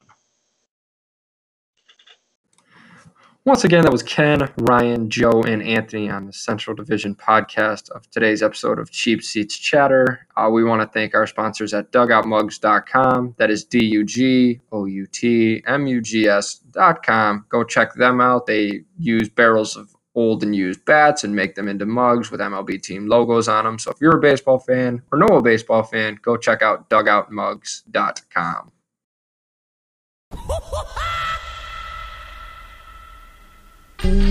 Once 3.45 3.63
again, 3.63 3.83
that 3.83 3.91
was 3.93 4.03
Ken, 4.03 4.51
Ryan, 4.57 5.09
Joe, 5.09 5.43
and 5.43 5.63
Anthony 5.63 6.09
on 6.09 6.25
the 6.25 6.33
Central 6.33 6.75
Division 6.75 7.15
podcast 7.15 7.89
of 7.91 8.11
today's 8.11 8.43
episode 8.43 8.79
of 8.79 8.91
Cheap 8.91 9.23
Seats 9.23 9.57
Chatter. 9.57 10.27
Uh, 10.35 10.49
we 10.51 10.65
want 10.65 10.81
to 10.81 10.87
thank 10.89 11.15
our 11.15 11.25
sponsors 11.25 11.73
at 11.73 11.93
dugoutmugs.com. 11.93 13.35
That 13.37 13.49
is 13.49 13.63
D 13.63 13.85
U 13.85 14.03
G 14.03 14.59
O 14.73 14.83
U 14.83 15.07
T 15.07 15.63
M 15.65 15.87
U 15.87 16.01
G 16.01 16.27
S.com. 16.27 17.45
Go 17.47 17.63
check 17.63 17.93
them 17.93 18.19
out. 18.19 18.45
They 18.45 18.81
use 18.99 19.29
barrels 19.29 19.77
of 19.77 19.95
old 20.17 20.43
and 20.43 20.55
used 20.55 20.83
bats 20.83 21.23
and 21.23 21.33
make 21.35 21.55
them 21.55 21.67
into 21.67 21.85
mugs 21.85 22.31
with 22.31 22.41
MLB 22.41 22.81
team 22.81 23.07
logos 23.07 23.47
on 23.47 23.63
them. 23.63 23.77
So 23.79 23.91
if 23.91 24.01
you're 24.01 24.17
a 24.17 24.21
baseball 24.21 24.59
fan 24.59 25.03
or 25.11 25.19
know 25.19 25.37
a 25.37 25.41
baseball 25.41 25.83
fan, 25.83 26.19
go 26.21 26.35
check 26.35 26.61
out 26.61 26.89
dugoutmugs.com. 26.89 28.71